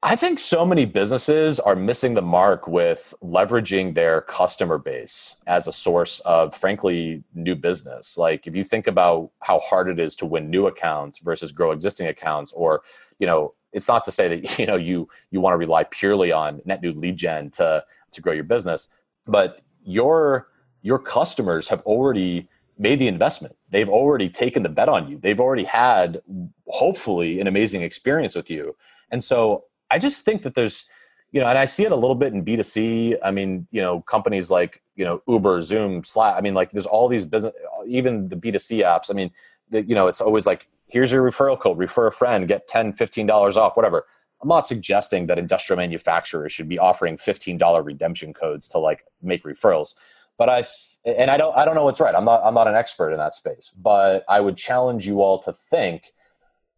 I 0.03 0.15
think 0.15 0.39
so 0.39 0.67
many 0.67 0.85
businesses 0.85 1.59
are 1.59 1.75
missing 1.75 2.15
the 2.15 2.23
mark 2.23 2.69
with 2.69 3.15
leveraging 3.23 3.95
their 3.95 4.21
customer 4.21 4.79
base 4.79 5.37
as 5.47 5.67
a 5.67 5.73
source 5.73 6.21
of, 6.21 6.55
frankly, 6.55 7.25
new 7.35 7.57
business. 7.57 8.19
Like 8.19 8.47
if 8.47 8.55
you 8.55 8.63
think 8.63 8.87
about 8.87 9.31
how 9.41 9.59
hard 9.61 9.89
it 9.89 9.99
is 9.99 10.15
to 10.17 10.27
win 10.27 10.51
new 10.51 10.67
accounts 10.67 11.19
versus 11.21 11.51
grow 11.51 11.73
existing 11.73 12.09
accounts, 12.09 12.53
or 12.53 12.83
you 13.19 13.27
know, 13.27 13.55
it's 13.73 13.89
not 13.89 14.05
to 14.05 14.13
say 14.13 14.29
that 14.29 14.59
you 14.59 14.67
know 14.67 14.77
you 14.77 15.09
you 15.31 15.41
want 15.41 15.55
to 15.55 15.59
rely 15.59 15.85
purely 15.85 16.31
on 16.31 16.61
net 16.67 16.83
new 16.83 16.93
lead 16.93 17.17
gen 17.17 17.51
to 17.53 17.83
to 18.13 18.21
grow 18.21 18.35
your 18.35 18.45
business, 18.45 18.89
but 19.27 19.63
your 19.83 20.49
your 20.83 20.99
customers 20.99 21.69
have 21.69 21.81
already 21.81 22.49
made 22.79 22.99
the 22.99 23.09
investment. 23.09 23.57
They've 23.71 23.89
already 23.89 24.29
taken 24.29 24.63
the 24.63 24.69
bet 24.69 24.91
on 24.91 25.09
you. 25.09 25.19
They've 25.19 25.41
already 25.41 25.65
had 25.65 26.21
hopefully 26.69 27.41
an 27.41 27.47
amazing 27.47 27.81
experience 27.81 28.35
with 28.35 28.51
you. 28.51 28.77
And 29.11 29.25
so 29.25 29.65
I 29.97 29.99
just 29.99 30.27
think 30.27 30.43
that 30.43 30.55
there's, 30.55 30.85
you 31.33 31.41
know, 31.41 31.49
and 31.49 31.57
I 31.57 31.65
see 31.65 31.85
it 31.85 31.91
a 31.91 31.97
little 31.97 32.15
bit 32.15 32.35
in 32.35 32.45
B2C. 32.45 33.17
I 33.25 33.31
mean, 33.31 33.67
you 33.71 33.81
know, 33.81 34.03
companies 34.03 34.51
like, 34.51 34.83
you 34.95 35.07
know, 35.07 35.23
Uber, 35.27 35.63
Zoom, 35.63 36.05
Slack. 36.05 36.35
I 36.37 36.43
mean, 36.43 36.53
like 36.53 36.71
there's 36.71 36.85
all 36.85 37.09
these 37.09 37.25
business, 37.25 37.55
even 37.87 38.29
the 38.29 38.37
B2C 38.37 38.85
apps. 38.85 39.11
I 39.11 39.15
mean, 39.15 39.31
the, 39.71 39.83
you 39.85 39.95
know, 39.95 40.07
it's 40.07 40.21
always 40.21 40.45
like, 40.45 40.69
here's 40.87 41.11
your 41.11 41.23
referral 41.25 41.59
code, 41.59 41.79
refer 41.79 42.07
a 42.09 42.13
friend, 42.13 42.47
get 42.47 42.69
10, 42.69 42.93
$15 42.93 43.57
off, 43.57 43.75
whatever. 43.75 44.05
I'm 44.43 44.51
not 44.51 44.67
suggesting 44.67 45.25
that 45.29 45.39
industrial 45.39 45.79
manufacturers 45.79 46.53
should 46.53 46.69
be 46.69 46.79
offering 46.79 47.17
$15 47.17 47.83
redemption 47.83 48.35
codes 48.35 48.69
to 48.69 48.79
like 48.79 49.03
make 49.23 49.45
referrals. 49.45 49.95
But 50.37 50.51
I, 50.51 50.67
and 51.07 51.31
I 51.31 51.39
don't, 51.39 51.57
I 51.57 51.65
don't 51.65 51.75
know 51.75 51.85
what's 51.85 52.01
right. 52.01 52.15
I'm 52.15 52.27
not, 52.27 52.43
I'm 52.45 52.53
not 52.53 52.69
an 52.69 52.75
expert 52.75 53.13
in 53.13 53.17
that 53.17 53.33
space, 53.33 53.71
but 53.75 54.27
I 54.29 54.41
would 54.41 54.59
challenge 54.59 55.07
you 55.07 55.23
all 55.23 55.39
to 55.45 55.55
think, 55.55 56.13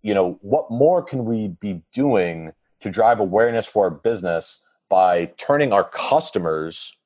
you 0.02 0.14
know, 0.14 0.38
what 0.40 0.70
more 0.70 1.02
can 1.02 1.24
we 1.24 1.48
be 1.48 1.82
doing 1.92 2.52
to 2.80 2.90
drive 2.90 3.20
awareness 3.20 3.66
for 3.66 3.84
our 3.84 3.90
business 3.90 4.62
by 4.88 5.26
turning 5.36 5.72
our 5.72 5.84
customers 5.84 6.96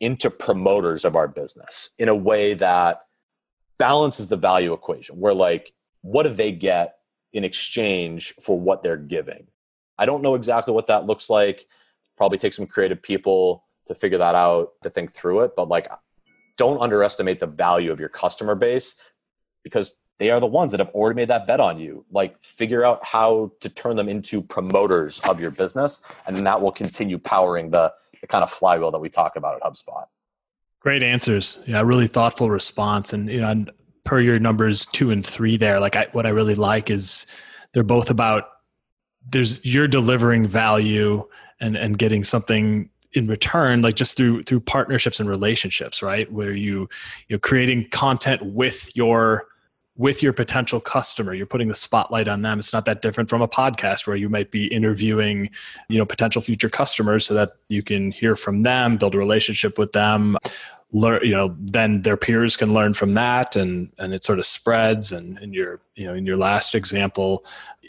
into 0.00 0.30
promoters 0.30 1.04
of 1.04 1.16
our 1.16 1.28
business 1.28 1.90
in 1.98 2.08
a 2.08 2.14
way 2.14 2.54
that 2.54 3.00
balances 3.78 4.28
the 4.28 4.36
value 4.36 4.72
equation. 4.72 5.18
Where 5.18 5.34
like, 5.34 5.72
what 6.02 6.24
do 6.24 6.30
they 6.30 6.52
get 6.52 6.96
in 7.32 7.44
exchange 7.44 8.34
for 8.40 8.58
what 8.58 8.82
they're 8.82 8.96
giving? 8.96 9.46
I 9.98 10.06
don't 10.06 10.22
know 10.22 10.34
exactly 10.34 10.74
what 10.74 10.86
that 10.88 11.06
looks 11.06 11.30
like. 11.30 11.66
Probably 12.16 12.38
take 12.38 12.52
some 12.52 12.66
creative 12.66 13.02
people 13.02 13.64
to 13.86 13.94
figure 13.94 14.18
that 14.18 14.34
out, 14.34 14.72
to 14.82 14.90
think 14.90 15.14
through 15.14 15.40
it. 15.40 15.52
But 15.56 15.68
like, 15.68 15.88
don't 16.56 16.80
underestimate 16.80 17.40
the 17.40 17.46
value 17.46 17.92
of 17.92 18.00
your 18.00 18.08
customer 18.08 18.54
base 18.54 18.96
because 19.62 19.92
they 20.18 20.30
are 20.30 20.40
the 20.40 20.46
ones 20.46 20.70
that 20.70 20.80
have 20.80 20.90
already 20.90 21.16
made 21.16 21.28
that 21.28 21.46
bet 21.46 21.60
on 21.60 21.78
you. 21.78 22.04
Like, 22.10 22.40
figure 22.42 22.84
out 22.84 23.04
how 23.04 23.52
to 23.60 23.68
turn 23.68 23.96
them 23.96 24.08
into 24.08 24.42
promoters 24.42 25.20
of 25.20 25.40
your 25.40 25.50
business, 25.50 26.02
and 26.26 26.36
then 26.36 26.44
that 26.44 26.60
will 26.60 26.72
continue 26.72 27.18
powering 27.18 27.70
the, 27.70 27.92
the 28.20 28.26
kind 28.26 28.42
of 28.42 28.50
flywheel 28.50 28.90
that 28.90 28.98
we 28.98 29.08
talk 29.08 29.36
about 29.36 29.56
at 29.56 29.62
HubSpot. 29.62 30.06
Great 30.80 31.02
answers. 31.02 31.58
Yeah, 31.66 31.82
really 31.82 32.06
thoughtful 32.06 32.50
response. 32.50 33.12
And 33.12 33.28
you 33.28 33.40
know, 33.40 33.64
per 34.04 34.20
your 34.20 34.38
numbers 34.38 34.86
two 34.86 35.10
and 35.10 35.26
three 35.26 35.56
there, 35.56 35.80
like 35.80 35.96
I, 35.96 36.06
what 36.12 36.26
I 36.26 36.30
really 36.30 36.54
like 36.54 36.90
is 36.90 37.26
they're 37.72 37.82
both 37.82 38.08
about 38.08 38.44
there's 39.28 39.64
you're 39.64 39.88
delivering 39.88 40.46
value 40.46 41.26
and 41.60 41.76
and 41.76 41.98
getting 41.98 42.22
something 42.22 42.88
in 43.12 43.26
return 43.26 43.82
like 43.82 43.96
just 43.96 44.16
through 44.16 44.42
through 44.42 44.60
partnerships 44.60 45.20
and 45.20 45.28
relationships 45.28 46.02
right 46.02 46.30
where 46.30 46.52
you 46.52 46.88
you 47.28 47.36
know 47.36 47.38
creating 47.38 47.88
content 47.90 48.44
with 48.44 48.94
your 48.94 49.46
with 49.98 50.22
your 50.22 50.32
potential 50.32 50.80
customer. 50.80 51.34
You're 51.34 51.46
putting 51.46 51.68
the 51.68 51.74
spotlight 51.74 52.28
on 52.28 52.42
them. 52.42 52.58
It's 52.58 52.72
not 52.72 52.84
that 52.84 53.02
different 53.02 53.30
from 53.30 53.42
a 53.42 53.48
podcast 53.48 54.06
where 54.06 54.16
you 54.16 54.28
might 54.28 54.50
be 54.50 54.66
interviewing 54.66 55.50
you 55.88 55.98
know 55.98 56.04
potential 56.04 56.42
future 56.42 56.68
customers 56.68 57.26
so 57.26 57.34
that 57.34 57.52
you 57.68 57.82
can 57.82 58.10
hear 58.10 58.36
from 58.36 58.62
them 58.62 58.96
build 58.96 59.14
a 59.14 59.18
relationship 59.18 59.78
with 59.78 59.92
them 59.92 60.36
learn 60.92 61.20
you 61.24 61.34
know 61.34 61.54
then 61.58 62.02
their 62.02 62.16
peers 62.16 62.56
can 62.56 62.72
learn 62.72 62.94
from 62.94 63.12
that 63.14 63.56
and 63.56 63.92
and 63.98 64.14
it 64.14 64.22
sort 64.22 64.38
of 64.38 64.44
spreads. 64.44 65.12
And 65.12 65.38
in 65.38 65.52
your 65.52 65.80
you 65.94 66.06
know 66.06 66.14
in 66.14 66.26
your 66.26 66.36
last 66.36 66.74
example 66.74 67.44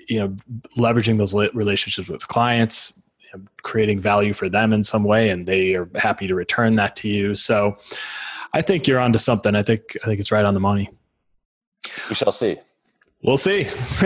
you 0.07 0.19
know 0.19 0.35
leveraging 0.77 1.17
those 1.17 1.33
relationships 1.53 2.07
with 2.07 2.27
clients 2.27 2.93
you 3.21 3.39
know, 3.39 3.45
creating 3.63 3.99
value 3.99 4.33
for 4.33 4.47
them 4.47 4.71
in 4.71 4.83
some 4.83 5.03
way 5.03 5.29
and 5.29 5.45
they 5.45 5.75
are 5.75 5.89
happy 5.95 6.27
to 6.27 6.35
return 6.35 6.75
that 6.75 6.95
to 6.97 7.09
you. 7.09 7.35
So 7.35 7.77
i 8.53 8.61
think 8.61 8.87
you're 8.87 8.99
onto 8.99 9.19
something. 9.19 9.55
I 9.55 9.63
think 9.63 9.97
i 10.03 10.05
think 10.05 10.19
it's 10.19 10.31
right 10.31 10.45
on 10.45 10.53
the 10.53 10.59
money 10.61 10.89
we 12.09 12.15
shall 12.15 12.31
see. 12.31 12.57
We'll 13.23 13.37
see. 13.37 13.67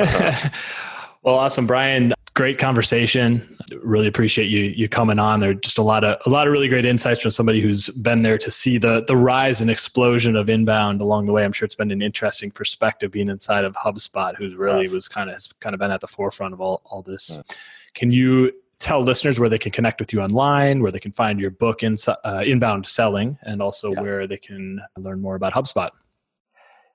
well, 1.23 1.35
awesome, 1.35 1.67
Brian. 1.67 2.13
Great 2.33 2.57
conversation. 2.57 3.57
Really 3.83 4.07
appreciate 4.07 4.45
you 4.45 4.63
you 4.63 4.87
coming 4.87 5.19
on. 5.19 5.41
There 5.41 5.51
are 5.51 5.53
just 5.53 5.77
a 5.77 5.81
lot 5.81 6.05
of 6.05 6.17
a 6.25 6.29
lot 6.29 6.47
of 6.47 6.53
really 6.53 6.69
great 6.69 6.85
insights 6.85 7.21
from 7.21 7.31
somebody 7.31 7.59
who's 7.59 7.89
been 7.89 8.21
there 8.21 8.37
to 8.37 8.49
see 8.49 8.77
the 8.77 9.03
the 9.05 9.17
rise 9.17 9.59
and 9.59 9.69
explosion 9.69 10.37
of 10.37 10.49
inbound 10.49 11.01
along 11.01 11.25
the 11.25 11.33
way. 11.33 11.43
I'm 11.43 11.51
sure 11.51 11.65
it's 11.65 11.75
been 11.75 11.91
an 11.91 12.01
interesting 12.01 12.49
perspective 12.49 13.11
being 13.11 13.27
inside 13.27 13.65
of 13.65 13.75
HubSpot, 13.75 14.35
who's 14.37 14.55
really 14.55 14.83
yes. 14.83 14.93
was 14.93 15.07
kind 15.09 15.29
of 15.29 15.35
has 15.35 15.49
kind 15.59 15.73
of 15.73 15.79
been 15.79 15.91
at 15.91 15.99
the 15.99 16.07
forefront 16.07 16.53
of 16.53 16.61
all 16.61 16.81
all 16.85 17.01
this. 17.01 17.35
Yeah. 17.35 17.55
Can 17.93 18.11
you 18.11 18.53
tell 18.81 19.01
listeners 19.01 19.39
where 19.39 19.49
they 19.49 19.59
can 19.59 19.71
connect 19.71 19.99
with 19.99 20.11
you 20.11 20.21
online, 20.21 20.81
where 20.81 20.91
they 20.91 20.99
can 20.99 21.11
find 21.11 21.39
your 21.39 21.51
book 21.51 21.83
in, 21.83 21.95
uh, 22.07 22.43
inbound 22.45 22.85
selling, 22.85 23.37
and 23.43 23.61
also 23.61 23.91
yeah. 23.91 24.01
where 24.01 24.27
they 24.27 24.37
can 24.37 24.81
learn 24.97 25.21
more 25.21 25.35
about 25.35 25.53
HubSpot? 25.53 25.91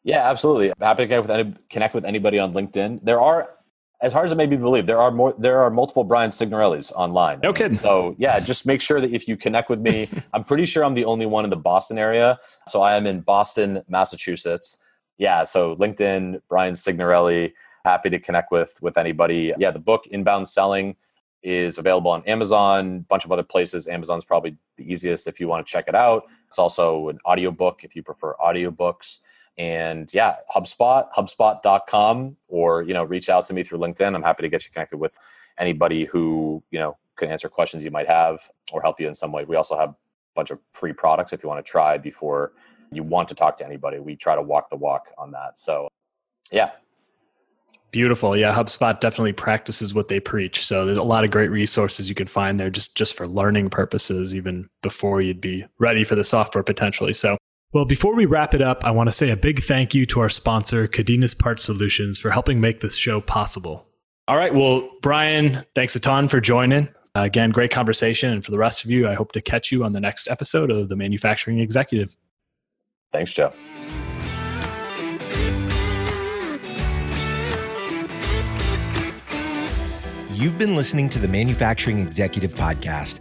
Yeah, 0.06 0.30
absolutely. 0.30 0.70
I'm 0.70 0.76
happy 0.80 1.02
to 1.02 1.08
connect 1.08 1.22
with, 1.22 1.30
any, 1.32 1.54
connect 1.68 1.94
with 1.94 2.04
anybody 2.04 2.38
on 2.38 2.54
LinkedIn. 2.54 3.00
There 3.02 3.20
are, 3.20 3.50
as 4.00 4.12
hard 4.12 4.26
as 4.26 4.32
it 4.32 4.36
may 4.36 4.46
be 4.46 4.56
believed, 4.56 4.88
there 4.88 5.00
are 5.00 5.10
more. 5.10 5.34
There 5.36 5.60
are 5.60 5.68
multiple 5.68 6.04
Brian 6.04 6.30
Signorellis 6.30 6.92
online. 6.92 7.40
No 7.42 7.52
kidding. 7.52 7.76
So 7.76 8.14
yeah, 8.16 8.38
just 8.38 8.66
make 8.66 8.80
sure 8.80 9.00
that 9.00 9.10
if 9.10 9.26
you 9.26 9.36
connect 9.36 9.68
with 9.68 9.80
me, 9.80 10.08
I'm 10.32 10.44
pretty 10.44 10.64
sure 10.64 10.84
I'm 10.84 10.94
the 10.94 11.04
only 11.06 11.26
one 11.26 11.42
in 11.42 11.50
the 11.50 11.56
Boston 11.56 11.98
area. 11.98 12.38
So 12.68 12.82
I 12.82 12.96
am 12.96 13.04
in 13.04 13.20
Boston, 13.20 13.82
Massachusetts. 13.88 14.78
Yeah, 15.18 15.42
so 15.42 15.74
LinkedIn, 15.74 16.40
Brian 16.48 16.76
Signorelli. 16.76 17.54
Happy 17.84 18.08
to 18.10 18.20
connect 18.20 18.52
with 18.52 18.78
with 18.80 18.96
anybody. 18.98 19.52
Yeah, 19.58 19.72
the 19.72 19.80
book 19.80 20.06
Inbound 20.06 20.48
Selling 20.48 20.94
is 21.42 21.78
available 21.78 22.12
on 22.12 22.22
Amazon, 22.24 22.96
a 22.96 23.00
bunch 23.08 23.24
of 23.24 23.32
other 23.32 23.42
places. 23.42 23.88
Amazon's 23.88 24.24
probably 24.24 24.56
the 24.76 24.84
easiest 24.84 25.26
if 25.26 25.40
you 25.40 25.48
want 25.48 25.66
to 25.66 25.70
check 25.70 25.86
it 25.88 25.96
out. 25.96 26.26
It's 26.46 26.60
also 26.60 27.08
an 27.08 27.18
audiobook 27.26 27.82
if 27.82 27.96
you 27.96 28.04
prefer 28.04 28.34
audiobooks 28.34 29.18
and 29.58 30.12
yeah 30.12 30.36
hubspot 30.54 31.10
hubspot.com 31.12 32.36
or 32.48 32.82
you 32.82 32.92
know 32.92 33.04
reach 33.04 33.28
out 33.28 33.46
to 33.46 33.54
me 33.54 33.62
through 33.62 33.78
linkedin 33.78 34.14
i'm 34.14 34.22
happy 34.22 34.42
to 34.42 34.48
get 34.48 34.64
you 34.64 34.70
connected 34.70 34.98
with 34.98 35.18
anybody 35.58 36.04
who 36.04 36.62
you 36.70 36.78
know 36.78 36.96
can 37.16 37.30
answer 37.30 37.48
questions 37.48 37.82
you 37.82 37.90
might 37.90 38.06
have 38.06 38.50
or 38.72 38.82
help 38.82 39.00
you 39.00 39.08
in 39.08 39.14
some 39.14 39.32
way 39.32 39.44
we 39.44 39.56
also 39.56 39.76
have 39.76 39.90
a 39.90 39.96
bunch 40.34 40.50
of 40.50 40.58
free 40.72 40.92
products 40.92 41.32
if 41.32 41.42
you 41.42 41.48
want 41.48 41.64
to 41.64 41.68
try 41.68 41.96
before 41.96 42.52
you 42.92 43.02
want 43.02 43.28
to 43.28 43.34
talk 43.34 43.56
to 43.56 43.64
anybody 43.64 43.98
we 43.98 44.14
try 44.14 44.34
to 44.34 44.42
walk 44.42 44.68
the 44.68 44.76
walk 44.76 45.08
on 45.16 45.30
that 45.30 45.58
so 45.58 45.88
yeah 46.52 46.70
Beautiful. 47.92 48.36
Yeah, 48.36 48.54
HubSpot 48.54 49.00
definitely 49.00 49.32
practices 49.32 49.94
what 49.94 50.08
they 50.08 50.20
preach. 50.20 50.66
So 50.66 50.84
there's 50.84 50.98
a 50.98 51.02
lot 51.02 51.24
of 51.24 51.30
great 51.30 51.50
resources 51.50 52.10
you 52.10 52.14
can 52.14 52.26
find 52.26 52.60
there 52.60 52.68
just 52.68 52.94
just 52.94 53.14
for 53.14 53.26
learning 53.26 53.70
purposes 53.70 54.34
even 54.34 54.68
before 54.82 55.22
you'd 55.22 55.40
be 55.40 55.64
ready 55.78 56.04
for 56.04 56.14
the 56.14 56.24
software 56.24 56.64
potentially. 56.64 57.14
So 57.14 57.38
well, 57.72 57.84
before 57.84 58.14
we 58.14 58.26
wrap 58.26 58.54
it 58.54 58.62
up, 58.62 58.84
I 58.84 58.90
want 58.90 59.08
to 59.08 59.12
say 59.12 59.30
a 59.30 59.36
big 59.36 59.62
thank 59.62 59.94
you 59.94 60.06
to 60.06 60.20
our 60.20 60.28
sponsor, 60.28 60.86
Cadenas 60.86 61.34
Part 61.38 61.60
Solutions, 61.60 62.18
for 62.18 62.30
helping 62.30 62.60
make 62.60 62.80
this 62.80 62.96
show 62.96 63.20
possible. 63.20 63.86
All 64.28 64.36
right. 64.36 64.54
Well, 64.54 64.88
Brian, 65.02 65.64
thanks 65.74 65.94
a 65.94 66.00
ton 66.00 66.28
for 66.28 66.40
joining. 66.40 66.88
Uh, 67.14 67.22
again, 67.22 67.50
great 67.50 67.70
conversation. 67.70 68.32
And 68.32 68.44
for 68.44 68.50
the 68.50 68.58
rest 68.58 68.84
of 68.84 68.90
you, 68.90 69.08
I 69.08 69.14
hope 69.14 69.32
to 69.32 69.40
catch 69.40 69.70
you 69.72 69.84
on 69.84 69.92
the 69.92 70.00
next 70.00 70.28
episode 70.28 70.70
of 70.70 70.88
The 70.88 70.96
Manufacturing 70.96 71.60
Executive. 71.60 72.16
Thanks, 73.12 73.32
Joe. 73.32 73.52
You've 80.32 80.58
been 80.58 80.76
listening 80.76 81.08
to 81.10 81.18
the 81.18 81.28
Manufacturing 81.28 82.00
Executive 82.00 82.54
Podcast. 82.54 83.20